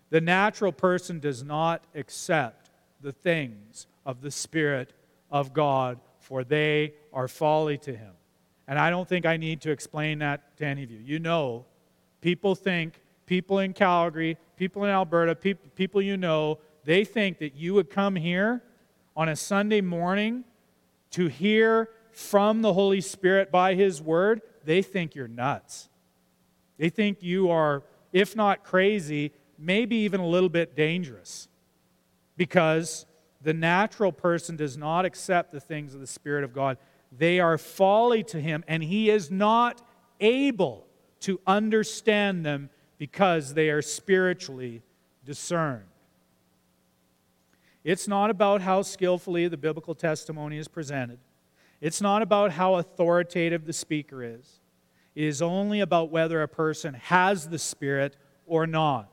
The 0.08 0.22
natural 0.22 0.72
person 0.72 1.20
does 1.20 1.42
not 1.42 1.84
accept 1.94 2.70
the 3.02 3.12
things 3.12 3.86
of 4.06 4.22
the 4.22 4.30
Spirit 4.30 4.94
of 5.30 5.52
God, 5.52 6.00
for 6.18 6.44
they 6.44 6.94
are 7.12 7.28
folly 7.28 7.76
to 7.78 7.94
him. 7.94 8.12
And 8.72 8.78
I 8.78 8.88
don't 8.88 9.06
think 9.06 9.26
I 9.26 9.36
need 9.36 9.60
to 9.60 9.70
explain 9.70 10.20
that 10.20 10.56
to 10.56 10.64
any 10.64 10.82
of 10.82 10.90
you. 10.90 10.98
You 11.04 11.18
know, 11.18 11.66
people 12.22 12.54
think 12.54 13.02
people 13.26 13.58
in 13.58 13.74
Calgary, 13.74 14.38
people 14.56 14.84
in 14.84 14.88
Alberta, 14.88 15.34
people, 15.34 15.68
people 15.74 16.00
you 16.00 16.16
know, 16.16 16.58
they 16.82 17.04
think 17.04 17.36
that 17.40 17.54
you 17.54 17.74
would 17.74 17.90
come 17.90 18.16
here 18.16 18.62
on 19.14 19.28
a 19.28 19.36
Sunday 19.36 19.82
morning 19.82 20.44
to 21.10 21.26
hear 21.26 21.90
from 22.12 22.62
the 22.62 22.72
Holy 22.72 23.02
Spirit 23.02 23.50
by 23.50 23.74
His 23.74 24.00
Word. 24.00 24.40
They 24.64 24.80
think 24.80 25.14
you're 25.14 25.28
nuts. 25.28 25.90
They 26.78 26.88
think 26.88 27.22
you 27.22 27.50
are, 27.50 27.82
if 28.10 28.34
not 28.34 28.64
crazy, 28.64 29.32
maybe 29.58 29.96
even 29.96 30.18
a 30.18 30.26
little 30.26 30.48
bit 30.48 30.74
dangerous. 30.74 31.46
Because 32.38 33.04
the 33.42 33.52
natural 33.52 34.12
person 34.12 34.56
does 34.56 34.78
not 34.78 35.04
accept 35.04 35.52
the 35.52 35.60
things 35.60 35.94
of 35.94 36.00
the 36.00 36.06
Spirit 36.06 36.42
of 36.42 36.54
God. 36.54 36.78
They 37.16 37.40
are 37.40 37.58
folly 37.58 38.22
to 38.24 38.40
him, 38.40 38.64
and 38.66 38.82
he 38.82 39.10
is 39.10 39.30
not 39.30 39.86
able 40.20 40.86
to 41.20 41.40
understand 41.46 42.44
them 42.44 42.70
because 42.98 43.54
they 43.54 43.68
are 43.70 43.82
spiritually 43.82 44.82
discerned. 45.24 45.84
It's 47.84 48.06
not 48.06 48.30
about 48.30 48.62
how 48.62 48.82
skillfully 48.82 49.48
the 49.48 49.56
biblical 49.56 49.94
testimony 49.94 50.56
is 50.56 50.68
presented. 50.68 51.18
It's 51.80 52.00
not 52.00 52.22
about 52.22 52.52
how 52.52 52.76
authoritative 52.76 53.66
the 53.66 53.72
speaker 53.72 54.22
is. 54.22 54.60
It 55.14 55.24
is 55.24 55.42
only 55.42 55.80
about 55.80 56.10
whether 56.10 56.40
a 56.42 56.48
person 56.48 56.94
has 56.94 57.48
the 57.48 57.58
Spirit 57.58 58.16
or 58.46 58.66
not. 58.66 59.10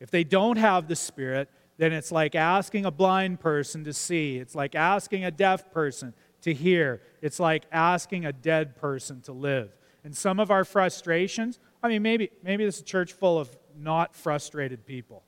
If 0.00 0.10
they 0.10 0.24
don't 0.24 0.56
have 0.56 0.88
the 0.88 0.96
Spirit, 0.96 1.50
then 1.76 1.92
it's 1.92 2.10
like 2.10 2.34
asking 2.34 2.86
a 2.86 2.90
blind 2.90 3.40
person 3.40 3.84
to 3.84 3.92
see. 3.92 4.38
It's 4.38 4.54
like 4.54 4.74
asking 4.74 5.24
a 5.24 5.30
deaf 5.30 5.70
person 5.70 6.14
to 6.42 6.54
hear. 6.54 7.02
It's 7.20 7.40
like 7.40 7.64
asking 7.72 8.24
a 8.24 8.32
dead 8.32 8.76
person 8.76 9.20
to 9.22 9.32
live. 9.32 9.76
And 10.04 10.16
some 10.16 10.40
of 10.40 10.50
our 10.50 10.64
frustrations, 10.64 11.58
I 11.82 11.88
mean, 11.88 12.02
maybe, 12.02 12.30
maybe 12.42 12.64
this 12.64 12.76
is 12.76 12.82
a 12.82 12.84
church 12.84 13.12
full 13.12 13.38
of 13.38 13.54
not 13.76 14.14
frustrated 14.14 14.86
people. 14.86 15.24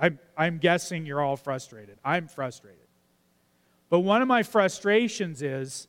I'm, 0.00 0.18
I'm 0.36 0.58
guessing 0.58 1.06
you're 1.06 1.20
all 1.20 1.36
frustrated. 1.36 1.98
I'm 2.04 2.28
frustrated. 2.28 2.78
But 3.88 4.00
one 4.00 4.22
of 4.22 4.28
my 4.28 4.42
frustrations 4.42 5.42
is 5.42 5.86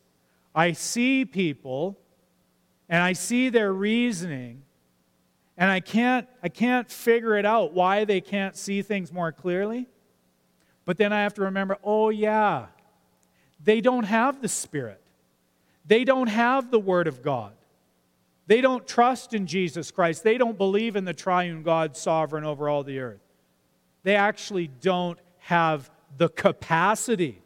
I 0.53 0.73
see 0.73 1.25
people 1.25 1.97
and 2.89 3.01
I 3.01 3.13
see 3.13 3.49
their 3.49 3.71
reasoning 3.71 4.63
and 5.57 5.69
I 5.69 5.79
can't, 5.79 6.27
I 6.41 6.49
can't 6.49 6.89
figure 6.89 7.37
it 7.37 7.45
out 7.45 7.73
why 7.73 8.05
they 8.05 8.21
can't 8.21 8.57
see 8.57 8.81
things 8.81 9.11
more 9.11 9.31
clearly. 9.31 9.87
But 10.85 10.97
then 10.97 11.13
I 11.13 11.23
have 11.23 11.33
to 11.35 11.43
remember 11.43 11.77
oh, 11.83 12.09
yeah, 12.09 12.67
they 13.63 13.81
don't 13.81 14.03
have 14.03 14.41
the 14.41 14.47
Spirit, 14.47 15.01
they 15.85 16.03
don't 16.03 16.27
have 16.27 16.71
the 16.71 16.79
Word 16.79 17.07
of 17.07 17.21
God. 17.21 17.53
They 18.45 18.59
don't 18.59 18.85
trust 18.85 19.33
in 19.33 19.47
Jesus 19.47 19.89
Christ. 19.89 20.23
They 20.23 20.37
don't 20.37 20.57
believe 20.57 20.97
in 20.97 21.05
the 21.05 21.13
triune 21.13 21.63
God 21.63 21.95
sovereign 21.95 22.43
over 22.43 22.67
all 22.67 22.83
the 22.83 22.99
earth. 22.99 23.21
They 24.03 24.17
actually 24.17 24.67
don't 24.67 25.17
have 25.39 25.89
the 26.17 26.27
capacity 26.27 27.41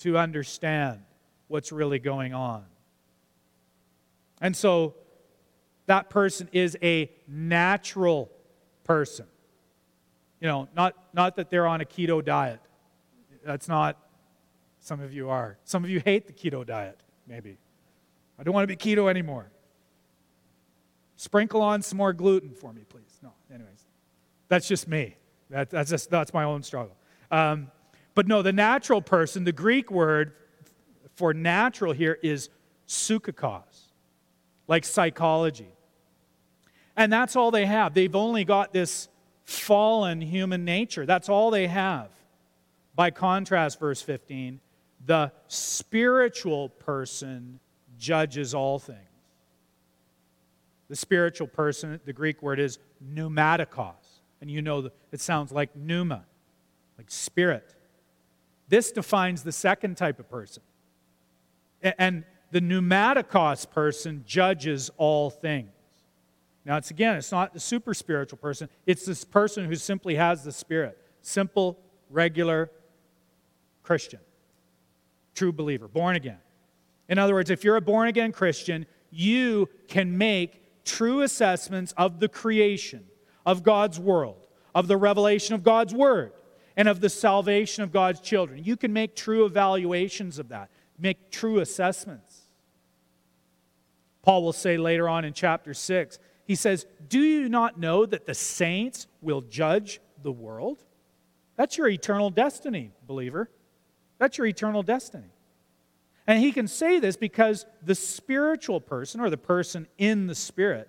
to 0.00 0.18
understand 0.18 1.00
what's 1.48 1.72
really 1.72 1.98
going 1.98 2.34
on. 2.34 2.64
And 4.40 4.54
so 4.54 4.94
that 5.86 6.10
person 6.10 6.48
is 6.52 6.76
a 6.82 7.10
natural 7.26 8.30
person. 8.84 9.26
You 10.40 10.48
know, 10.48 10.68
not, 10.76 10.94
not 11.14 11.36
that 11.36 11.50
they're 11.50 11.66
on 11.66 11.80
a 11.80 11.84
keto 11.84 12.22
diet. 12.22 12.60
That's 13.44 13.68
not, 13.68 13.96
some 14.82 15.00
of 15.00 15.14
you 15.14 15.30
are. 15.30 15.56
Some 15.64 15.84
of 15.84 15.90
you 15.90 16.00
hate 16.04 16.26
the 16.26 16.32
keto 16.32 16.66
diet, 16.66 17.00
maybe. 17.26 17.56
I 18.38 18.42
don't 18.42 18.52
want 18.52 18.68
to 18.68 18.76
be 18.76 18.76
keto 18.76 19.08
anymore. 19.08 19.48
Sprinkle 21.16 21.62
on 21.62 21.82
some 21.82 21.98
more 21.98 22.12
gluten 22.12 22.52
for 22.52 22.72
me, 22.72 22.82
please. 22.88 23.20
No, 23.22 23.32
anyways, 23.48 23.86
that's 24.48 24.66
just 24.66 24.88
me. 24.88 25.16
That, 25.50 25.70
that's, 25.70 25.88
just, 25.88 26.10
that's 26.10 26.34
my 26.34 26.42
own 26.42 26.64
struggle. 26.64 26.96
Um, 27.30 27.70
but 28.16 28.26
no, 28.26 28.42
the 28.42 28.52
natural 28.52 29.00
person, 29.00 29.44
the 29.44 29.52
Greek 29.52 29.88
word 29.88 30.32
for 31.14 31.32
natural 31.32 31.92
here 31.92 32.18
is 32.20 32.50
psychikos, 32.88 33.90
like 34.66 34.84
psychology. 34.84 35.72
And 36.96 37.12
that's 37.12 37.36
all 37.36 37.52
they 37.52 37.66
have. 37.66 37.94
They've 37.94 38.16
only 38.16 38.44
got 38.44 38.72
this 38.72 39.08
fallen 39.44 40.20
human 40.20 40.64
nature. 40.64 41.06
That's 41.06 41.28
all 41.28 41.52
they 41.52 41.68
have. 41.68 42.08
By 42.96 43.12
contrast, 43.12 43.78
verse 43.78 44.02
15, 44.02 44.60
the 45.04 45.32
spiritual 45.48 46.68
person 46.68 47.60
judges 47.98 48.54
all 48.54 48.78
things. 48.78 48.98
The 50.88 50.96
spiritual 50.96 51.46
person, 51.46 52.00
the 52.04 52.12
Greek 52.12 52.42
word 52.42 52.60
is 52.60 52.78
pneumatikos. 53.02 53.94
And 54.40 54.50
you 54.50 54.60
know 54.60 54.90
it 55.10 55.20
sounds 55.20 55.52
like 55.52 55.74
pneuma, 55.76 56.24
like 56.98 57.10
spirit. 57.10 57.74
This 58.68 58.92
defines 58.92 59.42
the 59.42 59.52
second 59.52 59.96
type 59.96 60.18
of 60.18 60.28
person. 60.28 60.62
And 61.82 62.24
the 62.50 62.60
pneumatikos 62.60 63.70
person 63.70 64.24
judges 64.26 64.90
all 64.98 65.30
things. 65.30 65.70
Now, 66.64 66.76
it's 66.76 66.90
again, 66.90 67.16
it's 67.16 67.32
not 67.32 67.54
the 67.54 67.60
super 67.60 67.92
spiritual 67.92 68.38
person, 68.38 68.68
it's 68.86 69.04
this 69.04 69.24
person 69.24 69.64
who 69.64 69.74
simply 69.74 70.14
has 70.14 70.44
the 70.44 70.52
Spirit. 70.52 70.98
Simple, 71.20 71.78
regular 72.10 72.70
Christian, 73.82 74.20
true 75.34 75.52
believer, 75.52 75.88
born 75.88 76.16
again. 76.16 76.38
In 77.08 77.18
other 77.18 77.34
words, 77.34 77.50
if 77.50 77.64
you're 77.64 77.76
a 77.76 77.80
born 77.80 78.08
again 78.08 78.32
Christian, 78.32 78.86
you 79.10 79.68
can 79.88 80.16
make 80.16 80.84
true 80.84 81.22
assessments 81.22 81.92
of 81.96 82.20
the 82.20 82.28
creation, 82.28 83.04
of 83.44 83.62
God's 83.62 83.98
world, 83.98 84.46
of 84.74 84.88
the 84.88 84.96
revelation 84.96 85.54
of 85.54 85.62
God's 85.62 85.94
word, 85.94 86.32
and 86.76 86.88
of 86.88 87.00
the 87.00 87.10
salvation 87.10 87.82
of 87.82 87.92
God's 87.92 88.20
children. 88.20 88.62
You 88.64 88.76
can 88.76 88.92
make 88.92 89.14
true 89.14 89.44
evaluations 89.44 90.38
of 90.38 90.48
that, 90.48 90.70
make 90.98 91.30
true 91.30 91.58
assessments. 91.60 92.40
Paul 94.22 94.44
will 94.44 94.52
say 94.52 94.76
later 94.76 95.08
on 95.08 95.24
in 95.24 95.32
chapter 95.32 95.74
6 95.74 96.18
he 96.44 96.54
says, 96.54 96.86
Do 97.08 97.20
you 97.20 97.48
not 97.48 97.78
know 97.78 98.06
that 98.06 98.26
the 98.26 98.34
saints 98.34 99.06
will 99.20 99.42
judge 99.42 100.00
the 100.22 100.32
world? 100.32 100.82
That's 101.56 101.76
your 101.76 101.88
eternal 101.88 102.30
destiny, 102.30 102.92
believer. 103.06 103.50
That's 104.22 104.38
your 104.38 104.46
eternal 104.46 104.84
destiny. 104.84 105.32
And 106.28 106.38
he 106.38 106.52
can 106.52 106.68
say 106.68 107.00
this 107.00 107.16
because 107.16 107.66
the 107.84 107.96
spiritual 107.96 108.80
person, 108.80 109.20
or 109.20 109.28
the 109.30 109.36
person 109.36 109.88
in 109.98 110.28
the 110.28 110.34
spirit, 110.36 110.88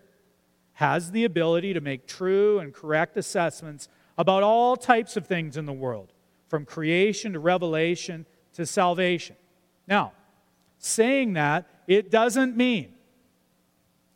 has 0.73 1.09
the 1.09 1.23
ability 1.25 1.73
to 1.73 1.81
make 1.81 2.05
true 2.05 2.59
and 2.59 2.71
correct 2.71 3.17
assessments 3.17 3.89
about 4.19 4.43
all 4.43 4.77
types 4.77 5.17
of 5.17 5.25
things 5.25 5.57
in 5.57 5.65
the 5.65 5.73
world, 5.73 6.13
from 6.47 6.63
creation 6.63 7.34
to 7.34 7.39
revelation 7.39 8.27
to 8.53 8.67
salvation. 8.67 9.36
Now, 9.88 10.11
saying 10.77 11.34
that, 11.34 11.67
it 11.88 12.11
doesn't 12.11 12.55
mean, 12.55 12.93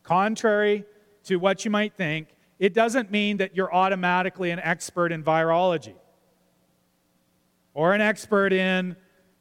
contrary 0.04 0.86
to 1.24 1.38
what 1.38 1.66
you 1.66 1.72
might 1.72 1.96
think, 1.96 2.28
it 2.60 2.76
doesn't 2.76 3.10
mean 3.10 3.38
that 3.38 3.56
you're 3.56 3.74
automatically 3.74 4.52
an 4.52 4.60
expert 4.60 5.12
in 5.12 5.24
virology 5.24 5.96
or 7.74 7.94
an 7.94 8.02
expert 8.02 8.54
in 8.54 8.96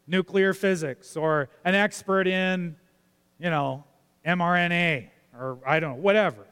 nuclear 0.07 0.55
physics 0.55 1.17
or 1.17 1.49
an 1.65 1.75
expert 1.75 2.27
in, 2.27 2.77
you 3.39 3.51
know, 3.51 3.85
mRNA 4.27 5.09
or 5.39 5.59
I 5.67 5.81
don't 5.81 5.97
know, 5.97 6.03
whatever. 6.03 6.47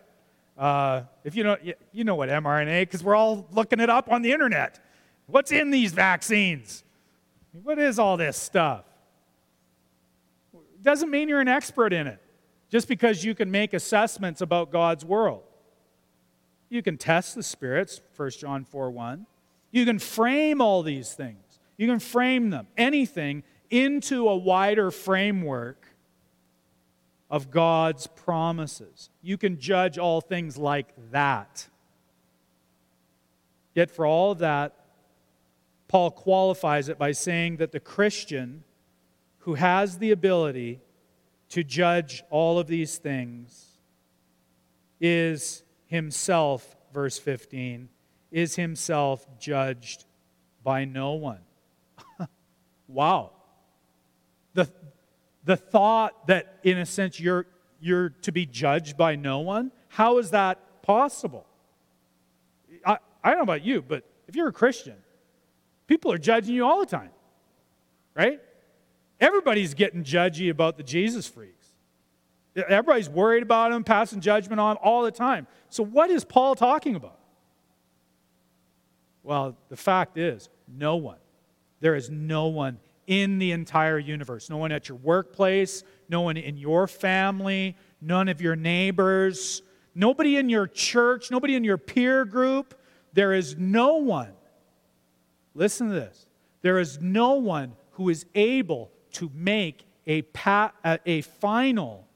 Uh, 0.56 1.02
if 1.24 1.34
you 1.34 1.44
know, 1.44 1.56
you 1.92 2.04
know 2.04 2.14
what 2.14 2.28
mRNA, 2.28 2.82
because 2.82 3.02
we're 3.02 3.16
all 3.16 3.46
looking 3.52 3.80
it 3.80 3.90
up 3.90 4.10
on 4.10 4.22
the 4.22 4.32
internet. 4.32 4.80
What's 5.26 5.50
in 5.50 5.70
these 5.70 5.92
vaccines? 5.92 6.84
What 7.62 7.78
is 7.78 7.98
all 7.98 8.16
this 8.16 8.36
stuff? 8.36 8.84
Doesn't 10.82 11.10
mean 11.10 11.28
you're 11.28 11.40
an 11.40 11.48
expert 11.48 11.92
in 11.92 12.06
it 12.06 12.20
just 12.70 12.88
because 12.88 13.24
you 13.24 13.34
can 13.34 13.50
make 13.50 13.72
assessments 13.72 14.40
about 14.40 14.70
God's 14.70 15.04
world. 15.04 15.42
You 16.68 16.82
can 16.82 16.98
test 16.98 17.34
the 17.34 17.42
spirits, 17.42 18.00
1 18.16 18.30
John 18.30 18.64
4 18.64 18.90
1. 18.90 19.26
You 19.70 19.84
can 19.84 19.98
frame 19.98 20.60
all 20.60 20.82
these 20.82 21.14
things. 21.14 21.43
You 21.76 21.86
can 21.86 21.98
frame 21.98 22.50
them, 22.50 22.66
anything, 22.76 23.42
into 23.70 24.28
a 24.28 24.36
wider 24.36 24.90
framework 24.90 25.88
of 27.30 27.50
God's 27.50 28.06
promises. 28.06 29.10
You 29.22 29.36
can 29.36 29.58
judge 29.58 29.98
all 29.98 30.20
things 30.20 30.56
like 30.56 30.88
that. 31.10 31.68
Yet, 33.74 33.90
for 33.90 34.06
all 34.06 34.30
of 34.30 34.38
that, 34.38 34.76
Paul 35.88 36.10
qualifies 36.10 36.88
it 36.88 36.98
by 36.98 37.12
saying 37.12 37.56
that 37.56 37.72
the 37.72 37.80
Christian 37.80 38.62
who 39.38 39.54
has 39.54 39.98
the 39.98 40.10
ability 40.10 40.80
to 41.50 41.62
judge 41.62 42.22
all 42.30 42.58
of 42.58 42.66
these 42.66 42.98
things 42.98 43.78
is 45.00 45.62
himself, 45.86 46.76
verse 46.92 47.18
15, 47.18 47.88
is 48.30 48.56
himself 48.56 49.26
judged 49.38 50.04
by 50.62 50.84
no 50.84 51.12
one. 51.12 51.40
Wow. 52.88 53.30
The, 54.54 54.70
the 55.44 55.56
thought 55.56 56.26
that, 56.26 56.58
in 56.62 56.78
a 56.78 56.86
sense, 56.86 57.18
you're, 57.18 57.46
you're 57.80 58.10
to 58.22 58.32
be 58.32 58.46
judged 58.46 58.96
by 58.96 59.16
no 59.16 59.40
one, 59.40 59.72
how 59.88 60.18
is 60.18 60.30
that 60.30 60.82
possible? 60.82 61.46
I, 62.84 62.98
I 63.22 63.30
don't 63.30 63.38
know 63.38 63.42
about 63.44 63.64
you, 63.64 63.82
but 63.82 64.04
if 64.26 64.36
you're 64.36 64.48
a 64.48 64.52
Christian, 64.52 64.96
people 65.86 66.12
are 66.12 66.18
judging 66.18 66.54
you 66.54 66.64
all 66.64 66.80
the 66.80 66.86
time, 66.86 67.10
right? 68.14 68.40
Everybody's 69.20 69.74
getting 69.74 70.04
judgy 70.04 70.50
about 70.50 70.76
the 70.76 70.82
Jesus 70.82 71.26
freaks. 71.26 71.68
Everybody's 72.56 73.08
worried 73.08 73.42
about 73.42 73.72
them, 73.72 73.82
passing 73.82 74.20
judgment 74.20 74.60
on 74.60 74.74
them 74.74 74.82
all 74.82 75.02
the 75.02 75.10
time. 75.10 75.46
So, 75.70 75.82
what 75.82 76.10
is 76.10 76.24
Paul 76.24 76.54
talking 76.54 76.94
about? 76.94 77.18
Well, 79.24 79.56
the 79.70 79.76
fact 79.76 80.18
is, 80.18 80.48
no 80.68 80.96
one. 80.96 81.16
There 81.84 81.94
is 81.94 82.08
no 82.08 82.46
one 82.46 82.78
in 83.06 83.38
the 83.38 83.52
entire 83.52 83.98
universe. 83.98 84.48
No 84.48 84.56
one 84.56 84.72
at 84.72 84.88
your 84.88 84.96
workplace, 84.96 85.84
no 86.08 86.22
one 86.22 86.38
in 86.38 86.56
your 86.56 86.86
family, 86.86 87.76
none 88.00 88.30
of 88.30 88.40
your 88.40 88.56
neighbors, 88.56 89.60
nobody 89.94 90.38
in 90.38 90.48
your 90.48 90.66
church, 90.66 91.30
nobody 91.30 91.56
in 91.56 91.62
your 91.62 91.76
peer 91.76 92.24
group. 92.24 92.74
There 93.12 93.34
is 93.34 93.58
no 93.58 93.96
one. 93.96 94.32
Listen 95.54 95.88
to 95.88 95.92
this. 95.92 96.26
There 96.62 96.78
is 96.78 97.02
no 97.02 97.34
one 97.34 97.76
who 97.90 98.08
is 98.08 98.24
able 98.34 98.90
to 99.12 99.30
make 99.34 99.84
a, 100.06 100.22
pa- 100.22 100.72
a 101.04 101.20
final, 101.20 102.08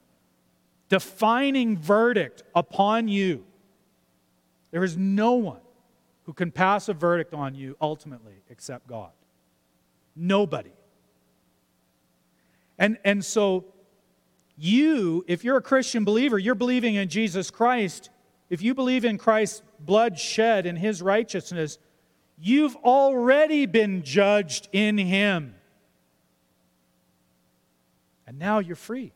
defining 0.89 1.77
verdict 1.77 2.43
upon 2.55 3.07
you. 3.07 3.45
There 4.71 4.83
is 4.83 4.97
no 4.97 5.35
one 5.35 5.61
who 6.25 6.33
can 6.33 6.53
pass 6.53 6.89
a 6.89 6.95
verdict 6.95 7.35
on 7.35 7.55
you 7.55 7.77
ultimately 7.83 8.37
except 8.49 8.87
God. 8.87 9.11
Nobody. 10.19 10.73
And, 12.79 12.99
and 13.05 13.25
so, 13.25 13.67
you, 14.57 15.25
if 15.29 15.45
you're 15.45 15.57
a 15.57 15.63
Christian 15.63 16.05
believer, 16.05 16.39
you're 16.39 16.55
believing 16.55 16.97
in 16.97 17.09
Jesus 17.09 17.51
Christ. 17.51 18.11
If 18.51 18.63
you 18.63 18.75
believe 18.75 19.05
in 19.05 19.19
Christ's 19.19 19.63
blood 19.79 20.19
shed 20.19 20.67
and 20.67 20.79
his 20.79 21.01
righteousness, 21.01 21.79
You've 22.41 22.77
already 22.77 23.67
been 23.67 24.03
judged 24.03 24.69
in 24.73 24.97
Him. 24.97 25.55
And 28.27 28.39
now 28.39 28.61
you're 28.61 28.77
free. 28.77 29.13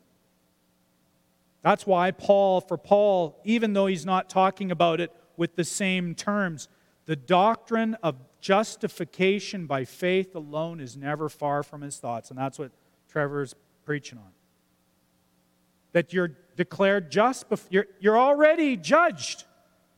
That's 1.62 1.86
why 1.86 2.10
Paul, 2.10 2.60
for 2.60 2.76
Paul, 2.76 3.40
even 3.44 3.72
though 3.72 3.86
he's 3.86 4.04
not 4.04 4.28
talking 4.28 4.72
about 4.72 5.00
it 5.00 5.12
with 5.36 5.54
the 5.54 5.64
same 5.64 6.16
terms, 6.16 6.68
the 7.06 7.14
doctrine 7.14 7.94
of 8.02 8.16
justification 8.42 9.66
by 9.66 9.84
faith 9.84 10.34
alone 10.34 10.80
is 10.80 10.96
never 10.96 11.30
far 11.30 11.62
from 11.62 11.80
his 11.80 11.96
thoughts. 11.96 12.28
And 12.28 12.38
that's 12.38 12.58
what 12.58 12.72
Trevor's 13.08 13.54
preaching 13.84 14.18
on. 14.18 14.32
That 15.92 16.12
you're 16.12 16.32
declared 16.56 17.10
just, 17.10 17.48
before, 17.48 17.68
you're, 17.70 17.86
you're 18.00 18.18
already 18.18 18.76
judged. 18.76 19.44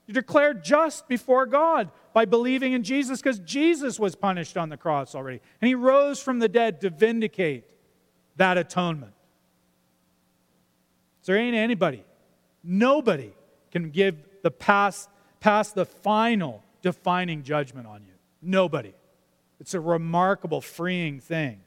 You're 0.06 0.14
declared 0.14 0.62
just 0.62 1.08
before 1.08 1.46
God 1.46 1.90
by 2.12 2.26
believing 2.26 2.74
in 2.74 2.82
Jesus 2.82 3.20
because 3.20 3.38
Jesus 3.40 3.98
was 3.98 4.14
punished 4.14 4.56
on 4.58 4.68
the 4.68 4.76
cross 4.76 5.14
already. 5.14 5.40
And 5.60 5.68
he 5.68 5.74
rose 5.74 6.20
from 6.20 6.38
the 6.38 6.48
dead 6.48 6.82
to 6.82 6.90
vindicate 6.90 7.64
that 8.36 8.58
atonement. 8.58 9.14
So 11.22 11.32
there 11.32 11.40
ain't 11.40 11.56
anybody, 11.56 12.04
nobody 12.62 13.32
can 13.70 13.88
give 13.88 14.16
the 14.42 14.50
past, 14.50 15.08
pass 15.40 15.72
the 15.72 15.86
final 15.86 16.62
defining 16.82 17.42
judgment 17.42 17.86
on 17.86 18.02
you. 18.06 18.13
Nobody. 18.44 18.94
It's 19.60 19.74
a 19.74 19.80
remarkable, 19.80 20.60
freeing 20.60 21.20
thing. 21.20 21.60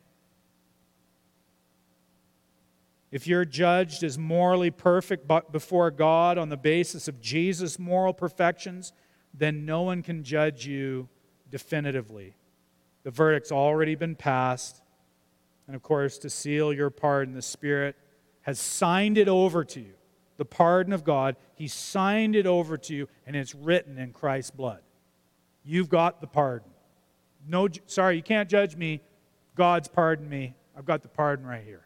If 3.09 3.25
you're 3.25 3.45
judged 3.45 4.03
as 4.03 4.17
morally 4.17 4.69
perfect 4.69 5.27
before 5.51 5.91
God 5.91 6.37
on 6.37 6.49
the 6.49 6.57
basis 6.57 7.07
of 7.07 7.21
Jesus' 7.21 7.79
moral 7.79 8.13
perfections, 8.13 8.91
then 9.33 9.65
no 9.65 9.81
one 9.81 10.03
can 10.03 10.23
judge 10.23 10.65
you 10.65 11.07
definitively. 11.49 12.35
The 13.03 13.11
verdict's 13.11 13.51
already 13.51 13.95
been 13.95 14.15
passed. 14.15 14.81
And 15.67 15.75
of 15.75 15.81
course, 15.81 16.17
to 16.19 16.29
seal 16.29 16.73
your 16.73 16.89
pardon, 16.89 17.33
the 17.33 17.41
Spirit 17.41 17.95
has 18.41 18.59
signed 18.59 19.17
it 19.17 19.27
over 19.27 19.63
to 19.63 19.79
you. 19.79 19.93
The 20.37 20.45
pardon 20.45 20.93
of 20.93 21.03
God, 21.03 21.37
He 21.55 21.67
signed 21.67 22.35
it 22.35 22.45
over 22.45 22.77
to 22.77 22.93
you, 22.93 23.07
and 23.25 23.35
it's 23.35 23.55
written 23.55 23.97
in 23.97 24.11
Christ's 24.11 24.51
blood. 24.51 24.81
You've 25.67 25.89
got 25.89 26.21
the 26.21 26.27
pardon. 26.27 26.71
No, 27.47 27.67
sorry, 27.85 28.15
you 28.15 28.23
can't 28.23 28.49
judge 28.49 28.75
me. 28.75 29.01
God's 29.55 29.87
pardoned 29.87 30.29
me. 30.29 30.55
I've 30.77 30.85
got 30.85 31.01
the 31.01 31.07
pardon 31.07 31.45
right 31.45 31.63
here. 31.63 31.85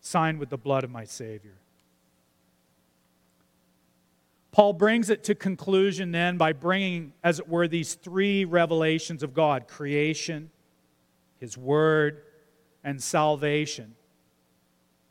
Signed 0.00 0.38
with 0.38 0.50
the 0.50 0.56
blood 0.56 0.84
of 0.84 0.90
my 0.90 1.04
Savior. 1.04 1.54
Paul 4.50 4.72
brings 4.72 5.10
it 5.10 5.24
to 5.24 5.34
conclusion 5.34 6.12
then 6.12 6.36
by 6.36 6.52
bringing, 6.52 7.12
as 7.22 7.38
it 7.38 7.48
were, 7.48 7.66
these 7.68 7.94
three 7.94 8.44
revelations 8.44 9.22
of 9.22 9.34
God 9.34 9.66
creation, 9.68 10.50
His 11.38 11.58
Word, 11.58 12.22
and 12.82 13.02
salvation 13.02 13.94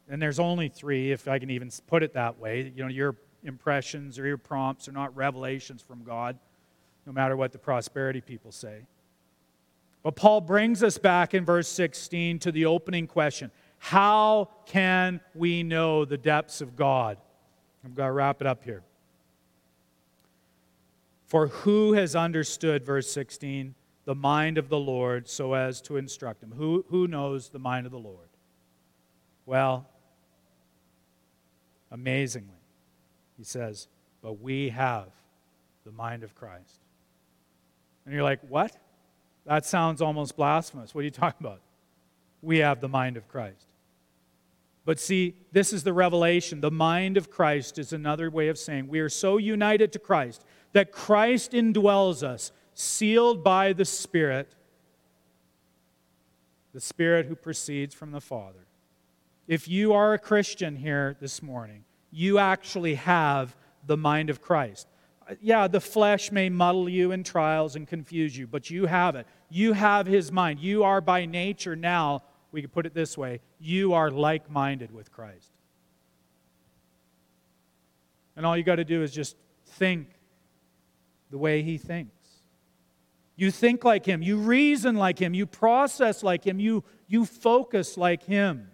and 0.09 0.21
there's 0.21 0.39
only 0.39 0.69
three, 0.69 1.11
if 1.11 1.27
I 1.27 1.39
can 1.39 1.49
even 1.49 1.71
put 1.87 2.03
it 2.03 2.13
that 2.13 2.37
way. 2.37 2.71
You 2.75 2.83
know, 2.83 2.89
your 2.89 3.15
impressions 3.43 4.19
or 4.19 4.25
your 4.25 4.37
prompts 4.37 4.87
are 4.87 4.91
not 4.91 5.15
revelations 5.15 5.81
from 5.81 6.03
God, 6.03 6.37
no 7.05 7.11
matter 7.13 7.35
what 7.35 7.51
the 7.51 7.57
prosperity 7.57 8.21
people 8.21 8.51
say. 8.51 8.85
But 10.03 10.15
Paul 10.15 10.41
brings 10.41 10.83
us 10.83 10.97
back 10.97 11.33
in 11.33 11.45
verse 11.45 11.67
16 11.69 12.39
to 12.39 12.51
the 12.51 12.65
opening 12.65 13.07
question 13.07 13.51
How 13.77 14.49
can 14.65 15.21
we 15.33 15.63
know 15.63 16.05
the 16.05 16.17
depths 16.17 16.61
of 16.61 16.75
God? 16.75 17.17
I've 17.85 17.95
got 17.95 18.07
to 18.07 18.11
wrap 18.11 18.41
it 18.41 18.47
up 18.47 18.63
here. 18.63 18.83
For 21.25 21.47
who 21.47 21.93
has 21.93 22.15
understood, 22.15 22.85
verse 22.85 23.09
16, 23.11 23.75
the 24.05 24.15
mind 24.15 24.57
of 24.57 24.69
the 24.69 24.77
Lord 24.77 25.27
so 25.27 25.53
as 25.53 25.81
to 25.81 25.97
instruct 25.97 26.43
him? 26.43 26.53
Who, 26.55 26.85
who 26.89 27.07
knows 27.07 27.49
the 27.49 27.59
mind 27.59 27.85
of 27.85 27.91
the 27.91 27.99
Lord? 27.99 28.27
Well, 29.45 29.87
amazingly. 31.91 32.49
He 33.37 33.43
says, 33.43 33.87
But 34.21 34.41
we 34.41 34.69
have 34.69 35.07
the 35.85 35.91
mind 35.91 36.23
of 36.23 36.35
Christ. 36.35 36.79
And 38.05 38.13
you're 38.13 38.23
like, 38.23 38.39
What? 38.47 38.75
That 39.45 39.65
sounds 39.65 40.01
almost 40.01 40.37
blasphemous. 40.37 40.95
What 40.95 41.01
are 41.01 41.05
you 41.05 41.11
talking 41.11 41.45
about? 41.45 41.61
We 42.41 42.59
have 42.59 42.79
the 42.79 42.87
mind 42.87 43.17
of 43.17 43.27
Christ. 43.27 43.67
But 44.85 44.99
see, 44.99 45.35
this 45.51 45.71
is 45.71 45.83
the 45.83 45.93
revelation. 45.93 46.61
The 46.61 46.71
mind 46.71 47.17
of 47.17 47.29
Christ 47.29 47.79
is 47.79 47.93
another 47.93 48.29
way 48.29 48.49
of 48.49 48.57
saying 48.57 48.87
we 48.87 48.99
are 48.99 49.09
so 49.09 49.37
united 49.37 49.93
to 49.93 49.99
Christ 49.99 50.43
that 50.73 50.91
Christ 50.91 51.51
indwells 51.51 52.23
us, 52.23 52.51
sealed 52.73 53.43
by 53.43 53.73
the 53.73 53.85
Spirit, 53.85 54.55
the 56.73 56.81
Spirit 56.81 57.27
who 57.27 57.35
proceeds 57.35 57.95
from 57.95 58.11
the 58.11 58.19
Father. 58.19 58.65
If 59.47 59.67
you 59.67 59.93
are 59.93 60.13
a 60.13 60.19
Christian 60.19 60.75
here 60.75 61.15
this 61.19 61.41
morning, 61.41 61.85
you 62.11 62.39
actually 62.39 62.95
have 62.95 63.55
the 63.85 63.97
mind 63.97 64.29
of 64.29 64.41
Christ. 64.41 64.87
Yeah, 65.41 65.67
the 65.67 65.79
flesh 65.79 66.31
may 66.31 66.49
muddle 66.49 66.89
you 66.89 67.11
in 67.11 67.23
trials 67.23 67.75
and 67.75 67.87
confuse 67.87 68.37
you, 68.37 68.47
but 68.47 68.69
you 68.69 68.85
have 68.85 69.15
it. 69.15 69.27
You 69.49 69.73
have 69.73 70.07
his 70.07 70.31
mind. 70.31 70.59
You 70.59 70.83
are 70.83 71.01
by 71.01 71.25
nature 71.25 71.75
now, 71.75 72.23
we 72.51 72.61
could 72.61 72.71
put 72.71 72.85
it 72.85 72.93
this 72.93 73.17
way, 73.17 73.41
you 73.59 73.93
are 73.93 74.11
like 74.11 74.49
minded 74.49 74.93
with 74.93 75.11
Christ. 75.11 75.51
And 78.35 78.45
all 78.45 78.57
you 78.57 78.63
got 78.63 78.75
to 78.75 78.85
do 78.85 79.03
is 79.03 79.11
just 79.11 79.35
think 79.65 80.07
the 81.29 81.37
way 81.37 81.63
he 81.63 81.77
thinks. 81.77 82.11
You 83.35 83.49
think 83.49 83.83
like 83.83 84.05
him, 84.05 84.21
you 84.21 84.37
reason 84.37 84.95
like 84.95 85.19
him, 85.19 85.33
you 85.33 85.45
process 85.45 86.21
like 86.23 86.45
him, 86.45 86.59
you, 86.59 86.83
you 87.07 87.25
focus 87.25 87.97
like 87.97 88.23
him. 88.23 88.67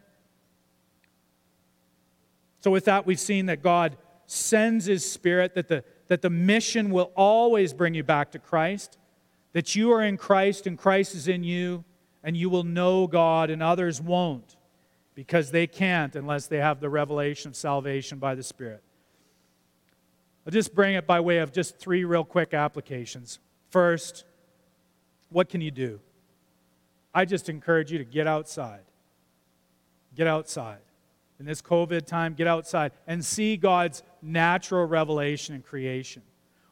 So, 2.61 2.71
with 2.71 2.85
that, 2.85 3.05
we've 3.05 3.19
seen 3.19 3.45
that 3.45 3.63
God 3.63 3.95
sends 4.25 4.85
His 4.85 5.09
Spirit, 5.09 5.55
that 5.55 5.67
the, 5.67 5.83
that 6.09 6.21
the 6.21 6.29
mission 6.29 6.89
will 6.89 7.11
always 7.15 7.71
bring 7.73 7.93
you 7.93 8.03
back 8.03 8.31
to 8.31 8.39
Christ, 8.39 8.97
that 9.53 9.75
you 9.75 9.91
are 9.93 10.03
in 10.03 10.17
Christ 10.17 10.67
and 10.67 10.77
Christ 10.77 11.15
is 11.15 11.27
in 11.27 11.43
you, 11.43 11.85
and 12.23 12.35
you 12.35 12.49
will 12.49 12.63
know 12.63 13.07
God 13.07 13.49
and 13.49 13.63
others 13.63 14.01
won't 14.01 14.57
because 15.15 15.51
they 15.51 15.67
can't 15.67 16.15
unless 16.15 16.47
they 16.47 16.57
have 16.57 16.79
the 16.79 16.89
revelation 16.89 17.49
of 17.49 17.55
salvation 17.55 18.19
by 18.19 18.35
the 18.35 18.43
Spirit. 18.43 18.83
I'll 20.45 20.51
just 20.51 20.73
bring 20.75 20.95
it 20.95 21.05
by 21.05 21.19
way 21.19 21.37
of 21.37 21.53
just 21.53 21.77
three 21.77 22.03
real 22.03 22.25
quick 22.25 22.53
applications. 22.53 23.39
First, 23.69 24.25
what 25.29 25.47
can 25.47 25.61
you 25.61 25.71
do? 25.71 25.99
I 27.13 27.25
just 27.25 27.49
encourage 27.49 27.91
you 27.91 27.99
to 27.99 28.03
get 28.03 28.25
outside. 28.27 28.81
Get 30.15 30.27
outside 30.27 30.79
in 31.39 31.45
this 31.45 31.61
COVID 31.61 32.05
time, 32.05 32.33
get 32.33 32.47
outside 32.47 32.91
and 33.07 33.23
see 33.23 33.57
God's 33.57 34.03
natural 34.21 34.85
revelation 34.85 35.55
in 35.55 35.61
creation. 35.61 36.21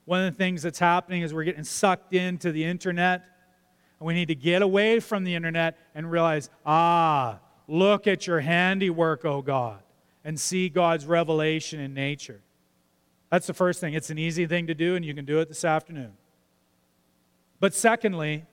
One 0.06 0.26
of 0.26 0.34
the 0.34 0.38
things 0.38 0.62
that's 0.62 0.80
happening 0.80 1.22
is 1.22 1.34
we're 1.34 1.44
getting 1.44 1.64
sucked 1.64 2.14
into 2.14 2.52
the 2.52 2.64
internet, 2.64 3.26
and 4.00 4.08
we 4.08 4.14
need 4.14 4.28
to 4.28 4.36
get 4.36 4.62
away 4.62 5.00
from 5.00 5.24
the 5.24 5.36
internet 5.36 5.78
and 5.96 6.12
realize, 6.12 6.50
ah, 6.66 7.40
look 7.68 8.08
at 8.08 8.28
your 8.28 8.42
handiwork, 8.42 9.26
oh 9.26 9.42
God, 9.42 9.80
and 10.24 10.40
see 10.40 10.70
God's 10.70 11.06
revelation 11.06 11.80
in 11.80 11.94
nature. 11.94 12.42
That's 13.30 13.48
the 13.48 13.54
first 13.54 13.82
thing. 13.82 13.94
It's 13.94 14.10
an 14.10 14.18
easy 14.18 14.46
thing 14.48 14.68
to 14.68 14.74
do, 14.74 14.96
and 14.96 15.04
you 15.04 15.14
can 15.14 15.26
do 15.26 15.40
it 15.40 15.50
this 15.50 15.66
afternoon. 15.66 16.14
But 17.60 17.74
secondly, 17.74 18.46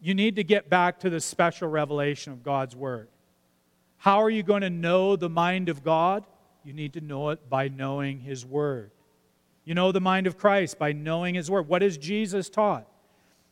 you 0.00 0.14
need 0.14 0.36
to 0.36 0.44
get 0.44 0.68
back 0.68 1.00
to 1.00 1.10
the 1.10 1.20
special 1.20 1.68
revelation 1.68 2.32
of 2.32 2.42
God's 2.42 2.76
Word. 2.76 3.08
How 4.04 4.20
are 4.20 4.28
you 4.28 4.42
going 4.42 4.60
to 4.60 4.68
know 4.68 5.16
the 5.16 5.30
mind 5.30 5.70
of 5.70 5.82
God? 5.82 6.26
You 6.62 6.74
need 6.74 6.92
to 6.92 7.00
know 7.00 7.30
it 7.30 7.48
by 7.48 7.68
knowing 7.68 8.20
His 8.20 8.44
Word. 8.44 8.90
You 9.64 9.74
know 9.74 9.92
the 9.92 10.00
mind 10.00 10.26
of 10.26 10.36
Christ 10.36 10.78
by 10.78 10.92
knowing 10.92 11.36
His 11.36 11.50
Word. 11.50 11.68
What 11.68 11.80
has 11.80 11.96
Jesus 11.96 12.50
taught? 12.50 12.86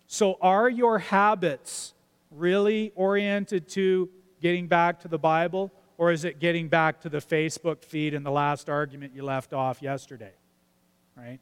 So, 0.06 0.36
are 0.42 0.68
your 0.68 0.98
habits 0.98 1.94
really 2.30 2.92
oriented 2.96 3.66
to 3.68 4.10
getting 4.42 4.66
back 4.66 5.00
to 5.00 5.08
the 5.08 5.18
Bible, 5.18 5.72
or 5.96 6.12
is 6.12 6.26
it 6.26 6.38
getting 6.38 6.68
back 6.68 7.00
to 7.00 7.08
the 7.08 7.20
Facebook 7.20 7.82
feed 7.82 8.12
and 8.12 8.26
the 8.26 8.30
last 8.30 8.68
argument 8.68 9.14
you 9.14 9.24
left 9.24 9.54
off 9.54 9.80
yesterday? 9.80 10.34
Right? 11.16 11.40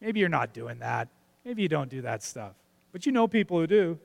Maybe 0.00 0.20
you're 0.20 0.28
not 0.28 0.54
doing 0.54 0.78
that. 0.78 1.08
Maybe 1.44 1.62
you 1.62 1.68
don't 1.68 1.90
do 1.90 2.02
that 2.02 2.22
stuff. 2.22 2.52
But 2.92 3.06
you 3.06 3.10
know 3.10 3.26
people 3.26 3.58
who 3.58 3.66
do, 3.66 3.98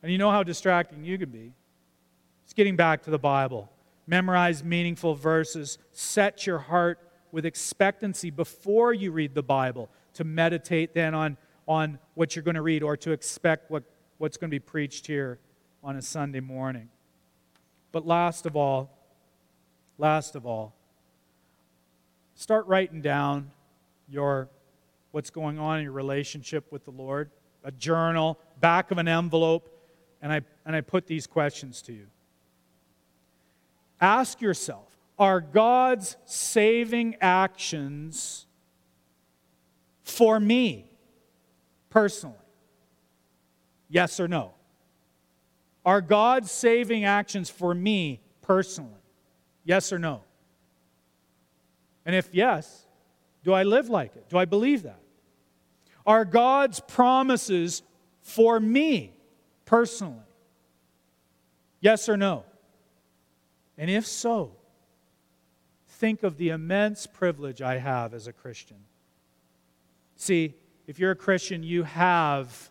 and 0.00 0.12
you 0.12 0.18
know 0.18 0.30
how 0.30 0.44
distracting 0.44 1.04
you 1.04 1.18
can 1.18 1.30
be. 1.30 1.54
It's 2.44 2.52
getting 2.52 2.76
back 2.76 3.02
to 3.04 3.10
the 3.10 3.18
Bible. 3.18 3.70
Memorize 4.06 4.62
meaningful 4.62 5.14
verses. 5.14 5.78
Set 5.92 6.46
your 6.46 6.58
heart 6.58 6.98
with 7.32 7.44
expectancy 7.46 8.30
before 8.30 8.92
you 8.92 9.10
read 9.10 9.34
the 9.34 9.42
Bible 9.42 9.90
to 10.14 10.24
meditate 10.24 10.94
then 10.94 11.14
on, 11.14 11.36
on 11.66 11.98
what 12.14 12.36
you're 12.36 12.42
going 12.42 12.54
to 12.54 12.62
read 12.62 12.82
or 12.82 12.96
to 12.98 13.12
expect 13.12 13.70
what, 13.70 13.82
what's 14.18 14.36
going 14.36 14.48
to 14.50 14.54
be 14.54 14.60
preached 14.60 15.06
here 15.06 15.38
on 15.82 15.96
a 15.96 16.02
Sunday 16.02 16.40
morning. 16.40 16.88
But 17.92 18.06
last 18.06 18.46
of 18.46 18.56
all, 18.56 18.90
last 19.98 20.36
of 20.36 20.46
all, 20.46 20.74
start 22.34 22.66
writing 22.66 23.00
down 23.00 23.50
your 24.08 24.48
what's 25.12 25.30
going 25.30 25.58
on 25.58 25.78
in 25.78 25.84
your 25.84 25.92
relationship 25.92 26.70
with 26.70 26.84
the 26.84 26.90
Lord. 26.90 27.30
a 27.64 27.72
journal, 27.72 28.38
back 28.60 28.90
of 28.90 28.98
an 28.98 29.08
envelope, 29.08 29.70
and 30.20 30.30
I, 30.32 30.42
and 30.66 30.76
I 30.76 30.82
put 30.82 31.06
these 31.06 31.26
questions 31.26 31.82
to 31.82 31.92
you. 31.92 32.06
Ask 34.00 34.40
yourself 34.40 34.96
Are 35.18 35.40
God's 35.40 36.16
saving 36.24 37.16
actions 37.20 38.46
for 40.02 40.38
me 40.38 40.90
personally? 41.90 42.36
Yes 43.88 44.18
or 44.18 44.28
no? 44.28 44.52
Are 45.84 46.00
God's 46.00 46.50
saving 46.50 47.04
actions 47.04 47.50
for 47.50 47.74
me 47.74 48.20
personally? 48.42 48.90
Yes 49.64 49.92
or 49.92 49.98
no? 49.98 50.22
And 52.06 52.14
if 52.14 52.28
yes, 52.32 52.86
do 53.42 53.52
I 53.52 53.62
live 53.62 53.88
like 53.88 54.16
it? 54.16 54.28
Do 54.28 54.38
I 54.38 54.44
believe 54.44 54.82
that? 54.82 55.00
Are 56.06 56.24
God's 56.24 56.80
promises 56.80 57.82
for 58.22 58.58
me 58.60 59.12
personally? 59.64 60.18
Yes 61.80 62.08
or 62.08 62.16
no? 62.16 62.44
And 63.76 63.90
if 63.90 64.06
so, 64.06 64.52
think 65.88 66.22
of 66.22 66.36
the 66.36 66.50
immense 66.50 67.06
privilege 67.06 67.62
I 67.62 67.78
have 67.78 68.14
as 68.14 68.26
a 68.26 68.32
Christian. 68.32 68.78
See, 70.16 70.54
if 70.86 70.98
you're 70.98 71.12
a 71.12 71.16
Christian, 71.16 71.62
you 71.62 71.82
have 71.84 72.70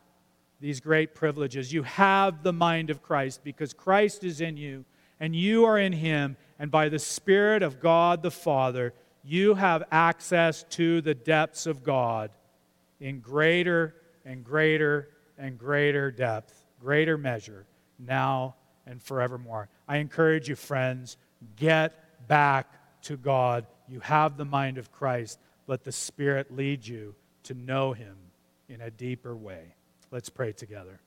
these 0.59 0.79
great 0.79 1.13
privileges. 1.13 1.73
You 1.73 1.83
have 1.83 2.43
the 2.43 2.53
mind 2.53 2.89
of 2.89 3.01
Christ 3.01 3.43
because 3.43 3.73
Christ 3.73 4.23
is 4.23 4.39
in 4.39 4.55
you 4.55 4.85
and 5.19 5.35
you 5.35 5.65
are 5.65 5.77
in 5.77 5.93
him, 5.93 6.35
and 6.59 6.69
by 6.69 6.89
the 6.89 6.99
Spirit 6.99 7.63
of 7.63 7.79
God 7.79 8.21
the 8.21 8.31
Father, 8.31 8.93
you 9.23 9.53
have 9.53 9.83
access 9.91 10.63
to 10.71 11.01
the 11.01 11.13
depths 11.13 11.65
of 11.65 11.83
God 11.83 12.31
in 12.99 13.19
greater 13.19 13.95
and 14.25 14.43
greater 14.43 15.09
and 15.37 15.57
greater 15.57 16.11
depth, 16.11 16.65
greater 16.79 17.17
measure, 17.17 17.65
now 17.99 18.55
and 18.85 19.01
forevermore. 19.01 19.69
I 19.87 19.97
encourage 19.97 20.49
you, 20.49 20.55
friends, 20.55 21.17
get 21.55 22.27
back 22.27 22.67
to 23.03 23.17
God. 23.17 23.65
You 23.87 23.99
have 24.01 24.37
the 24.37 24.45
mind 24.45 24.77
of 24.77 24.91
Christ. 24.91 25.39
Let 25.67 25.83
the 25.83 25.91
Spirit 25.91 26.55
lead 26.55 26.85
you 26.85 27.15
to 27.43 27.53
know 27.53 27.93
Him 27.93 28.15
in 28.67 28.81
a 28.81 28.91
deeper 28.91 29.35
way. 29.35 29.75
Let's 30.11 30.29
pray 30.29 30.51
together. 30.51 30.99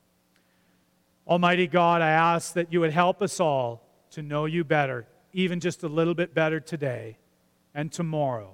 Almighty 1.27 1.67
God, 1.67 2.01
I 2.01 2.09
ask 2.09 2.53
that 2.53 2.71
you 2.71 2.79
would 2.79 2.93
help 2.93 3.21
us 3.21 3.39
all 3.39 3.83
to 4.11 4.21
know 4.21 4.45
you 4.45 4.63
better, 4.63 5.05
even 5.33 5.59
just 5.59 5.83
a 5.83 5.87
little 5.87 6.13
bit 6.13 6.33
better 6.33 6.59
today 6.59 7.17
and 7.73 7.91
tomorrow 7.91 8.53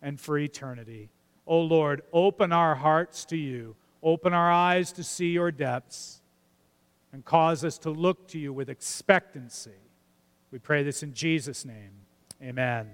and 0.00 0.18
for 0.18 0.38
eternity. 0.38 1.10
Oh 1.46 1.60
Lord, 1.60 2.02
open 2.12 2.52
our 2.52 2.74
hearts 2.74 3.24
to 3.26 3.36
you, 3.36 3.76
open 4.02 4.32
our 4.32 4.50
eyes 4.50 4.92
to 4.92 5.04
see 5.04 5.28
your 5.28 5.50
depths, 5.50 6.22
and 7.16 7.24
cause 7.24 7.64
us 7.64 7.78
to 7.78 7.88
look 7.88 8.28
to 8.28 8.38
you 8.38 8.52
with 8.52 8.68
expectancy. 8.68 9.70
We 10.50 10.58
pray 10.58 10.82
this 10.82 11.02
in 11.02 11.14
Jesus' 11.14 11.64
name. 11.64 11.92
Amen. 12.42 12.90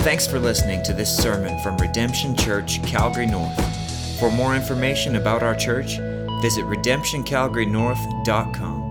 Thanks 0.00 0.26
for 0.26 0.38
listening 0.38 0.82
to 0.82 0.92
this 0.92 1.16
sermon 1.16 1.58
from 1.60 1.78
Redemption 1.78 2.36
Church, 2.36 2.82
Calgary 2.82 3.24
North. 3.24 3.58
For 4.20 4.30
more 4.30 4.54
information 4.54 5.16
about 5.16 5.42
our 5.42 5.54
church, 5.54 5.96
visit 6.42 6.66
redemptioncalgarynorth.com. 6.66 8.81